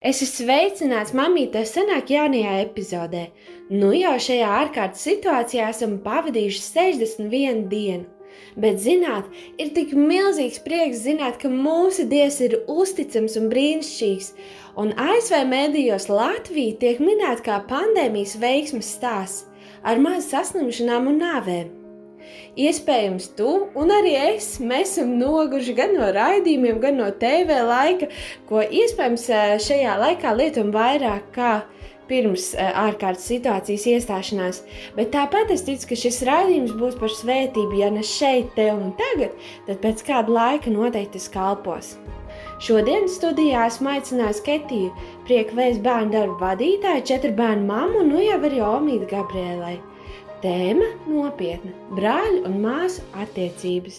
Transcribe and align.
Es 0.00 0.22
esmu 0.24 0.46
sveicināts 0.46 1.10
mamītē 1.12 1.60
senāk 1.68 2.08
jaunajā 2.08 2.54
epizodē. 2.62 3.26
Nu 3.68 3.90
jau 3.92 4.14
šajā 4.16 4.46
ārkārtas 4.62 5.02
situācijā 5.04 5.66
esam 5.74 5.98
pavadījuši 6.00 6.62
61 6.64 7.66
dienu. 7.68 8.06
Bet, 8.56 8.78
zināt, 8.80 9.28
ir 9.60 9.74
tik 9.76 9.92
milzīgs 9.92 10.62
prieks 10.64 11.02
zināt, 11.04 11.36
ka 11.42 11.50
mūsu 11.52 12.06
dievs 12.08 12.40
ir 12.46 12.56
uzticams 12.64 13.36
un 13.36 13.50
brīnišķīgs. 13.52 14.30
Un 14.80 14.94
ASV 14.96 15.42
medijos 15.50 16.08
Latvija 16.08 16.78
tiek 16.80 17.04
minēta 17.04 17.44
kā 17.50 17.60
pandēmijas 17.68 18.38
veiksmes 18.40 18.94
stāsts 18.96 19.44
ar 19.84 20.00
maz 20.00 20.32
saslimšanām 20.32 21.12
un 21.12 21.20
nāvēm. 21.26 21.79
Iespējams, 22.60 23.30
tu 23.38 23.50
un 23.78 23.92
arī 23.94 24.14
es 24.34 24.52
esam 24.60 25.16
noguši 25.20 25.74
gan 25.78 25.94
no 25.96 26.08
raidījumiem, 26.14 26.80
gan 26.82 26.98
no 26.98 27.10
TV 27.22 27.60
laika, 27.66 28.10
ko 28.48 28.62
iespējams 28.62 29.28
eh, 29.30 29.52
šajā 29.62 29.98
laikā 30.04 30.34
lietojam 30.36 30.74
vairāk 30.74 31.30
kā 31.36 31.52
pirms 32.10 32.50
uh, 32.56 32.70
ārkārtas 32.88 33.28
situācijas 33.30 33.86
iestāšanās. 33.94 34.62
Bet 34.96 35.12
tāpat 35.14 35.52
es 35.54 35.64
ticu, 35.66 35.92
ka 35.92 35.98
šis 36.02 36.22
raidījums 36.26 36.74
būs 36.80 36.96
par 37.00 37.12
svētību. 37.14 37.78
Ja 37.80 37.90
ne 37.94 38.02
šeit, 38.06 38.50
te 38.56 38.70
un 38.74 38.90
tagad, 38.98 39.36
tad 39.68 39.82
pēc 39.84 40.02
kāda 40.08 40.34
laika 40.34 40.72
noteikti 40.74 41.18
tas 41.18 41.28
kalpos. 41.30 41.94
Šodien 42.60 43.06
studijā 43.08 43.64
esmu 43.70 43.94
aicinājis 43.94 44.42
Ketiju, 44.44 44.90
prieku 45.28 45.56
vēst 45.56 45.80
bērnu 45.84 46.12
darbu 46.12 46.36
vadītāju, 46.42 47.06
četru 47.08 47.32
bērnu 47.38 47.64
mammu 47.70 48.02
un 48.02 48.12
nu 48.12 48.20
jau 48.24 48.36
arī 48.48 48.60
Omīdu 48.64 49.08
Gabrielai. 49.10 49.78
Tēma 50.40 50.86
nopietna- 51.04 51.74
brāļu 51.98 52.46
un 52.48 52.54
māsu 52.62 53.02
attiecības. 53.12 53.98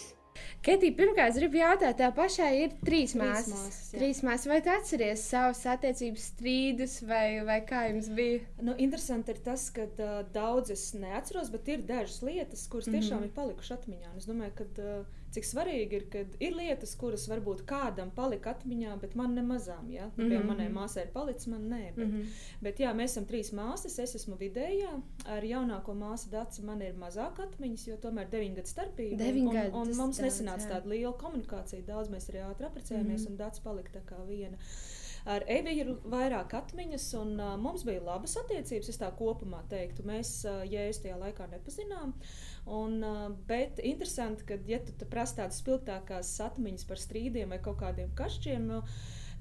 Ketija, 0.66 0.94
pirmkārt, 0.98 1.36
gribu 1.38 1.60
jautāt, 1.60 2.00
tā 2.00 2.08
pašai 2.16 2.48
ir 2.64 2.72
trīs 2.82 3.14
māsas. 3.14 3.46
Trīs 3.46 3.52
māsas, 3.52 3.92
trīs 3.92 4.22
māsas. 4.26 4.48
Vai 4.50 4.58
tu 4.64 4.72
atceries 4.72 5.22
savus 5.22 5.62
attiecības 5.70 6.26
strīdus, 6.32 6.96
vai, 7.06 7.44
vai 7.46 7.60
kā 7.66 7.84
jums 7.92 8.10
bija? 8.18 8.40
Nu, 8.58 8.74
interesanti 8.74 9.30
ir 9.36 9.38
tas, 9.46 9.68
ka 9.70 9.86
uh, 9.86 10.18
daudzas 10.34 10.88
neatceros, 10.98 11.50
bet 11.54 11.70
ir 11.76 11.86
dažas 11.86 12.18
lietas, 12.26 12.66
kuras 12.66 12.90
tiešām 12.90 13.20
mm 13.20 13.22
-hmm. 13.22 13.30
ir 13.30 13.36
palikušas 13.38 13.78
atmiņā. 13.78 14.16
Es 14.18 14.26
domāju, 14.26 14.54
ka 14.58 14.64
uh, 14.82 15.21
cik 15.32 15.46
svarīgi 15.48 15.98
ir, 15.98 16.04
ka 16.12 16.22
ir 16.42 16.56
lietas, 16.56 16.92
kuras 17.00 17.24
varbūt 17.30 17.64
kādam 17.68 18.12
palika 18.14 18.52
atmiņā, 18.52 18.94
bet 19.00 19.16
man 19.18 19.34
nemazām. 19.36 19.90
Ja? 19.90 20.10
Mm 20.16 20.28
-hmm. 20.28 20.46
Manai 20.46 20.68
māsai 20.72 21.06
ir 21.06 21.12
palicis, 21.14 21.46
man 21.46 21.68
nē. 21.70 21.82
Bet, 21.96 22.06
mm 22.06 22.12
-hmm. 22.12 22.26
bet 22.60 22.80
jā, 22.80 22.92
mēs 22.94 23.14
esam 23.14 23.26
trīs 23.26 23.52
māsas, 23.52 23.98
es 23.98 24.14
esmu 24.14 24.36
vidējā. 24.36 24.92
Ar 25.26 25.42
jaunāko 25.42 25.94
māsu 25.94 26.30
Dāci 26.30 26.64
man 26.64 26.82
ir 26.82 26.94
mazāk 26.94 27.40
atmiņas, 27.46 27.86
jo 27.88 27.96
tomēr 27.96 28.30
9 28.30 28.54
gadu 28.54 28.68
starpība. 28.68 29.16
Deviņ 29.16 29.48
un, 29.48 29.56
un, 29.56 29.88
un 29.88 29.96
mums 29.96 30.20
nesanāca 30.20 30.68
tāda 30.68 30.88
liela 30.88 31.12
komunikācija. 31.12 31.82
Daudz 31.86 32.08
mēs 32.08 32.28
arī 32.30 32.42
ātri 32.50 32.66
apprecējāmies, 32.66 33.20
mm 33.20 33.26
-hmm. 33.26 33.30
un 33.30 33.38
Dācis 33.38 33.62
palika 33.62 33.90
tā 33.98 34.02
kā 34.04 34.26
viena. 34.26 34.56
Ar 35.24 35.44
Evi 35.46 35.76
ir 35.78 35.86
vairāk 36.04 36.54
atmiņas, 36.54 37.14
un 37.14 37.40
uh, 37.40 37.56
mums 37.56 37.84
bija 37.84 38.02
labas 38.02 38.36
attiecības. 38.36 38.88
Es 38.88 38.98
tā 38.98 39.10
kopumā 39.18 39.62
teiktu, 39.68 40.02
mēs 40.02 40.44
uh, 40.44 40.64
jēzus 40.72 41.02
tajā 41.02 41.18
laikā 41.18 41.46
nepazinām. 41.50 42.08
Uh, 42.08 42.51
Un, 42.70 43.00
bet 43.48 43.80
interesanti, 43.82 44.46
ka, 44.46 44.58
ja 44.68 44.78
tu 44.86 45.08
prasa 45.10 45.42
tādas 45.42 45.58
spilgtākās 45.58 46.30
atmiņas 46.44 46.86
par 46.86 47.00
strīdiem 47.02 47.50
vai 47.50 47.58
kaut 47.64 47.80
kādiem 47.80 48.12
kašķiem, 48.18 48.68
nu, 48.70 48.84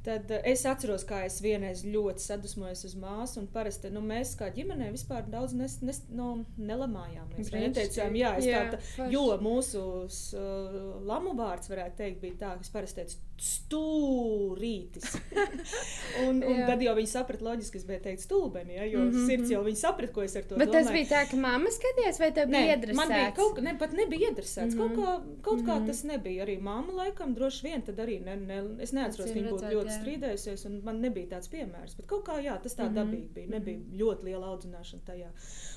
Tad 0.02 0.31
es 0.50 0.64
atceros, 0.66 1.03
kā 1.05 1.19
es 1.27 1.36
vienreiz 1.45 1.83
ļoti 1.86 2.23
sadusmojos 2.23 2.80
uz 2.88 2.94
māsu. 2.97 3.38
Un 3.44 3.49
parasti 3.53 3.92
nu, 3.94 4.02
mēs 4.02 4.33
kā 4.39 4.47
ģimenē 4.53 4.88
vispār 4.95 5.27
daudz 5.30 5.53
nes, 5.53 5.75
nes, 5.86 5.99
nu, 6.09 6.31
nelamājāmies. 6.58 7.52
Mēs 7.53 7.75
teicām, 7.77 8.17
jā, 8.17 8.31
jā, 8.42 8.64
tā, 8.73 9.09
jo 9.14 9.27
mūsu 9.45 9.83
uh, 10.08 10.80
lamu 11.05 11.36
vārds, 11.38 11.69
varētu 11.69 12.02
teikt, 12.02 12.17
bija 12.23 12.39
tā, 12.39 12.55
ka 12.58 12.66
es 12.66 12.73
parasti 12.73 13.03
teicu, 13.03 13.19
stūrītis. 13.42 15.16
un, 16.28 16.42
un 16.45 16.59
tad 16.67 16.81
jau 16.86 16.94
viņi 16.97 17.09
saprata, 17.09 17.45
loģiski, 17.48 17.80
es 17.81 17.86
biju 17.88 18.03
teikt, 18.06 18.22
stulbeni, 18.22 18.75
ja, 18.75 18.86
jo 18.86 19.00
mm 19.02 19.08
-hmm. 19.16 19.30
sirds 19.30 19.53
jau 19.53 19.64
viņi 19.66 19.80
saprata, 19.80 20.14
ko 20.14 20.25
es 20.25 20.36
ar 20.36 20.44
to 20.45 20.59
Bet 20.59 20.70
domāju. 20.70 20.73
Bet 20.73 20.86
tas 20.86 20.94
bija 20.94 21.08
tā, 21.09 21.22
ka 21.31 21.39
mamma 21.42 21.72
skatījās, 21.73 22.20
vai 22.22 22.30
tev 22.38 22.52
bija 22.52 22.75
iedresēts? 22.75 23.00
Man 23.00 23.14
bija 23.16 23.31
kaut, 23.39 23.61
ne, 23.66 23.73
pat 23.80 23.95
nebija 23.98 24.30
iedresēts. 24.30 24.76
Mm 24.76 24.82
-hmm. 24.82 24.95
Kaut, 24.95 24.98
kā, 24.98 25.42
kaut 25.42 25.61
mm 25.61 25.66
-hmm. 25.66 25.82
kā 25.82 25.88
tas 25.88 26.04
nebija. 26.04 26.45
Arī 26.45 26.60
mamma 26.61 26.93
laikam 26.93 27.33
droši 27.33 27.64
vien 27.67 27.82
tad 27.82 27.98
arī, 27.98 28.20
ne, 28.26 28.36
ne, 28.36 28.61
es 28.80 28.92
neatceros, 28.92 29.32
viņa 29.32 29.49
būtu 29.49 29.73
ļoti 29.73 29.89
jā. 29.89 29.98
strīdējusies, 30.02 30.66
un 30.66 30.82
man 30.83 31.02
nebija 31.02 31.27
tāds 31.27 31.49
piemērs. 31.49 31.98
Bet 31.98 32.05
kaut 32.05 32.23
kā, 32.27 32.37
jā, 32.43 32.61
tas 32.61 32.77
tā 32.77 32.83
mm 32.83 32.89
-hmm. 32.89 32.95
dabīgi 32.95 33.33
bija. 33.33 33.48
Nebija 33.48 33.77
mm 33.77 33.83
-hmm. 33.83 33.99
ļoti 33.99 34.23
liela 34.23 34.48
audzināšana 34.48 35.02
tajā. 35.05 35.30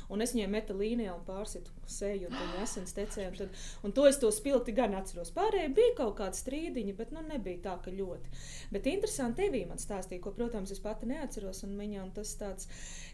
Un 0.08 0.20
es 0.20 0.34
viņai 0.34 0.48
metu 0.48 0.74
līnijā 0.74 1.14
un 1.14 1.24
pārsitu 1.26 1.70
seju, 1.86 2.28
un 2.28 2.34
viņa 2.34 2.62
asins 2.62 2.94
tecēja. 2.94 3.28
Un, 3.28 3.36
tad, 3.36 3.48
un 3.82 3.92
to 3.92 4.06
es 4.06 4.18
to 4.18 4.30
spilti 4.30 4.72
gan 4.72 4.94
atceros. 4.94 5.32
Pārējie 5.34 5.74
bija 5.74 5.94
kaut 5.96 6.18
kādi 6.18 6.36
strīdiņi, 6.36 6.96
bet 6.96 7.12
nu 7.12 7.20
nebija 7.28 7.53
nebija 7.54 7.62
tā, 7.62 7.78
ka 7.82 7.92
ļoti. 7.94 8.30
Bet 8.72 8.86
interesanti 8.86 9.44
tevī 9.44 9.64
man 9.68 9.78
stāstīja, 9.78 10.22
ko, 10.22 10.32
protams, 10.34 10.72
es 10.72 10.80
pati 10.80 11.06
neatceros. 11.06 11.62
Un 11.64 11.76
viņam 11.78 12.12
tas 12.14 12.34
tāds, 12.36 12.68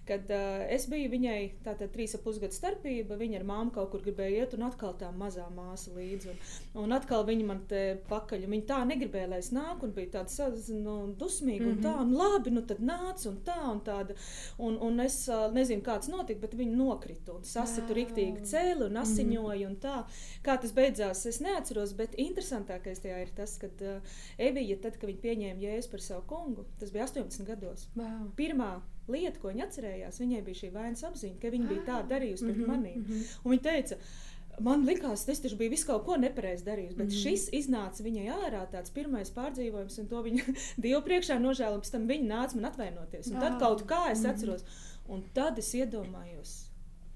kad 0.06 0.28
uh, 0.30 0.64
es 0.72 0.86
biju 0.90 1.10
viņai 1.12 1.62
tātad 1.64 1.92
trīs 1.92 2.14
ap 2.16 2.24
pusgadu 2.24 2.54
starpība, 2.54 3.18
viņa 3.20 3.40
ar 3.40 3.46
māmu 3.46 3.74
kaut 3.74 3.90
kur 3.92 4.02
gribēja 4.02 4.44
iet, 4.44 4.54
un 4.56 4.66
atkal 4.66 4.94
tā 4.98 5.10
mazā 5.12 5.46
māsa 5.54 5.92
līdzi. 5.94 6.32
Un, 6.32 6.84
un 6.84 6.96
atkal 6.96 7.24
viņa 7.28 7.46
man 7.46 7.62
te 7.70 7.82
pakaļ, 8.08 8.46
un 8.46 8.56
viņa 8.56 8.68
tā 8.70 8.80
negribēja, 8.88 9.30
lai 9.30 9.40
es 9.42 9.52
nāku, 9.54 9.86
un 9.86 9.94
bija 9.96 10.16
tāda 10.18 10.50
nu, 10.80 10.96
dusmīga, 11.20 11.68
un 11.68 11.80
tā, 11.84 11.94
un 12.02 12.14
labi, 12.16 12.54
nu 12.54 12.64
tad 12.66 12.82
nāc, 12.82 13.24
un 13.28 13.40
tā, 13.46 13.58
un 13.70 13.82
tāda. 13.86 14.16
Un, 14.58 14.78
un 14.82 15.04
es 15.04 15.22
uh, 15.30 15.48
nezinu, 15.54 15.84
kāds 15.86 16.10
notika, 16.10 16.42
bet 16.46 16.56
viņa 16.58 16.76
nokrita 16.78 17.36
un 17.36 17.46
sasitu 17.46 17.96
riktīgi 17.96 18.46
cēli 18.50 18.88
un 18.88 19.00
asiņoja, 19.00 19.68
un 19.68 19.78
tā. 19.82 20.00
Kā 20.44 20.56
tas 20.60 20.72
beidzās, 20.74 21.22
es 21.28 21.40
neatceros, 21.44 21.94
bet 21.98 22.16
interesantākais 22.20 23.02
tajā 23.04 23.20
ir 23.24 23.32
tas, 23.36 23.56
ka 23.60 23.70
uh, 23.70 24.18
Evija, 24.38 24.78
tad, 24.82 24.96
kad 25.00 25.10
viņa 25.10 25.22
pieņēma 25.24 25.64
jēzu 25.64 25.92
par 25.92 26.04
savu 26.04 26.24
kungu, 26.30 26.66
tas 26.80 26.92
bija 26.94 27.06
18 27.08 27.46
gados. 27.48 27.86
Wow. 27.96 28.26
Pirmā 28.38 28.72
lieta, 29.10 29.38
ko 29.42 29.52
viņa 29.52 29.66
atcerējās, 29.66 30.20
viņai 30.22 30.42
bija 30.46 30.60
šī 30.62 30.72
vainas 30.74 31.06
apziņa, 31.08 31.38
ka 31.42 31.54
viņa 31.54 31.70
bija 31.70 31.86
tā 31.86 31.96
ah. 32.00 32.10
darījusi 32.10 32.46
pret 32.46 32.56
mm 32.56 32.62
-hmm, 32.62 32.76
maniem. 32.76 32.98
Mm 32.98 33.06
-hmm. 33.06 33.38
Un 33.44 33.56
viņa 33.56 33.66
teica, 33.70 34.02
Man 34.60 34.84
liekas, 34.84 35.24
tas 35.24 35.40
taču 35.40 35.56
bija 35.56 35.70
viss 35.70 35.86
kaut 35.88 36.04
ko 36.04 36.16
nepareizi 36.20 36.64
darījis, 36.64 36.96
bet 36.96 37.06
mm. 37.06 37.18
šis 37.22 37.48
iznāca 37.52 38.02
viņai 38.04 38.26
ārā, 38.34 38.66
tāds 38.72 38.92
pirmais 38.92 39.30
pārdzīvojums, 39.30 39.98
un 40.02 40.08
to 40.10 40.22
viņa 40.22 40.42
Dievu 40.84 41.00
priekšā 41.06 41.38
nožēloja. 41.40 41.80
Pēc 41.80 41.92
tam 41.94 42.08
viņa 42.10 42.26
nāca 42.28 42.58
man 42.58 42.64
atvainoties. 42.64 43.30
Un 43.30 43.40
tad 43.40 43.56
kaut 43.62 43.86
kā 43.88 44.10
es 44.10 44.20
mhm. 44.20 44.30
atceros, 44.30 44.64
un 45.08 45.24
tad 45.34 45.58
es 45.58 45.72
iedomājos 45.74 46.56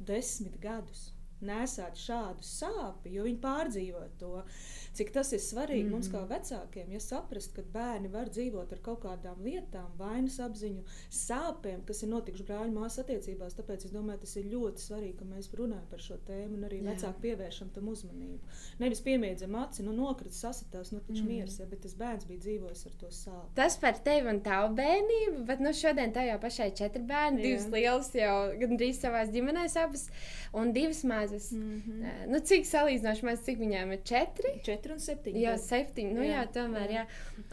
desmit 0.00 0.56
gadus 0.62 1.10
nesāt 1.44 1.98
šādu 2.00 2.44
sāpju, 2.47 3.12
jo 3.12 3.24
viņi 3.26 3.41
pārdzīvo 3.42 4.03
to 4.20 4.32
cik 4.94 5.10
tas 5.15 5.32
ir 5.32 5.41
svarīgi 5.43 5.82
mm 5.82 5.88
-hmm. 5.88 5.93
mums 5.93 6.09
kā 6.09 6.21
mm-hmm. 6.21 6.34
vecākiem, 6.34 6.93
ja 6.93 7.00
saprast, 7.00 7.55
ka 7.55 7.62
bērni 7.72 8.09
var 8.09 8.31
dzīvot 8.31 8.72
ar 8.72 8.81
kaut 8.82 9.00
kādām 9.05 9.43
lietām, 9.43 9.91
vainas 9.99 10.38
apziņu, 10.41 10.82
sāpēm, 11.10 11.84
kas 11.87 12.03
ir 12.03 12.09
notikušas 12.09 12.47
brāļu 12.47 12.72
māsu 12.72 13.00
attiecībās. 13.00 13.56
Tāpēc 13.59 13.84
es 13.84 13.93
domāju, 13.94 14.21
tas 14.21 14.37
ir 14.37 14.44
ļoti 14.53 14.81
svarīgi, 14.87 15.16
ka 15.19 15.25
mēs 15.25 15.50
runājam 15.54 15.87
par 15.91 16.00
šo 16.00 16.16
tēmu 16.27 16.59
un 16.59 16.65
arī 16.69 16.81
Jā. 16.83 16.91
vecāki 16.91 17.21
pievēršam 17.27 17.71
tam 17.75 17.88
uzmanību. 17.88 18.38
Nevis 18.78 19.00
piemiedzam 19.00 19.54
aci, 19.54 19.83
nu 19.83 19.93
nokrita 19.93 20.34
sasitās, 20.34 20.93
nu 20.93 21.00
taču 21.00 21.22
mm. 21.22 21.28
miers, 21.28 21.59
ja, 21.59 21.66
bet 21.66 21.81
tas 21.81 21.94
bērns 21.94 22.25
bija 22.31 22.41
dzīvojis 22.41 22.87
ar 22.87 22.97
to 23.00 23.10
sāpēm. 23.10 23.54
Tas 23.54 23.77
par 23.77 23.99
tevi 24.04 24.28
un 24.31 24.41
tavu 24.41 24.75
bērnību, 24.75 25.44
bet 25.47 25.60
nu 25.60 25.72
šodien 25.72 26.12
tev 26.12 26.28
jau 26.28 26.38
pašai 26.41 26.71
četri 26.75 27.03
bērni, 27.03 27.43
Jā. 27.43 27.44
divas 27.49 27.69
lielas 27.72 28.15
jau 28.15 28.37
gandrīz 28.60 29.00
savās 29.00 29.28
ģimenēs 29.34 29.77
abas 29.77 30.09
un 30.53 30.72
divas 30.72 31.04
mazas. 31.04 31.50
Mm 31.53 31.83
-hmm. 31.87 32.27
nu, 32.28 32.38
cik 32.38 32.66
salīdzinoši 32.66 33.25
maz, 33.25 33.43
cik 33.44 33.59
viņām 33.59 33.93
ir 33.93 34.03
četri? 34.04 34.54
Četri 34.62 34.84
4 34.84 34.93
un 34.93 35.00
7. 35.00 35.34
Jā, 35.41 35.55
7. 35.61 36.05
Nu, 36.12 36.22
jā, 36.25 36.41
jā, 36.41 36.45
tomēr. 36.53 36.93
Jā. 36.93 37.05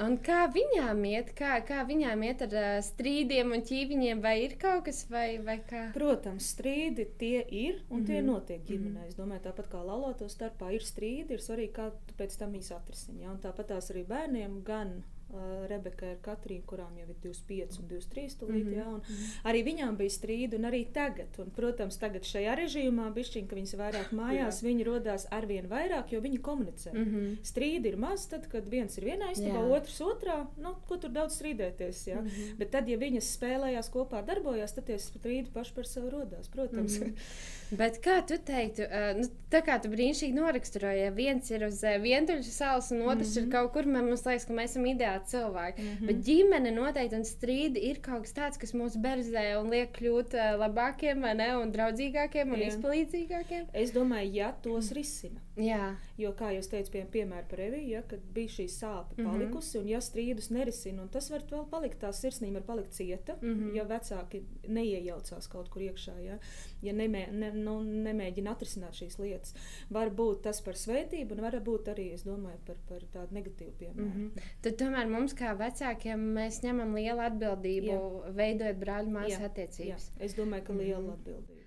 Un 0.04 0.18
kā 0.24 0.44
viņām 0.52 1.04
iet, 1.10 1.32
kā, 1.38 1.56
kā 1.68 1.82
viņām 1.88 2.26
iet 2.28 2.44
ar 2.48 2.58
uh, 2.60 2.70
strīdiem 2.86 3.56
un 3.56 3.64
ķīviņiem, 3.68 4.24
vai 4.24 4.36
ir 4.46 4.58
kaut 4.62 4.86
kas, 4.90 5.06
vai, 5.12 5.40
vai 5.46 5.60
kā? 5.68 5.88
Protams, 5.96 6.52
strīdi 6.56 7.08
tie 7.22 7.40
ir 7.48 7.82
un 7.90 8.02
mm 8.02 8.02
-hmm. 8.02 8.06
tie 8.08 8.20
mhm. 8.22 8.28
notiek 8.32 8.62
ģimenē. 8.68 8.90
Mm 8.90 8.98
-hmm. 8.98 9.08
Es 9.08 9.16
domāju, 9.16 9.42
tāpat 9.48 9.72
kā 9.72 9.86
laulāto 9.86 10.30
starpā 10.30 10.74
ir 10.74 10.82
strīdi, 10.82 11.32
ir 11.34 11.40
svarīgi, 11.40 11.72
kā 11.72 11.92
pēc 12.18 12.38
tam 12.40 12.52
viņus 12.52 12.72
atrisini. 12.72 13.24
Ja? 13.24 13.32
Un 13.32 13.40
tāpat 13.40 13.68
tās 13.68 13.92
arī 13.92 14.06
bērniem 14.08 14.64
gan 14.64 15.04
Uh, 15.32 15.64
Rebeka 15.70 16.10
ir 16.12 16.18
Katrīna, 16.20 16.66
kurām 16.68 16.98
jau 17.00 17.06
ir 17.08 17.16
25 17.24 17.78
un 17.80 17.86
23 17.88 18.34
tūlīt, 18.42 18.66
mm 18.66 18.72
-hmm. 18.72 18.78
ja, 18.78 18.88
un 18.90 19.00
-hmm. 19.00 19.30
arī 19.48 19.62
viņām 19.64 19.98
bija 19.98 20.10
strīdi, 20.10 20.58
un 20.58 20.68
arī 20.68 20.82
tagad. 20.94 21.40
Un, 21.40 21.52
protams, 21.56 21.98
tagad 21.98 22.28
šajā 22.28 22.56
režīmā, 22.60 23.06
bišķiņ, 23.16 23.48
ka 23.48 23.56
viņas 23.56 23.76
vairāk 23.84 24.12
mājās, 24.12 24.60
viņi 24.64 24.84
rodās 24.84 25.28
arvien 25.32 25.70
vairāk, 25.70 26.12
jo 26.12 26.22
viņi 26.22 26.42
komunicē. 26.42 26.92
Mm 26.94 27.06
-hmm. 27.06 27.38
Strīdi 27.44 27.88
ir 27.88 27.98
maz, 27.98 28.28
tad, 28.28 28.48
kad 28.48 28.68
viens 28.68 28.98
ir 28.98 29.04
vienā 29.04 29.32
istabā, 29.32 29.64
otrs 29.78 30.02
otrā, 30.02 30.48
nu, 30.58 30.76
ko 30.88 30.98
tur 30.98 31.10
daudz 31.10 31.40
strīdēties, 31.40 32.08
ja? 32.08 32.22
mm 32.22 32.28
-hmm. 32.28 32.58
bet 32.58 32.72
tad, 32.72 32.90
ja 32.90 32.98
viņas 32.98 33.34
spēlējās 33.38 33.92
kopā, 33.92 34.26
darbojās, 34.26 34.74
tad 34.74 34.86
tie 34.86 35.00
strīdi 35.00 35.50
paši 35.54 35.74
par 35.74 35.86
sevi 35.88 36.10
rodās, 36.10 36.48
protams. 36.48 37.00
Mm 37.00 37.06
-hmm. 37.06 37.14
Bet 37.78 38.02
kā 38.04 38.18
tu 38.28 38.36
teiktu, 38.36 38.84
uh, 38.88 39.12
nu, 39.18 39.28
tā 39.52 39.62
kā 39.66 39.78
tu 39.82 39.92
brīnišķīgi 39.92 40.36
noraksturoji, 40.36 41.06
ja 41.06 41.12
viens 41.16 41.52
ir 41.54 41.66
uz 41.68 41.80
uh, 41.86 41.96
vientuļa 42.04 42.44
salas 42.48 42.92
un 42.92 43.04
otrs 43.06 43.30
mm 43.30 43.34
-hmm. 43.34 43.38
ir 43.38 43.44
mhm. 43.44 43.52
kaut 43.52 43.72
kur, 43.74 43.86
man 43.86 44.10
liekas, 44.12 44.46
ka 44.46 44.54
mēs 44.54 44.74
esam 44.74 44.86
ideāli 44.86 45.30
cilvēki. 45.34 45.82
Mm 45.82 45.92
-hmm. 45.92 46.08
Bet 46.08 46.18
ģimene 46.28 46.72
noteikti 46.72 47.16
un 47.16 47.26
strīdi 47.26 47.86
ir 47.92 48.02
kaut 48.02 48.22
kas 48.28 48.34
tāds, 48.34 48.60
kas 48.60 48.74
mūs 48.74 48.98
berzē 49.06 49.46
un 49.62 49.70
liek 49.70 49.94
kļūt 50.00 50.34
uh, 50.34 50.60
labākiem, 50.64 51.20
ne, 51.36 51.50
un 51.58 51.72
draudzīgākiem 51.72 52.54
un 52.54 52.60
Jā. 52.60 52.68
izpalīdzīgākiem. 52.68 53.66
Es 53.74 53.92
domāju, 53.92 54.34
ja 54.34 54.52
tos 54.62 54.92
risina. 54.92 55.40
Jā. 55.60 55.96
Jo, 56.20 56.32
kā 56.38 56.52
jau 56.56 56.62
teicu, 56.72 56.92
pie, 56.94 57.02
piemēram, 57.12 57.48
par 57.52 57.60
Eviju, 57.60 57.90
ja, 57.92 58.02
kad 58.08 58.24
bija 58.36 58.54
šī 58.54 58.66
sāpe 58.72 59.18
mm 59.18 59.26
-hmm. 59.26 59.32
palikusi, 59.32 59.78
un 59.80 59.88
ja 59.90 60.00
strīdus 60.00 60.50
nerisina, 60.52 61.02
un 61.02 61.10
tas 61.10 61.30
var 61.32 61.44
vēl 61.50 61.66
palikt, 61.70 62.00
tā 62.04 62.12
sirsnība 62.14 62.60
var 62.60 62.64
palikt 62.64 62.94
cieta, 62.94 63.36
mm 63.42 63.56
-hmm. 63.56 63.76
ja 63.76 63.84
vecāki 63.84 64.44
neiejaucās 64.68 65.48
kaut 65.48 65.70
kur 65.70 65.82
iekšā, 65.82 66.20
ja, 66.20 66.38
ja 66.82 66.94
nemē, 66.94 67.32
ne, 67.32 67.52
nu, 67.52 67.82
nemēģina 67.84 68.52
atrisināt 68.52 68.94
šīs 68.94 69.20
lietas. 69.20 69.54
Var 69.90 70.10
būt 70.10 70.42
tas 70.42 70.62
par 70.62 70.74
svētību, 70.74 71.32
un 71.32 71.42
var 71.42 71.60
būt 71.60 71.88
arī, 71.88 72.14
es 72.14 72.24
domāju, 72.24 72.60
par, 72.66 72.76
par 72.88 73.02
tādu 73.14 73.34
negatīvu 73.34 73.72
piemēru. 73.80 74.06
Mm 74.06 74.32
-hmm. 74.32 74.42
Tad 74.62 74.78
tomēr 74.78 75.08
mums, 75.08 75.34
kā 75.34 75.58
vecākiem, 75.58 76.20
mēs 76.20 76.64
ņemam 76.64 76.96
lielu 76.96 77.20
atbildību, 77.20 77.86
jā. 77.88 78.34
veidojot 78.34 78.78
brāļu 78.78 79.10
māsu 79.10 79.44
attiecības. 79.46 80.12
Jā. 80.12 80.24
Es 80.26 80.36
domāju, 80.36 80.64
ka 80.64 80.74
liela 80.74 81.00
mm 81.00 81.08
-hmm. 81.08 81.14
atbildība. 81.14 81.61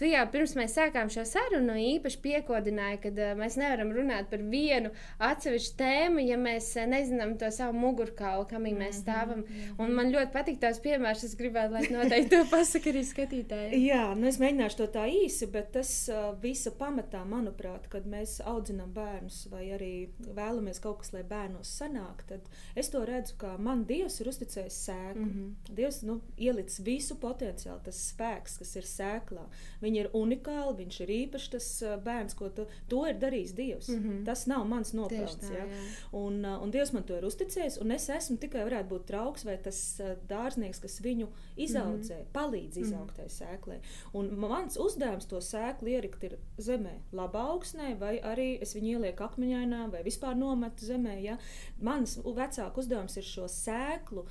Tu 0.00 0.08
jau 0.08 0.22
pirms 0.32 0.54
mēs 0.56 0.72
sākām 0.78 1.10
šo 1.12 1.26
sarunu 1.28 1.74
īpaši 1.76 2.18
piekodināji, 2.24 2.98
ka 3.02 3.10
uh, 3.12 3.34
mēs 3.36 3.58
nevaram 3.60 3.90
runāt 3.92 4.30
par 4.30 4.40
vienu 4.48 4.88
atsevišķu 5.20 5.74
tēmu, 5.76 6.22
ja 6.24 6.38
mēs 6.40 6.70
uh, 6.78 6.86
nezinām 6.88 7.34
to 7.40 7.50
savu 7.52 7.76
mugurkaulu, 7.76 8.46
kam 8.48 8.62
mm 8.62 8.70
-hmm. 8.70 8.78
mēs 8.80 9.02
stāvam. 9.02 9.42
Mm 9.42 9.44
-hmm. 9.44 9.82
Un 9.84 9.92
man 9.98 10.12
ļoti 10.14 10.32
patīk 10.32 10.58
tās 10.62 10.80
piemērs, 10.80 11.24
es 11.24 11.36
gribētu, 11.36 11.72
lai 11.72 11.82
noteikti 11.90 12.30
to 12.30 12.44
pasaka 12.56 12.90
arī 12.90 13.02
skatītāji. 13.04 13.82
Jā, 13.90 14.14
nu 14.16 14.26
es 14.26 14.38
mēģināšu 14.38 14.76
to 14.76 14.86
tā 14.86 15.04
īsi, 15.24 15.46
bet 15.46 15.72
tas 15.72 16.08
uh, 16.08 16.42
visa 16.42 16.70
pamatā, 16.70 17.24
manuprāt, 17.24 17.88
kad 17.88 18.06
mēs 18.06 18.40
audzinām 18.40 18.94
bērnus 18.94 19.48
vai 19.50 19.70
arī 19.70 20.08
vēlamies 20.18 20.80
kaut 20.80 20.98
kas, 20.98 21.12
lai 21.12 21.22
bērnos 21.22 21.78
sanāk, 21.80 22.24
tad 22.28 22.40
es 22.74 22.88
to 22.88 23.04
redzu, 23.04 23.34
ka 23.36 23.58
man 23.58 23.84
Dievs 23.84 24.20
ir 24.20 24.28
uzticējis 24.28 24.84
sēklu. 24.88 25.24
Mm 25.24 25.30
-hmm. 25.30 25.74
Dievs 25.76 26.02
nu, 26.02 26.20
ielicis 26.38 26.80
visu 26.84 27.16
potenciālu, 27.16 27.80
tas 27.84 28.14
spēks, 28.14 28.58
kas 28.58 28.76
ir 28.76 28.82
sēklā. 28.82 29.44
Viņa 29.80 29.89
ir 29.96 30.10
unikāla, 30.12 30.74
viņš 30.76 31.00
ir 31.00 31.12
īpašs 31.16 31.48
tas 31.50 31.68
bērns, 32.04 32.34
ko 32.34 32.48
tu, 32.54 32.66
to 32.88 33.04
ir 33.08 33.18
darījis 33.20 33.54
Dievs. 33.56 33.88
Mm 33.88 34.02
-hmm. 34.02 34.24
Tas 34.24 34.46
nav 34.46 34.66
mans 34.68 34.92
nopelns. 34.92 35.36
Tā, 35.36 35.54
ja? 35.54 35.66
un, 36.12 36.44
un 36.44 36.70
Dievs 36.70 36.92
man 36.92 37.02
to 37.02 37.16
ir 37.16 37.24
uzticējis, 37.24 37.80
un 37.80 37.90
es 37.90 38.08
esmu 38.08 38.36
tikai 38.36 38.64
varētu 38.64 38.88
būt 38.88 39.06
trauks 39.06 39.44
vai 39.44 39.56
tas 39.58 40.00
dārznieks, 40.28 40.80
kas 40.80 41.00
viņu 41.00 41.28
izaudzē, 41.56 42.14
mm 42.14 42.22
-hmm. 42.22 42.32
palīdz 42.32 42.76
mhm. 42.76 42.86
izaugtai 42.86 43.24
mm 43.24 43.28
-hmm. 43.28 43.38
sēklai. 43.38 43.78
Un 44.12 44.34
mans 44.38 44.76
uzdevums 44.76 45.26
to 45.26 45.40
sēklu 45.40 45.88
ierikt 45.88 46.24
ir 46.24 46.38
zemē, 46.58 46.94
labā 47.12 47.40
augsnē, 47.54 47.98
vai 47.98 48.20
arī 48.20 48.58
es 48.62 48.74
viņu 48.76 48.86
ielieku 48.86 49.24
akmeņainā, 49.24 49.90
vai 49.90 50.02
vispār 50.02 50.36
nometu 50.36 50.84
zemē. 50.84 51.20
Ja? 51.22 51.38
Mans 51.80 52.18
vecāku 52.18 52.80
uzdevums 52.80 53.16
ir 53.16 53.22
šo 53.22 53.48
sēklu 53.48 54.24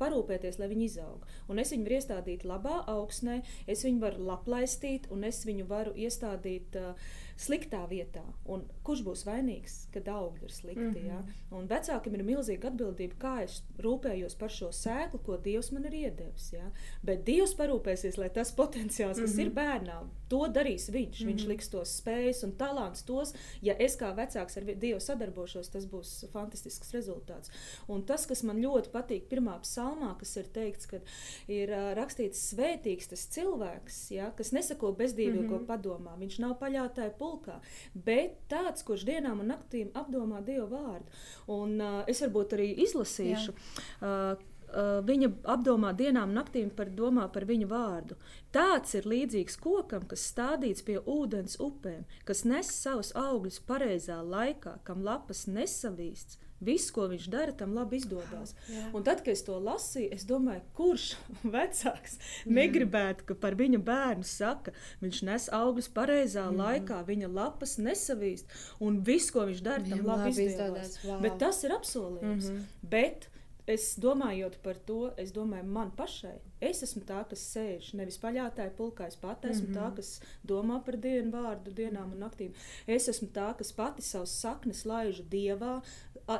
parūpēties, 0.00 0.58
lai 0.60 0.68
viņi 0.70 0.86
izaug. 0.90 1.26
Un 1.48 1.62
es 1.62 1.72
viņu 1.72 1.86
varu 1.86 1.98
iestādīt 1.98 2.46
labā 2.48 2.80
augsnē, 2.90 3.40
es 3.70 3.84
viņu 3.86 4.04
varu 4.04 4.28
laplaistīt, 4.28 5.08
un 5.14 5.24
es 5.28 5.42
viņu 5.48 5.66
varu 5.70 5.94
iestādīt 5.96 6.76
uh, 6.80 6.94
sliktā 7.40 7.80
vietā. 7.88 8.22
Un 8.44 8.66
kurš 8.84 9.02
būs 9.06 9.24
vainīgs, 9.26 9.76
kad 9.94 10.08
augļi 10.12 10.44
ir 10.44 10.52
slikti? 10.52 10.84
Mm 10.84 10.94
-hmm. 10.94 11.06
ja? 11.08 11.56
Un 11.56 11.68
vecākam 11.70 12.14
ir 12.14 12.24
milzīga 12.24 12.68
atbildība, 12.68 13.16
kā 13.18 13.34
es 13.44 13.62
rūpējos 13.80 14.36
par 14.38 14.52
šo 14.54 14.68
sēklu, 14.72 15.20
ko 15.24 15.36
Dievs 15.36 15.72
man 15.72 15.84
ir 15.88 15.94
iedevis. 15.94 16.52
Ja? 16.52 16.70
Bet 17.02 17.24
Dievs 17.26 17.54
parūpēsies, 17.58 18.18
lai 18.18 18.28
tas 18.30 18.52
potenciāls, 18.52 19.20
kas 19.20 19.34
mm 19.34 19.38
-hmm. 19.38 19.46
ir 19.46 19.50
bērnām, 19.50 20.10
to 20.28 20.46
darīs 20.48 20.90
viņš. 20.90 21.20
Mm 21.20 21.26
-hmm. 21.26 21.30
Viņš 21.30 21.46
liks 21.46 21.68
tos 21.68 22.02
spējas 22.02 22.44
un 22.44 22.52
talants 22.52 23.02
tos. 23.02 23.34
Ja 23.62 23.74
es 23.78 23.98
kā 23.98 24.14
vecāks 24.14 24.56
ar 24.56 24.64
Dievu 24.64 25.00
sadarbošos, 25.00 25.68
tas 25.68 25.86
būs 25.86 26.30
fantastisks 26.32 26.94
rezultāts. 26.94 27.50
Un 27.88 28.02
tas, 28.02 28.26
kas 28.26 28.42
man 28.42 28.62
ļoti 28.62 28.88
patīk, 28.90 29.28
pirmā 29.28 29.60
psalmā, 29.60 30.18
kas 30.18 30.36
ir 30.36 30.44
teikts, 30.44 30.86
ka 30.86 31.00
ir 31.48 31.70
uh, 31.70 31.94
rakstīts 31.94 32.54
svētīgs 32.54 33.08
tas 33.08 33.26
cilvēks, 33.26 34.10
ja? 34.10 34.30
kas 34.36 34.52
nesako 34.52 34.92
bezdīvīgo 34.92 35.42
mm 35.42 35.58
-hmm. 35.58 35.66
padomā. 35.66 36.18
Viņš 36.18 36.38
nav 36.38 36.58
paļātāja 36.60 37.10
pulkā 37.10 37.29
pulkā, 37.30 37.60
bet 37.94 38.38
tāds, 38.50 38.84
kurš 38.86 39.06
dienām 39.08 39.40
un 39.44 39.52
naktīm 39.54 39.90
apdomā 39.94 40.42
Dievu 40.46 40.68
vārdu. 40.74 41.18
Un, 41.48 41.76
uh, 41.78 42.00
es 42.10 42.22
varbūt 42.26 42.58
arī 42.58 42.72
izlasīšu. 42.86 43.54
Jā. 43.54 43.82
Uh, 44.00 44.46
viņa 44.70 45.30
apdomā 45.50 45.92
dienām, 45.98 46.30
naktīm 46.34 46.70
par 46.70 46.90
domā 46.94 47.26
par 47.32 47.42
viņa 47.48 47.66
vārdu. 47.66 48.16
Tāds 48.54 48.94
ir 48.94 49.08
līdzīgs 49.10 49.58
kokam, 49.58 50.06
kas 50.06 50.28
stādīts 50.30 50.84
pie 50.86 51.00
ūdens 51.00 51.58
upēm, 51.58 52.04
kas 52.24 52.44
nes 52.44 52.70
savus 52.70 53.10
augļus 53.18 53.60
pareizā 53.66 54.20
laikā, 54.22 54.78
kam 54.84 55.02
lapas 55.02 55.46
nesavīsts, 55.50 56.38
Viss, 56.60 56.90
ko 56.92 57.06
viņš 57.08 57.26
dara, 57.32 57.54
tam 57.56 57.72
labi 57.76 57.96
izdodas. 58.00 58.54
Un 58.92 59.04
tad, 59.06 59.22
kad 59.24 59.32
es 59.32 59.42
to 59.46 59.56
lasīju, 59.56 60.10
es 60.16 60.26
domāju, 60.28 60.60
kurš 60.76 61.06
vecāks 61.56 62.18
Jā. 62.20 62.52
negribētu, 62.60 63.24
ka 63.30 63.38
par 63.40 63.56
viņa 63.58 63.80
bērnu 63.86 64.28
saka, 64.28 64.74
viņš 65.00 65.22
nes 65.30 65.48
augļus 65.56 65.90
pareizā 65.96 66.46
Jā. 66.46 66.54
laikā, 66.60 67.00
viņa 67.08 67.32
lapas 67.32 67.78
nesavīst, 67.80 68.50
un 68.84 69.00
viss, 69.06 69.32
ko 69.32 69.48
viņš 69.48 69.64
dara, 69.64 69.84
tam 69.86 70.04
labi, 70.04 70.30
labi 70.30 70.48
izdodas. 70.50 70.98
Wow. 71.04 71.20
Bet 71.24 71.40
tas 71.40 71.64
ir 71.64 71.76
apsolījums. 71.76 72.50
Mm 72.50 72.56
-hmm. 72.56 72.88
Bet 72.92 73.30
es 73.66 73.94
domājot 74.00 74.58
par 74.62 74.78
to, 74.86 75.10
es 75.16 75.32
domāju, 75.32 75.64
man 75.64 75.90
pašai. 75.96 76.38
Es 76.60 76.82
esmu 76.82 77.02
tā, 77.08 77.22
kas 77.28 77.42
sēž 77.54 77.94
nevis 77.96 78.18
paļātāja 78.20 78.72
pulkā, 78.76 79.06
es 79.08 79.16
pati 79.16 79.48
esmu 79.48 79.68
mm 79.68 79.72
-hmm. 79.72 79.78
tā, 79.78 79.86
mhm. 79.86 79.96
kas 79.96 80.20
domā 80.46 80.84
par 80.84 80.96
dienu 80.96 81.30
vārdu, 81.30 81.72
dienām 81.72 82.12
un 82.12 82.18
naktīm. 82.18 82.52
Es 82.86 83.08
esmu 83.08 83.28
tā, 83.28 83.56
kas 83.56 83.72
pati 83.72 84.02
savus 84.02 84.40
saknes 84.40 84.84
laižu 84.84 85.22
dievā, 85.22 85.80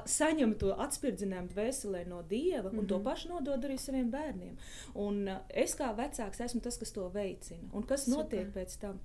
saņem 0.06 0.54
to 0.58 0.74
atspirdzinājumu 0.78 1.48
dvēselē 1.48 2.06
no 2.06 2.22
dieva 2.22 2.68
un 2.68 2.74
mm 2.76 2.80
-hmm. 2.80 2.88
to 2.88 2.98
mhm. 2.98 3.04
pašu 3.04 3.28
nodod 3.28 3.64
arī 3.64 3.78
saviem 3.78 4.10
bērniem. 4.10 4.56
Un 4.94 5.28
es 5.48 5.76
kā 5.76 5.96
vecāks 5.96 6.40
esmu 6.40 6.60
tas, 6.60 6.78
kas 6.78 6.92
to 6.92 7.08
veicina. 7.08 7.68
Un 7.72 7.82
kas 7.82 8.04
Super. 8.04 8.18
notiek 8.18 8.54
pēc 8.54 8.78
tam? 8.80 9.00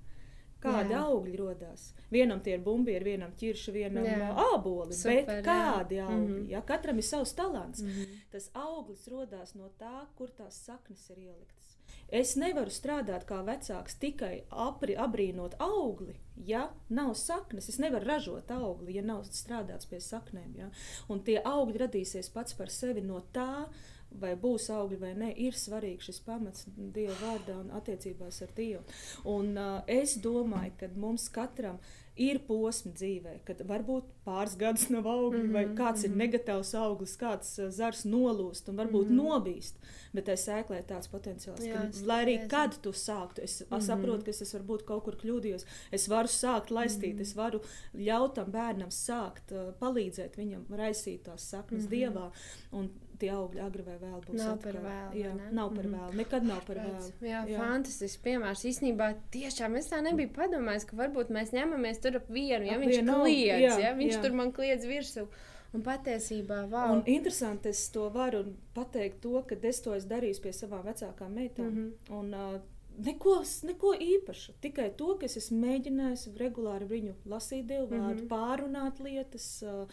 Kādi 0.65 0.95
jā. 0.95 1.01
augļi 1.09 1.37
radās? 1.41 1.85
Vienam 2.11 2.41
tie 2.45 2.55
ir 2.57 2.63
bumbiņi, 2.65 3.03
vienam 3.05 3.35
ķirša, 3.39 3.75
vienam 3.75 4.07
āboli. 4.53 4.95
Super, 4.97 5.25
bet 5.29 5.45
kādi 5.45 5.99
jā. 5.99 6.07
augļi? 6.07 6.31
Mm 6.31 6.41
-hmm. 6.41 6.49
ja? 6.51 6.61
Katram 6.61 6.97
ir 6.97 7.07
savs 7.09 7.33
talants. 7.33 7.81
Mm 7.81 7.89
-hmm. 7.89 8.17
Tas 8.31 8.49
auglis 8.53 9.07
radās 9.07 9.55
no 9.55 9.69
tā, 9.79 10.05
kur 10.17 10.29
tās 10.29 10.65
saknes 10.65 11.09
ir 11.09 11.17
ieliktas. 11.17 11.65
Es 12.13 12.35
nevaru 12.37 12.69
strādāt 12.69 13.25
kā 13.25 13.39
vecāks 13.45 13.97
tikai 13.97 14.43
apri, 14.49 14.93
abrīnot 14.95 15.55
augli, 15.59 16.13
ja 16.45 16.67
nav 16.89 17.15
saknes. 17.17 17.69
Es 17.69 17.79
nevaru 17.81 18.05
ražot 18.05 18.51
augli, 18.51 18.93
ja 18.99 19.01
nav 19.01 19.23
strādāts 19.33 19.89
pie 19.89 19.99
saknēm. 19.99 20.53
Ja? 20.55 20.69
Un 21.09 21.23
tie 21.25 21.39
augļi 21.41 21.81
radīsies 21.81 22.29
pats 22.29 22.53
par 22.53 22.69
sevi 22.69 23.01
no 23.01 23.23
tā, 23.33 23.65
vai 24.21 24.35
būs 24.39 24.69
augļi 24.73 24.99
vai 25.01 25.13
nē, 25.17 25.31
ir 25.47 25.57
svarīgs 25.57 26.09
šis 26.09 26.21
pamats 26.25 26.67
Dieva 26.75 27.15
vārdā 27.21 27.57
un 27.59 27.71
attiecībās 27.75 28.41
ar 28.45 28.55
Dievu. 28.55 28.83
Un, 29.31 29.53
uh, 29.57 29.77
es 29.87 30.17
domāju, 30.23 30.73
ka 30.79 30.91
mums 30.95 31.27
katram 31.33 31.79
ir 31.81 32.04
posmi 32.47 32.93
dzīvē, 32.95 33.33
kad 33.45 33.61
varbūt 33.67 34.07
pāris 34.25 34.55
gadus 34.57 34.87
nav 34.89 35.05
augļi, 35.05 35.41
mm 35.41 35.47
-hmm, 35.47 35.53
vai 35.53 35.65
kāds 35.65 36.01
mm 36.01 36.03
-hmm. 36.03 36.05
ir 36.05 36.09
mhm. 36.09 36.19
negatīvs 36.21 36.73
auglis, 36.79 37.17
kāds 37.17 37.59
uh, 37.59 37.69
zars 37.69 38.05
nolūst 38.05 38.69
un 38.69 38.75
varbūt 38.77 39.09
mm 39.09 39.19
-hmm. 39.19 39.23
nobīst. 39.23 39.75
Bet 40.13 40.25
tai 40.25 40.35
sēklē 40.35 40.77
ir 40.77 40.85
tāds 40.87 41.09
potenciāls, 41.11 41.65
Jā, 41.65 41.73
ka, 41.73 42.05
lai 42.05 42.25
arī 42.25 42.47
kad 42.47 42.81
tu 42.81 42.89
sāktu, 42.89 43.43
es 43.43 43.61
mm 43.61 43.67
-hmm. 43.69 43.81
saprotu, 43.81 44.23
ka 44.23 44.31
es 44.31 44.53
varbūt 44.53 44.85
kaut 44.85 45.03
kur 45.03 45.15
kļūdījos. 45.15 45.65
Es 45.91 46.07
varu 46.07 46.27
sākt 46.27 46.71
laistīt, 46.71 47.13
mm 47.13 47.17
-hmm. 47.17 47.21
es 47.21 47.35
varu 47.35 47.61
ļaut 47.93 48.33
tam 48.33 48.51
bērnam 48.51 48.89
sākt, 48.89 49.51
uh, 49.51 49.73
palīdzēt 49.79 50.37
viņam 50.37 50.65
raisīt 50.69 51.23
tās 51.23 51.49
saknes 51.49 51.83
mm 51.83 51.87
-hmm. 51.87 51.97
dievā. 51.97 52.31
Un 52.71 52.89
tie 53.19 53.31
augļi 53.33 53.61
agri 53.63 53.85
vai 53.85 53.95
vēl 53.99 54.21
būs. 54.25 54.37
Nav 54.39 54.51
atkal. 54.55 54.63
par 54.65 54.77
vēlu. 54.85 55.19
Jā, 55.19 55.31
ne? 55.37 55.49
nav 55.55 55.71
par 55.75 55.87
mhm. 55.87 55.95
vēlu. 55.95 56.17
Nekad 56.19 56.47
nav 56.47 56.61
par 56.67 56.79
vēlu. 56.81 57.11
Jā, 57.25 57.41
jā. 57.49 57.59
fantastisks 57.61 58.21
piemērs. 58.25 58.65
Īsnībā 58.71 59.09
tiešām 59.35 59.77
es 59.79 59.89
tā 59.91 60.01
nebiju 60.05 60.31
padomājis, 60.35 60.87
ka 60.89 60.99
varbūt 60.99 61.31
mēs 61.35 61.53
ņemamies 61.55 62.01
tur 62.05 62.21
ap 62.21 62.29
vienu, 62.29 62.69
ja 62.69 62.77
ap 62.77 62.85
viņš 62.85 62.95
vienu, 62.99 63.17
kliedz, 63.23 63.65
jā, 63.65 63.75
ja 63.87 63.91
viņš 63.97 64.15
jā. 64.17 64.21
tur 64.23 64.37
man 64.37 64.53
kliedz 64.55 64.87
virsū. 64.89 65.27
Un 65.75 65.81
patiesībā, 65.83 66.61
wow. 66.71 66.93
Un 66.93 67.01
interesanti, 67.11 67.73
es 67.75 67.81
to 67.91 68.05
varu 68.13 68.45
pateikt, 68.77 69.19
to, 69.25 69.41
ka 69.49 69.57
es 69.67 69.81
to 69.83 69.91
esmu 69.97 70.13
darījis 70.13 70.39
pie 70.45 70.53
savām 70.55 70.85
vecākām 70.87 71.35
meitām. 71.35 71.67
Mm 71.67 71.81
-hmm. 71.81 72.15
un, 72.19 72.33
uh, 72.33 72.61
Neko, 72.95 73.43
neko 73.67 73.89
īpašu, 73.99 74.53
tikai 74.63 74.85
to, 74.97 75.17
ka 75.19 75.25
es 75.25 75.35
esmu 75.35 75.57
mēģinājis 75.65 76.29
regulāri 76.39 76.85
viņu 76.87 77.15
lasīt, 77.27 77.65
dievu 77.67 77.89
vārdu, 77.89 78.21
mm 78.21 78.27
-hmm. 78.27 78.29
pārunāt 78.31 79.01
lietas, 79.03 79.63
uh, 79.63 79.87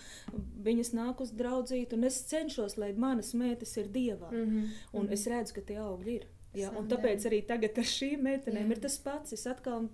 viņas 0.62 0.92
nāk 0.94 1.20
uz 1.20 1.32
draudzīt, 1.32 1.92
un 1.92 2.04
es 2.04 2.20
cenšos, 2.30 2.76
lai 2.76 2.92
manas 2.92 3.34
meitas 3.34 3.76
ir 3.76 3.88
dievā. 3.88 4.30
Mm 4.30 4.46
-hmm. 4.50 4.68
Un 4.92 5.08
es 5.10 5.26
redzu, 5.26 5.54
ka 5.54 5.60
tie 5.60 5.76
augļi 5.76 6.14
ir. 6.14 6.26
Ja, 6.52 6.68
un 6.76 6.88
tāpēc 6.88 7.24
arī 7.30 7.38
tagad 7.48 7.78
ar 7.80 7.86
šīm 7.88 8.26
meitenēm 8.26 8.68
Jā. 8.68 8.76
ir 8.76 8.80
tas 8.84 8.98
pats. 9.00 9.32
Es 9.32 9.46
atkal 9.48 9.86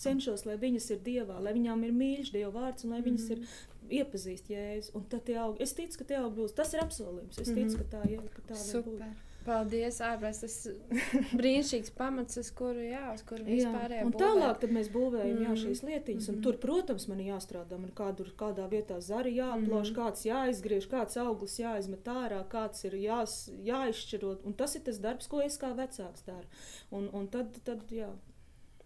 cenšos, 0.00 0.42
lai 0.48 0.56
viņas 0.58 0.88
ir 0.96 1.02
dievā, 1.06 1.36
lai 1.38 1.54
viņām 1.54 1.84
ir 1.86 1.92
mīļš 1.94 2.32
dieva 2.34 2.50
vārds 2.56 2.84
un 2.84 2.96
lai 2.96 2.98
mm 2.98 3.04
-hmm. 3.04 3.10
viņas 3.10 3.30
ir 3.30 4.00
iepazīst 4.00 4.50
jēzus. 4.50 4.94
Un 4.98 5.06
tad 5.12 5.24
tie 5.28 5.36
aug, 5.38 5.60
es 5.62 5.72
ticu, 5.72 5.98
ka 5.98 6.04
tie 6.04 6.18
aug 6.18 6.34
būs. 6.34 6.54
Tas 6.54 6.74
ir 6.74 6.82
apsolījums. 6.82 7.38
Es 7.38 7.48
ticu, 7.48 7.60
mm 7.60 7.68
-hmm. 7.68 7.78
ka 7.78 7.96
tā, 7.96 8.10
ja, 8.10 8.22
ka 8.34 8.42
tā 8.50 8.58
Super. 8.58 8.92
būs. 8.92 9.29
Paldies, 9.44 9.98
ārpēc 10.04 10.40
tas 10.42 10.54
brīnišķīgs 11.40 11.92
pamats, 11.96 12.36
uz 12.40 12.50
kuru, 12.56 12.82
jā, 12.84 13.06
uz 13.14 13.22
kuru 13.26 13.46
vispār 13.46 13.94
ir. 13.96 14.04
Un 14.04 14.14
tālāk 14.14 14.60
tad 14.62 14.74
mēs 14.76 14.90
būvējam 14.92 15.38
mm. 15.38 15.44
jā, 15.46 15.54
šīs 15.62 15.82
lietiņas, 15.88 16.28
un 16.28 16.36
mm. 16.36 16.42
tur, 16.44 16.58
protams, 16.60 17.06
man 17.10 17.22
jāstrādā, 17.24 17.78
man 17.80 17.94
kādu, 17.96 18.28
kādā 18.40 18.68
vietā 18.72 19.00
zari 19.04 19.32
jāplauš, 19.38 19.92
mm. 19.92 19.96
kāds 19.96 20.26
jāizgriež, 20.28 20.88
kāds 20.92 21.16
auglis 21.22 21.56
jāizmet 21.62 22.10
ārā, 22.12 22.42
kāds 22.52 22.84
ir 22.88 22.98
jās, 23.00 23.38
jāizšķirot, 23.64 24.44
un 24.44 24.58
tas 24.60 24.76
ir 24.76 24.84
tas 24.90 25.00
darbs, 25.00 25.30
ko 25.30 25.40
es 25.44 25.56
kā 25.60 25.72
vecāks 25.78 26.26
daru. 26.28 26.44
Un, 26.92 27.08
un 27.16 27.30
tad, 27.32 27.56
tad, 27.64 27.86
jā, 27.94 28.10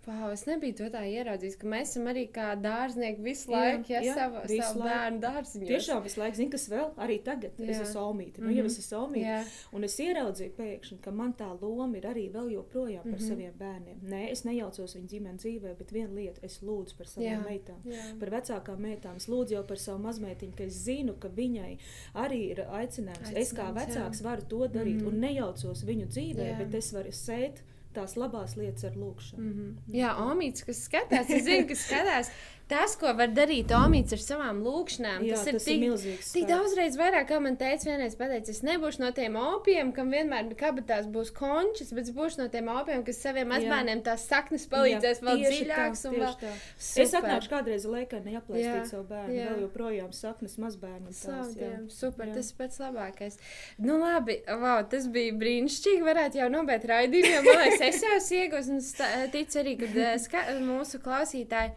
Wow, 0.07 0.33
es 0.33 0.43
nebiju 0.45 0.77
to 0.77 0.87
tā 0.93 1.01
ieraudzījis, 1.09 1.57
ka 1.57 1.69
mēs 1.71 1.95
esam 1.95 2.09
arī 2.11 2.27
kā 2.33 2.51
dārznieki 2.61 3.23
visu 3.25 3.53
laiku, 3.55 3.89
ja 3.95 4.03
savu, 4.19 4.43
savu 4.51 4.83
bērnu 4.85 5.21
dārziņu. 5.23 5.69
Tiešām 5.71 6.03
visu 6.05 6.21
laiku, 6.21 6.37
zinu, 6.37 6.53
kas 6.53 6.67
vēl 6.69 6.91
arī 7.01 7.17
tagad. 7.25 7.57
Jā. 7.57 7.71
Es 7.73 7.81
esmu 7.87 8.03
omīte, 8.11 8.43
nu 8.43 8.47
mm 8.47 8.51
-hmm. 8.51 8.59
jau 8.59 8.67
es 8.67 8.79
esmu 8.83 8.99
omīte. 8.99 9.31
Jā. 9.31 9.41
Un 9.73 9.85
es 9.89 9.97
ieraudzīju 10.05 10.53
pēkšņi, 10.59 10.99
ka 11.01 11.11
man 11.11 11.33
tā 11.33 11.49
loma 11.61 11.97
ir 11.97 12.09
arī 12.11 12.27
vēl 12.33 12.53
joprojām 12.53 13.03
par 13.03 13.13
mm 13.13 13.17
-hmm. 13.19 13.29
saviem 13.29 13.55
bērniem. 13.59 13.99
Nē, 14.13 14.31
es 14.31 14.45
nejaucos 14.45 14.97
viņu 14.97 15.09
ģimenes 15.09 15.41
dzīvē, 15.41 15.75
bet 15.79 15.93
viena 15.93 16.15
lieta, 16.15 16.41
es 16.43 16.61
lūdzu 16.63 16.97
par 16.99 17.07
savām 17.07 17.33
jā. 17.33 17.49
meitām. 17.49 17.81
Jā. 17.85 18.19
Par 18.21 18.31
vecākām 18.31 18.79
meitām. 18.79 19.17
Es 19.17 19.29
lūdzu 19.29 19.53
jau 19.53 19.65
par 19.67 19.79
savu 19.79 19.99
mazmeitiņu, 19.99 20.53
ka 20.57 20.65
es 20.65 20.75
zinu, 20.85 21.15
ka 21.19 21.29
viņai 21.29 21.79
arī 22.15 22.51
ir 22.51 22.61
aicinājums. 22.61 23.29
aicinājums 23.29 23.37
es 23.37 23.53
kā 23.53 23.73
vecāks 23.73 24.21
jā. 24.21 24.25
varu 24.25 24.43
to 24.49 24.67
darīt 24.69 25.01
mm 25.01 25.01
-hmm. 25.01 25.15
un 25.15 25.21
nejaucos 25.21 25.85
viņu 25.85 26.07
dzīvē, 26.07 26.47
jā. 26.51 26.59
bet 26.59 26.75
es 26.75 26.93
varu 26.93 27.13
sēt 27.13 27.63
tās 27.95 28.17
labās 28.21 28.57
lietas 28.59 28.85
ar 28.89 28.99
lūkšanu. 28.99 29.43
Mm 29.43 29.53
-hmm. 29.53 29.97
Jā, 30.01 30.15
Omīts, 30.25 30.67
kas 30.67 30.85
skatās, 30.89 31.31
es 31.31 31.45
zinu, 31.47 31.69
kas 31.69 31.87
skatās. 31.87 32.31
Tas, 32.65 32.95
ko 32.97 33.11
var 33.13 33.29
darīt 33.37 33.73
Omīts 33.77 34.15
ar 34.17 34.21
savām 34.25 34.63
lūkšanām, 34.65 35.25
Jā, 35.29 35.37
tas 35.37 35.49
ir 35.51 35.57
tas 35.59 35.67
tik, 35.67 35.83
milzīgs. 35.83 36.31
Tik 36.33 36.47
daudzreiz 36.49 36.95
vairāk, 36.97 37.27
kā 37.29 37.37
man 37.45 37.59
teica, 37.61 37.91
vienreiz 37.91 38.15
pateica, 38.17 38.55
es 38.55 38.63
nebūšu 38.65 39.03
no 39.03 39.11
tiem 39.13 39.37
opiem, 39.37 39.91
kam 39.93 40.09
vienmēr 40.15 40.49
kabatās 40.57 41.05
būs 41.13 41.29
končas, 41.37 41.93
bet 41.93 42.09
es 42.09 42.15
būšu 42.17 42.41
no 42.41 42.47
tiem 42.53 42.71
opiem, 42.73 43.03
kas 43.05 43.21
saviem 43.21 43.53
mazbērniem 43.53 44.01
tās 44.07 44.25
saknes 44.31 44.65
palīdzēs 44.73 45.21
Jā, 45.21 45.27
vēl 45.29 45.43
dziļāks. 45.45 46.05
Tā, 46.07 46.15
vēl... 46.15 46.55
Es 47.05 47.13
atnākšu 47.21 47.53
kādreiz 47.53 47.85
laikā 47.85 48.23
neaplaistīt 48.25 48.89
savu 48.95 49.05
bērnu, 49.13 49.37
Jā. 49.37 49.51
vēl 49.51 49.67
joprojām 49.67 50.17
saknes 50.17 50.57
mazbērnu. 50.65 51.13
Savdiem, 51.21 51.85
super, 51.93 52.33
Jā. 52.33 52.39
tas 52.39 52.49
ir 52.49 52.59
pats 52.63 52.81
labākais. 52.81 53.39
Nu 53.85 53.99
labi, 54.01 54.39
wow, 54.49 54.81
tas 54.89 55.11
bija 55.13 55.37
brīnišķīgi, 55.37 56.01
varētu 56.09 56.41
jau 56.41 56.49
nobeigt 56.57 56.89
raidījumu, 56.89 57.37
jo 57.37 57.45
man 57.45 57.63
liekas, 57.67 57.87
es 57.91 58.03
jau 58.09 58.17
esmu 58.17 58.41
iegūst 58.41 58.75
un 58.75 59.31
ticu 59.37 59.61
arī, 59.61 59.79
ka 60.33 60.49
mūsu 60.65 61.05
klausītāji 61.05 61.77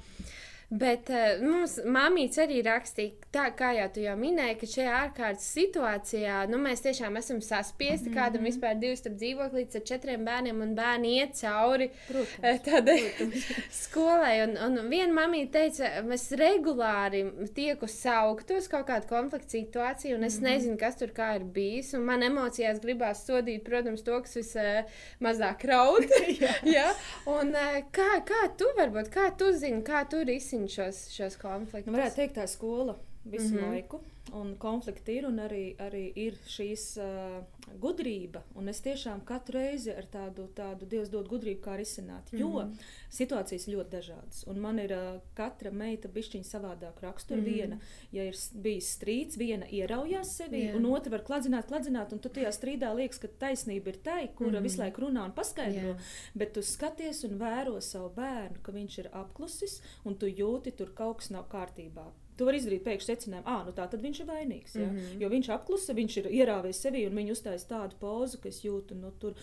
Bet 0.68 1.08
uh, 1.08 1.38
mums 1.40 1.78
māmīts 1.88 2.36
arī 2.44 2.58
rakstīja, 2.66 3.30
tā 3.32 3.46
kā 3.56 3.70
jau 3.78 3.86
tu 3.96 4.02
jau 4.04 4.18
minēji, 4.20 4.58
ka 4.60 4.68
šajā 4.68 4.96
ārkārtas 4.98 5.46
situācijā 5.56 6.42
nu, 6.52 6.58
mēs 6.60 6.82
tiešām 6.84 7.16
esam 7.16 7.40
saspiesti. 7.42 8.10
Mm 8.10 8.14
-hmm. 8.14 8.18
Kādam 8.18 8.44
vispār 8.44 8.76
divi 8.76 8.98
starp 9.00 9.16
dzīvoklītes 9.16 9.80
ar 9.80 9.84
četriem 9.88 10.26
bērniem, 10.26 10.60
un 10.62 10.74
bērni 10.76 11.14
iet 11.20 11.40
cauri 11.40 11.88
protams, 12.08 12.40
eh, 12.42 12.60
tādai 12.66 13.00
skolai. 13.84 14.42
Un, 14.44 14.58
un 14.66 14.90
viena 14.90 15.14
mamīte 15.14 15.52
teica, 15.52 16.14
es 16.14 16.32
regulāri 16.32 17.24
tieku 17.56 17.88
sauktu 17.88 18.58
uz 18.58 18.68
kaut 18.68 18.88
kādu 18.88 19.08
konfliktu 19.08 19.58
situāciju, 19.58 20.16
un 20.16 20.24
es 20.24 20.40
mm 20.40 20.46
-hmm. 20.46 20.50
nezinu, 20.50 20.78
kas 20.78 20.98
tur 20.98 21.08
kā 21.08 21.36
ir 21.36 21.44
bijis. 21.44 21.94
Man 21.94 22.24
emocijās 22.24 22.82
gribās 22.82 23.26
sodīt, 23.26 23.64
protams, 23.64 24.04
to, 24.04 24.22
kas 24.22 24.36
vismazāk 24.36 25.64
uh, 25.64 25.70
raud. 25.70 26.04
ja? 26.76 26.94
un, 27.40 27.50
uh, 27.56 27.80
kā, 27.92 28.12
kā 28.26 28.52
tu 28.58 28.66
varbūt, 28.78 29.10
kā 29.10 29.38
tu 29.38 29.52
zini, 29.52 29.82
kā 29.82 30.10
tu 30.10 30.24
risini? 30.24 30.57
Risina 30.58 30.92
šos, 30.92 31.04
šos 31.14 31.38
konfliktus? 31.42 31.92
Nu, 31.92 31.98
varētu 31.98 32.22
teikt, 32.22 32.36
tā 32.38 32.48
skola 32.50 32.98
visu 33.32 33.54
mm 33.54 33.58
-hmm. 33.58 33.72
laiku 33.72 34.02
un 34.34 34.56
konflikti 34.60 35.18
ir, 35.20 35.28
un 35.28 35.40
arī, 35.42 35.62
arī 35.82 36.04
ir 36.20 36.38
šīs 36.50 36.86
uh, 37.02 37.38
gudrība. 37.82 38.42
Un 38.58 38.70
es 38.72 38.82
tiešām 38.84 39.24
katru 39.28 39.60
reizi 39.60 39.94
ar 39.94 40.08
tādu, 40.12 40.48
tādu 40.56 40.88
Dievs 40.90 41.12
dod 41.14 41.30
gudrību, 41.32 41.62
kā 41.64 41.78
risināt. 41.80 42.32
Jo 42.32 42.50
mm 42.50 42.58
-hmm. 42.58 42.88
situācijas 43.20 43.68
ļoti 43.68 43.90
dažādas. 43.90 44.44
Un 44.48 44.60
man 44.60 44.80
ir 44.80 44.92
uh, 44.92 45.22
katra 45.34 45.72
meita 45.72 46.08
bišķiņa 46.08 46.44
savādāk 46.44 47.02
rakstura. 47.02 47.42
Mm 47.42 47.46
-hmm. 47.46 47.54
Viena, 47.54 47.80
ja 48.12 48.24
ir 48.24 48.36
bijis 48.54 48.98
strīds, 48.98 49.38
viena 49.38 49.66
ieraujās 49.66 50.36
sevi, 50.38 50.58
yeah. 50.58 50.76
un 50.76 50.86
otra 50.86 51.12
var 51.12 51.24
kladzināt, 51.24 51.68
kladzināt, 51.68 52.14
un 52.14 52.20
tu 52.20 52.30
tajā 52.30 52.52
strīdā 52.52 52.96
liekas, 52.96 53.20
ka 53.20 53.28
taisnība 53.28 53.90
ir 53.90 53.98
tai, 54.04 54.28
kura 54.36 54.50
mm 54.50 54.56
-hmm. 54.56 54.64
visu 54.64 54.82
laiku 54.82 55.02
runā 55.02 55.26
un 55.26 55.32
paskaidro. 55.32 55.88
Yeah. 55.88 56.02
Bet 56.34 56.54
tu 56.54 56.62
skaties 56.62 57.24
un 57.24 57.40
vēro 57.40 57.82
savu 57.82 58.10
bērnu, 58.16 58.58
ka 58.62 58.72
viņš 58.72 59.00
ir 59.00 59.10
apklusis, 59.12 59.82
un 60.06 60.16
tu 60.16 60.26
jūti, 60.26 60.72
tur 60.72 60.94
kaut 60.94 61.18
kas 61.18 61.30
nav 61.30 61.46
kārtībā 61.50 62.12
Tu 62.38 62.46
vari 62.46 62.60
izdarīt 62.62 62.84
pēkšņu 62.86 63.08
secinājumu, 63.08 63.48
ah, 63.50 63.64
nu 63.66 63.74
tā 63.78 63.88
tad 63.92 64.04
viņš 64.04 64.20
ir 64.22 64.28
vainīgs. 64.30 64.76
Ja? 64.76 64.88
Mm 64.88 64.98
-hmm. 64.98 65.22
Jo 65.22 65.30
viņš 65.30 65.50
apklusa, 65.56 65.94
viņš 65.94 66.18
ir 66.18 66.30
ierāvis 66.42 66.82
sevi 66.82 67.08
un 67.08 67.16
viņa 67.18 67.32
uztaisīja 67.32 67.70
tādu 67.70 67.96
pozu, 68.00 68.38
ka 68.42 68.50
es 68.50 68.62
jūtu, 68.66 68.96
nu, 68.96 69.12
tur, 69.20 69.34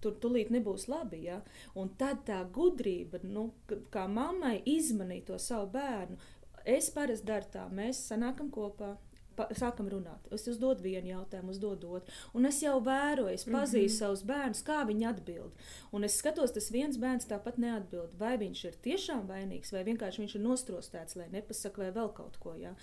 tur 0.00 0.12
tulīt 0.20 0.50
nebūs 0.50 0.88
labi. 0.88 1.22
Ja? 1.24 1.40
Un 1.74 1.88
tad 1.98 2.26
tā 2.26 2.44
gudrība, 2.52 3.18
nu, 3.22 3.52
kā 3.90 4.08
mammai 4.08 4.62
izmanīt 4.64 5.24
to 5.24 5.38
savu 5.38 5.70
bērnu, 5.72 6.16
es 6.64 6.90
parasti 6.90 7.26
daru 7.26 7.46
tā, 7.52 7.68
mēs 7.70 8.06
sanākam 8.08 8.50
kopā 8.50 8.96
pa, 9.36 9.48
sākam 9.56 9.88
runāt. 9.92 10.28
Es 10.34 10.46
uzdodu 10.50 10.84
vienu 10.84 11.12
jautājumu, 11.12 11.54
uzdodu 11.54 11.90
otru. 11.98 12.14
Un 12.36 12.46
es 12.48 12.60
jau 12.62 12.78
vēroju, 12.84 13.34
es 13.34 13.44
pazīstu 13.44 13.78
mm 13.78 13.88
-hmm. 13.88 13.98
savus 13.98 14.22
bērnus, 14.28 14.62
kā 14.66 14.78
viņi 14.86 15.08
atbild. 15.08 15.52
Un 15.92 16.04
es 16.04 16.16
skatos, 16.18 16.52
tas 16.52 16.70
viens 16.70 16.96
bērns 16.96 17.26
tāpat 17.26 17.58
neatbild. 17.58 18.14
Vai 18.18 18.36
viņš 18.38 18.64
ir 18.64 18.80
tiešām 18.82 19.28
vainīgs, 19.28 19.72
vai 19.72 19.84
vienkārši 19.84 20.22
viņš 20.22 20.34
ir 20.34 20.42
nostrostēts, 20.42 21.16
lai 21.16 21.28
nepasaka, 21.32 21.82
vai 21.82 21.90
vēl 21.90 22.12
kaut 22.12 22.36
ko. 22.36 22.54
Ja? 22.54 22.74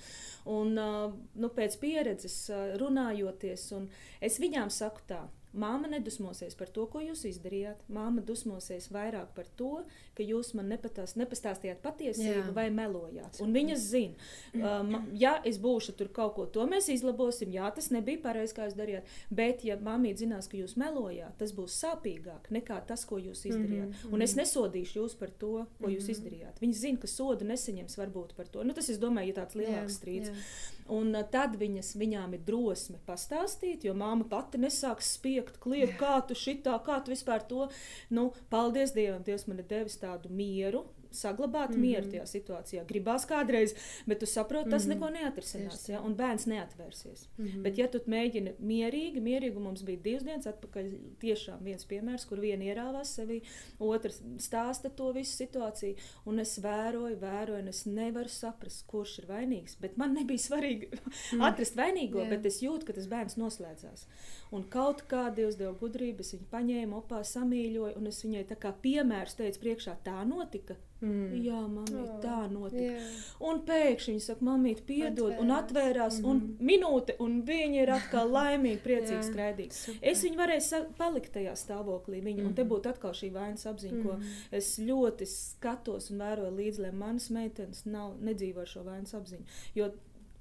Un 0.45 0.77
uh, 0.77 1.13
nu, 1.35 1.47
pēc 1.49 1.79
pieredzes 1.79 2.49
uh, 2.49 2.77
runājoties, 2.77 3.73
es 4.21 4.39
viņām 4.39 4.69
saku 4.69 5.01
tā. 5.07 5.27
Māma 5.53 5.89
nedusmosies 5.89 6.53
par 6.57 6.69
to, 6.69 6.85
ko 6.91 7.01
jūs 7.01 7.23
izdarījāt. 7.25 7.81
Māma 7.89 8.21
dusmosies 8.25 8.89
vairāk 8.93 9.31
par 9.33 9.47
to, 9.57 9.83
ka 10.17 10.25
jūs 10.25 10.51
man 10.57 10.69
nepatās, 10.69 11.15
nepastāstījāt 11.17 11.81
patiesību 11.81 12.51
Jā. 12.51 12.53
vai 12.53 12.67
melojāt. 12.73 13.39
Un 13.41 13.55
viņas 13.55 13.85
zina, 13.89 14.29
um, 14.53 14.93
ja 15.17 15.37
es 15.49 15.57
būšu 15.61 15.95
tur 15.97 16.11
kaut 16.13 16.35
ko, 16.37 16.45
to 16.45 16.67
mēs 16.69 16.91
izlabosim. 16.93 17.49
Jā, 17.55 17.71
tas 17.73 17.89
nebija 17.95 18.21
pareizi, 18.27 18.53
kā 18.57 18.67
jūs 18.67 18.77
darījāt. 18.77 19.09
Bet, 19.33 19.65
ja 19.65 19.79
māmīte 19.81 20.25
zinās, 20.25 20.49
ka 20.51 20.59
jūs 20.59 20.77
melojāt, 20.79 21.33
tas 21.41 21.55
būs 21.57 21.77
sāpīgāk 21.81 22.51
nekā 22.53 22.81
tas, 22.89 23.07
ko 23.09 23.17
jūs 23.17 23.45
izdarījāt. 23.49 23.89
Mm 23.89 23.95
-hmm. 24.03 24.13
Un 24.13 24.21
es 24.21 24.35
nesodīšu 24.37 25.01
jūs 25.01 25.17
par 25.17 25.29
to, 25.29 25.65
ko 25.79 25.87
mm 25.87 25.89
-hmm. 25.89 25.95
jūs 25.95 26.03
mhm. 26.03 26.11
izdarījāt. 26.11 26.61
Viņi 26.61 26.73
zina, 26.73 26.99
ka 26.99 27.07
sodu 27.07 27.45
nesaņems 27.45 27.97
varbūt 27.97 28.35
par 28.35 28.47
to. 28.47 28.63
Nu, 28.63 28.73
tas, 28.73 28.89
es 28.89 28.99
domāju, 28.99 29.27
ir 29.29 29.35
tāds 29.35 29.55
lielāks 29.55 29.97
strīds. 29.97 30.29
Jā. 30.29 30.78
Un 30.95 31.13
uh, 31.13 31.25
tad 31.31 31.57
viņas, 31.59 31.93
viņām 31.99 32.35
ir 32.37 32.45
drosme 32.47 32.99
pastāstīt, 33.07 33.85
jo 33.85 33.93
māma 33.97 34.25
pati 34.29 34.61
nesāks 34.61 35.13
spiegt, 35.17 35.59
kliegt, 35.63 35.97
kā 36.03 36.19
tu 36.27 36.37
šitā, 36.37 36.77
kā 36.85 36.99
tu 37.03 37.13
vispār 37.13 37.45
to. 37.49 37.67
Nu, 38.13 38.29
paldies 38.53 38.95
Dievam, 38.97 39.23
Dievs 39.25 39.47
man 39.49 39.61
ir 39.61 39.69
devis 39.69 39.99
tādu 40.01 40.31
mieru, 40.33 40.85
saglabāt 41.11 41.69
mm 41.69 41.75
-hmm. 41.75 41.79
mieru 41.79 42.11
tajā 42.11 42.25
situācijā. 42.25 42.85
Gribās 42.87 43.25
kādreiz, 43.27 43.75
bet 44.05 44.19
tu 44.19 44.25
saproti, 44.25 44.69
tas 44.69 44.85
mm 44.85 44.91
-hmm. 44.91 44.93
neko 44.93 45.09
neatrisinās, 45.09 45.89
ja? 45.89 46.01
un 46.01 46.15
bērns 46.15 46.45
neatvērsies. 46.45 47.27
Mm 47.37 47.45
-hmm. 47.45 47.61
Bet, 47.63 47.77
ja 47.77 47.87
tu 47.87 47.97
mēģini 47.97 48.53
mierīgi, 48.59 49.21
mierīgi 49.21 49.59
mums 49.59 49.83
bija 49.83 49.99
divas 50.03 50.23
dienas 50.23 50.47
atpakaļ, 50.47 50.91
tiešām 51.19 51.63
viens 51.63 51.85
piemērs, 51.85 52.25
kur 52.25 52.39
viena 52.39 52.63
ierāvās 52.63 53.15
sevī, 53.19 53.41
otrs 53.79 54.21
stāsta 54.37 54.89
to 54.95 55.11
visu 55.11 55.43
situāciju, 55.43 55.95
un 56.25 56.39
es 56.39 56.59
vēroju, 56.59 57.19
vēroju, 57.19 57.59
un 57.59 57.67
es 57.67 57.85
nevaru 57.85 58.29
saprast, 58.29 58.87
kurš 58.87 59.19
ir 59.19 59.25
vainīgs. 59.25 59.77
Bet 59.81 59.97
man 59.97 60.13
nebija 60.13 60.37
svarīgi 60.37 60.89
mm. 61.33 61.41
atrast 61.41 61.75
vainīgo, 61.75 62.19
yeah. 62.19 62.29
bet 62.29 62.45
es 62.45 62.61
jūtu, 62.61 62.85
ka 62.85 62.93
tas 62.93 63.07
bērns 63.07 63.37
noslēdzās. 63.37 64.07
Un 64.55 64.65
kaut 64.73 65.03
kā 65.09 65.27
Dievs 65.35 65.59
deva 65.59 65.75
gudrību, 65.77 66.25
es 66.25 66.33
viņu 66.33 66.47
paņēmu, 66.49 67.01
opā 67.03 67.21
samīļoju, 67.27 67.97
un 67.99 68.09
es 68.09 68.23
viņai 68.25 68.45
tā 68.49 68.57
kā 68.57 68.73
piemērs 68.85 69.37
teicu 69.37 69.65
priekšā, 69.65 69.99
tā 70.05 70.21
notika. 70.25 70.79
Mm. 70.99 71.35
Jā, 71.45 71.59
mamma, 71.63 72.01
oh, 72.01 72.15
tā 72.19 72.39
notika. 72.51 72.97
Yeah. 72.97 73.19
Un 73.47 73.61
pēkšņi 73.67 74.15
viņa 74.15 74.23
saka, 74.25 74.43
mamīt, 74.43 74.81
piedod, 74.87 75.29
atvērās. 75.31 75.43
un 75.45 75.53
atvērās, 75.55 76.17
mm. 76.19 76.27
un 76.27 76.65
minūte, 76.67 77.15
un 77.23 77.37
viņa 77.47 77.85
ir 77.85 77.91
atkal 77.95 78.33
laimīga, 78.35 78.81
priecīga, 78.83 79.21
yeah. 79.21 79.29
skraidīga. 79.29 79.95
Es 80.11 80.25
viņu 80.25 80.41
varēju 80.41 80.81
palikt 80.99 81.31
tajā 81.37 81.55
stāvoklī, 81.61 82.19
viņa, 82.25 82.41
mm. 82.41 82.49
un 82.49 82.57
te 82.57 82.65
mm. 82.65 82.71
būtu 82.73 82.91
atkal 82.91 83.15
šī 83.15 83.31
vainas 83.37 83.63
apziņa, 83.69 83.95
mm. 83.95 84.03
ko 84.09 84.59
es 84.59 84.73
ļoti 84.83 85.29
skatos 85.31 86.11
un 86.11 86.25
vēroju 86.25 86.51
līdzi, 86.57 86.83
lai 86.87 86.93
manas 87.05 87.29
meitenes 87.31 87.85
nav, 87.87 88.17
nedzīvo 88.25 88.65
ar 88.65 88.73
šo 88.73 88.83
vainas 88.89 89.15
apziņu. 89.15 89.59
Jo 89.79 89.93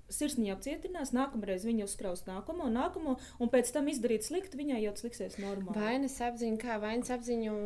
sirsniņa 0.08 0.54
apcietinās, 0.56 1.12
nākamreiz 1.12 1.64
viņa 1.68 1.84
uzkraus 1.84 2.24
nākamo, 2.24 2.68
nākamo, 2.72 3.16
un 3.42 3.50
pēc 3.52 3.70
tam 3.74 3.90
izdarīt 3.92 4.24
slikti, 4.24 4.56
viņai 4.56 4.80
jau 4.80 4.94
liksies 5.04 5.36
normāli. 5.42 5.76
Vainas 5.76 6.16
apziņa, 6.24 6.58
kā 6.62 6.78
vainas 6.80 7.12
apziņu 7.12 7.56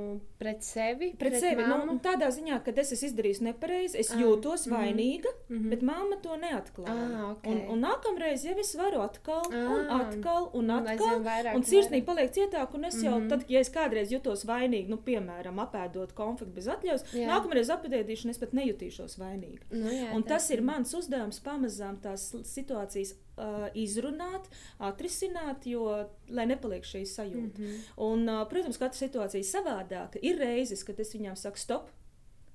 pret 0.40 0.66
sevi? 0.66 1.12
Pret, 1.18 1.36
pret 1.36 1.44
sevi, 1.44 1.66
nu, 1.70 1.96
tādā 2.02 2.32
ziņā, 2.34 2.58
ka 2.64 2.74
es 2.82 2.92
esmu 2.96 3.10
izdarījis 3.12 3.42
nepareizi, 3.46 4.00
es 4.02 4.10
ah, 4.10 4.22
jūtos 4.22 4.66
mm, 4.66 4.74
vainīga, 4.74 5.32
mm 5.48 5.56
-hmm. 5.56 5.70
bet 5.70 5.84
mamma 5.86 6.18
to 6.24 6.38
neatklāja. 6.42 6.96
Ah, 7.06 7.30
okay. 7.30 7.52
un, 7.52 7.62
un 7.76 7.86
nākamreiz 7.86 8.46
jau 8.48 8.56
es 8.58 8.74
varu 8.78 9.04
atkal, 9.06 9.46
ah, 9.46 9.70
un 9.76 9.94
atkal, 10.00 10.50
un 10.52 10.74
atkal, 10.78 11.16
un, 11.20 11.26
vairāk, 11.28 11.56
un 11.56 11.66
sirsnīgi 11.68 12.04
paliek 12.10 12.34
cietāk, 12.34 12.74
un 12.74 12.84
es 12.90 12.98
jau, 12.98 13.14
mm 13.18 13.22
-hmm. 13.22 13.28
tad, 13.28 13.44
ja 13.48 13.60
es 13.60 13.70
kādreiz 13.70 14.10
jutos 14.10 14.44
vainīgi, 14.44 14.88
nu, 14.88 14.98
piemēram, 14.98 15.62
apēdot 15.62 16.12
konfliktu 16.12 16.54
bez 16.54 16.68
atļaus, 16.68 17.06
jā. 17.14 17.26
nākamreiz 17.30 17.70
apēdīšu, 17.70 18.24
un 18.24 18.30
es 18.30 18.38
pat 18.38 18.52
nejutīšos 18.52 19.18
vainīgi. 19.18 19.62
Nu, 19.70 19.88
jā, 19.88 20.12
un 20.14 20.22
tas 20.22 20.50
ir 20.50 20.62
mans 20.62 20.94
uzdevums 20.94 21.40
pamazām 21.40 21.96
tās 22.02 22.31
situācijas 22.48 23.14
uh, 23.36 23.66
izrunāt, 23.74 24.48
atrisināt, 24.78 25.66
jo, 25.66 25.86
lai 26.28 26.46
nepaliek 26.46 26.84
šī 26.84 27.04
sajūta. 27.06 27.58
Mm 27.58 27.66
-hmm. 27.66 27.80
Un, 27.96 28.28
uh, 28.28 28.48
protams, 28.48 28.78
katra 28.78 28.98
situācija 28.98 29.38
ir 29.38 29.48
savādāka. 29.48 30.18
Ir 30.22 30.38
reizes, 30.38 30.84
kad 30.84 31.00
es 31.00 31.14
viņām 31.14 31.36
saku, 31.36 31.58
stop, 31.58 31.90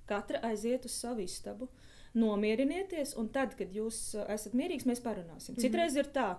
katra 0.06 0.40
aiziet 0.44 0.86
uz 0.86 0.92
savu 0.92 1.22
istabu, 1.22 1.68
nomierinieties, 2.14 3.16
un 3.18 3.30
tad, 3.30 3.56
kad 3.56 3.74
jūs 3.74 4.16
esat 4.28 4.54
mierīgs, 4.54 4.86
mēs 4.86 5.02
parunāsim. 5.02 5.54
Mm 5.54 5.58
-hmm. 5.58 5.62
Citreiz 5.62 5.96
ir 5.96 6.06
tā. 6.06 6.36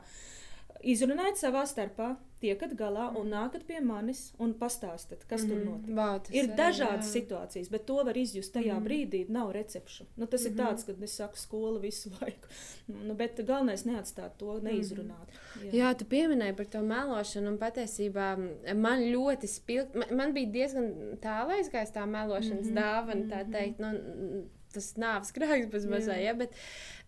Izrunājiet 0.83 1.37
savā 1.37 1.67
starpā, 1.67 2.17
tiekat 2.41 2.73
galā 2.79 3.09
un 3.19 3.29
nākat 3.31 3.65
pie 3.67 3.81
manis 3.81 4.33
un 4.39 4.55
pastāstat, 4.55 5.25
kas 5.29 5.43
mm 5.43 5.49
-hmm. 5.51 5.55
tur 5.55 5.59
Mhm. 5.59 5.71
notiek. 5.71 5.97
Vau, 5.97 6.19
tas 6.19 6.35
Ir 6.35 6.47
dažādas 6.49 7.07
jā. 7.15 7.21
situācijas, 7.21 7.71
bet 7.71 7.87
to 7.87 8.05
var 8.05 8.17
izjust 8.17 8.55
tajā 8.55 8.75
mm 8.75 8.77
Mhm. 8.79 8.87
-hmm. 8.87 8.89
brīdī. 9.11 9.29
Nav 9.29 9.51
recepšu. 9.53 10.05
Nu, 10.17 10.27
tas 10.27 10.41
mm 10.45 10.47
-hmm. 10.47 10.51
ir 10.61 10.65
tāds, 10.67 10.87
kad 10.87 11.03
es 11.03 11.17
saku 11.17 11.37
skolu 11.37 11.79
visu 11.79 12.11
laiku. 12.21 12.49
Nu, 12.87 13.15
bet 13.15 13.47
galvenais 13.47 13.85
neatstāt 13.85 14.31
to 14.37 14.61
neizrunāt. 14.61 15.29
Jā. 15.63 15.73
Jā, 15.73 15.95
tu 15.99 16.05
pieminēji 16.05 16.57
par 16.57 16.67
to 16.67 16.79
melošanu, 16.83 17.49
un 17.49 17.59
patiesībā 17.59 18.37
man 18.75 19.01
ļoti 19.01 19.47
spilgti, 19.47 19.99
man, 19.99 20.17
man 20.17 20.33
bija 20.35 20.51
diezgan 20.51 20.93
tālu 21.21 21.51
aizgājis 21.51 21.93
tā 21.93 22.07
melošanas 22.07 22.67
mm 22.67 22.71
Mhm, 22.71 22.79
-hmm, 22.79 23.07
dāvana, 23.07 23.29
tā 23.31 23.43
mhm. 23.43 23.53
teikt. 23.53 23.79
Nu, 23.79 23.87
Tas 24.75 24.91
nāves 25.01 25.33
grāmatas 25.33 25.71
bez 25.73 25.87
mazā, 25.89 26.19
ja, 26.21 26.35
bet, 26.37 26.53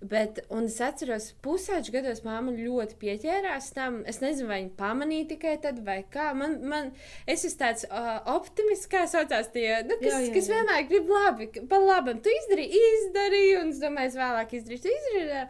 bet, 0.00 0.38
un 0.48 0.64
es 0.70 0.78
atceros, 0.84 1.26
pusauģis 1.44 1.92
gados 1.92 2.22
māma 2.24 2.54
ļoti 2.56 2.96
pieķērās 3.02 3.68
tam. 3.76 3.98
Es 4.08 4.22
nezinu, 4.22 4.48
vai 4.48 4.62
viņa 4.62 4.72
pamanīja 4.78 5.28
tikai 5.34 5.56
tad, 5.64 5.82
vai 5.84 5.98
kā. 6.14 6.30
Man, 6.36 6.56
man, 6.72 6.88
es 7.26 7.44
esmu 7.44 7.60
tāds 7.60 7.84
uh, 7.90 8.14
optimists, 8.32 8.88
kā 8.90 9.04
saucās 9.10 9.52
tie, 9.52 9.68
nu, 9.84 9.98
kas, 10.00 10.08
Jā, 10.08 10.22
jā, 10.22 10.30
jā, 10.30 10.32
kas 10.38 10.48
vienmēr 10.54 10.88
grib 10.88 11.12
labi, 11.12 11.50
pa 11.68 11.82
labam. 11.82 12.22
Tu 12.24 12.32
izdarīji, 12.38 12.80
izdarīji, 12.94 13.52
un 13.60 13.74
es 13.74 13.84
domāju, 13.84 14.14
es 14.14 14.18
vēlāk 14.22 14.56
izdarīšu, 14.60 14.86
tu 14.86 14.96
izdarīji. 14.96 15.44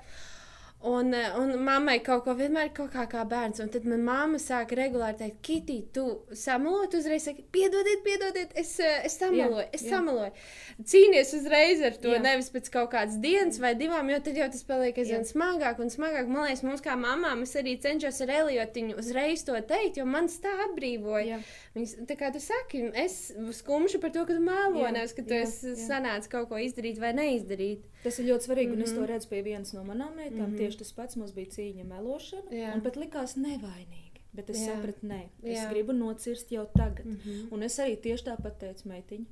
Un, 0.82 1.12
eh, 1.12 1.34
un 1.37 1.50
mammai 1.60 1.99
kaut 2.00 2.22
ko 2.25 2.32
vienmēr 2.32 2.70
ir 2.70 2.72
kaut 2.72 2.94
kā, 2.94 3.02
kā 3.04 3.20
bērns. 3.28 3.60
Un 3.60 3.68
tad 3.68 3.84
manā 3.84 4.00
mamma 4.00 4.38
sāka 4.40 4.78
regulāri 4.78 5.18
teikt, 5.18 5.42
Kitī, 5.44 5.75
tu 5.92 6.22
samalot, 6.32 6.94
uzreiz 6.96 7.26
saki, 7.26 7.44
piedodiet, 7.52 8.00
piedodiet, 8.06 8.54
es, 8.56 8.80
eh, 8.80 9.02
es 9.04 9.18
samaloju, 9.18 9.66
es 9.75 9.82
jā. 9.84 9.90
samaloju. 9.90 10.32
Cīnies 10.80 11.34
uzreiz 11.37 11.82
ar 11.84 11.99
to, 12.00 12.08
Jā. 12.08 12.22
nevis 12.25 12.49
pēc 12.49 12.70
kaut 12.72 12.92
kādas 12.94 13.20
dienas 13.20 13.58
vai 13.60 13.75
divām, 13.75 14.08
jo 14.08 14.20
tad 14.25 14.40
jau 14.40 14.49
tas 14.49 14.62
paliek 14.64 14.96
aizvien 14.96 15.26
smagāk 15.28 15.82
un 15.84 15.92
smagāk. 15.92 16.26
Man 16.26 16.49
liekas, 16.49 16.62
mums 16.64 16.80
kā 16.80 16.96
mamām, 16.96 17.42
es 17.42 17.52
arī 17.60 17.76
cenšos 17.78 18.22
ar 18.25 18.32
Eliotiņu 18.38 18.96
uzreiz 18.96 19.44
to 19.44 19.52
teikt, 19.60 19.99
jo 20.00 20.06
man 20.06 20.28
tā 20.28 20.54
atbrīvoja. 20.64 21.42
Viņas, 21.76 21.94
tā 22.08 22.16
kā 22.16 22.32
tu 22.32 22.40
saki, 22.40 22.90
es 22.94 23.32
skumšu 23.60 24.00
par 24.00 24.10
to, 24.16 24.25
ka 24.25 24.32
tu 24.32 24.40
mēlo, 24.40 24.90
nevis, 24.90 25.12
ka 25.12 25.22
tu 25.22 25.37
jā, 25.37 25.44
esi 25.44 25.76
sanācis 25.76 26.30
kaut 26.32 26.49
ko 26.49 26.56
izdarīt 26.56 26.99
vai 26.99 27.12
neizdarīt. 27.12 27.84
Tas 28.02 28.18
ir 28.18 28.30
ļoti 28.32 28.49
svarīgi, 28.49 28.72
un 28.72 28.80
es 28.82 28.92
to 28.92 29.00
Mhm. 29.02 29.10
redzu 29.12 29.28
pie 29.28 29.42
vienas 29.44 29.75
no 29.75 29.84
manām 29.84 30.16
meitām. 30.16 30.49
Mm 30.49 30.56
-hmm. 30.56 30.69
Tieši 30.70 30.78
tas 30.84 30.92
pats 30.94 31.18
mums 31.18 31.34
bija 31.34 31.50
cīņa 31.56 31.84
melošana, 31.90 32.54
Jā. 32.54 32.70
un 32.76 32.84
pat 32.84 32.96
likās 33.00 33.34
nevainīgi. 33.40 34.22
Bet 34.32 34.50
es 34.52 34.60
Jā. 34.62 34.76
sapratu, 34.76 35.08
nē, 35.10 35.24
es 35.42 35.58
Jā. 35.58 35.66
gribu 35.72 35.92
nocirst 35.96 36.52
jau 36.54 36.62
tagad. 36.70 37.06
Mm. 37.06 37.16
-hmm. 37.24 37.52
Un 37.52 37.62
es 37.66 37.78
arī 37.78 37.96
tieši 37.98 38.28
tāpat 38.28 38.58
teicu, 38.58 38.88
meitiņa, 38.88 39.26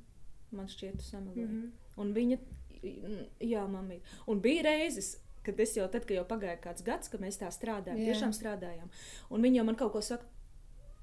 man 0.51 0.67
šķiet, 0.67 0.97
tu 0.97 1.03
sameloji. 1.03 1.45
Mm. 1.45 1.61
-hmm. 1.61 2.01
Un 2.01 2.13
viņa, 2.13 2.37
jā, 3.39 3.67
mamma. 3.67 3.93
Un 4.27 4.41
bija 4.41 4.61
reizes, 4.63 5.17
kad 5.43 5.59
es 5.59 5.77
jau, 5.77 5.87
tad, 5.87 6.05
kad 6.05 6.17
jau 6.17 6.25
pagāja 6.25 6.59
kāds 6.59 6.83
gads, 6.83 7.07
kad 7.07 7.21
mēs 7.21 7.39
tā 7.39 7.47
strādājām, 7.51 7.97
Jā. 7.97 8.13
tiešām 8.13 8.33
strādājām. 8.35 8.89
Un 9.29 9.41
viņa 9.41 9.55
jau 9.55 9.65
man 9.65 9.75
kaut 9.75 9.91
ko 9.91 10.01
saka, 10.01 10.25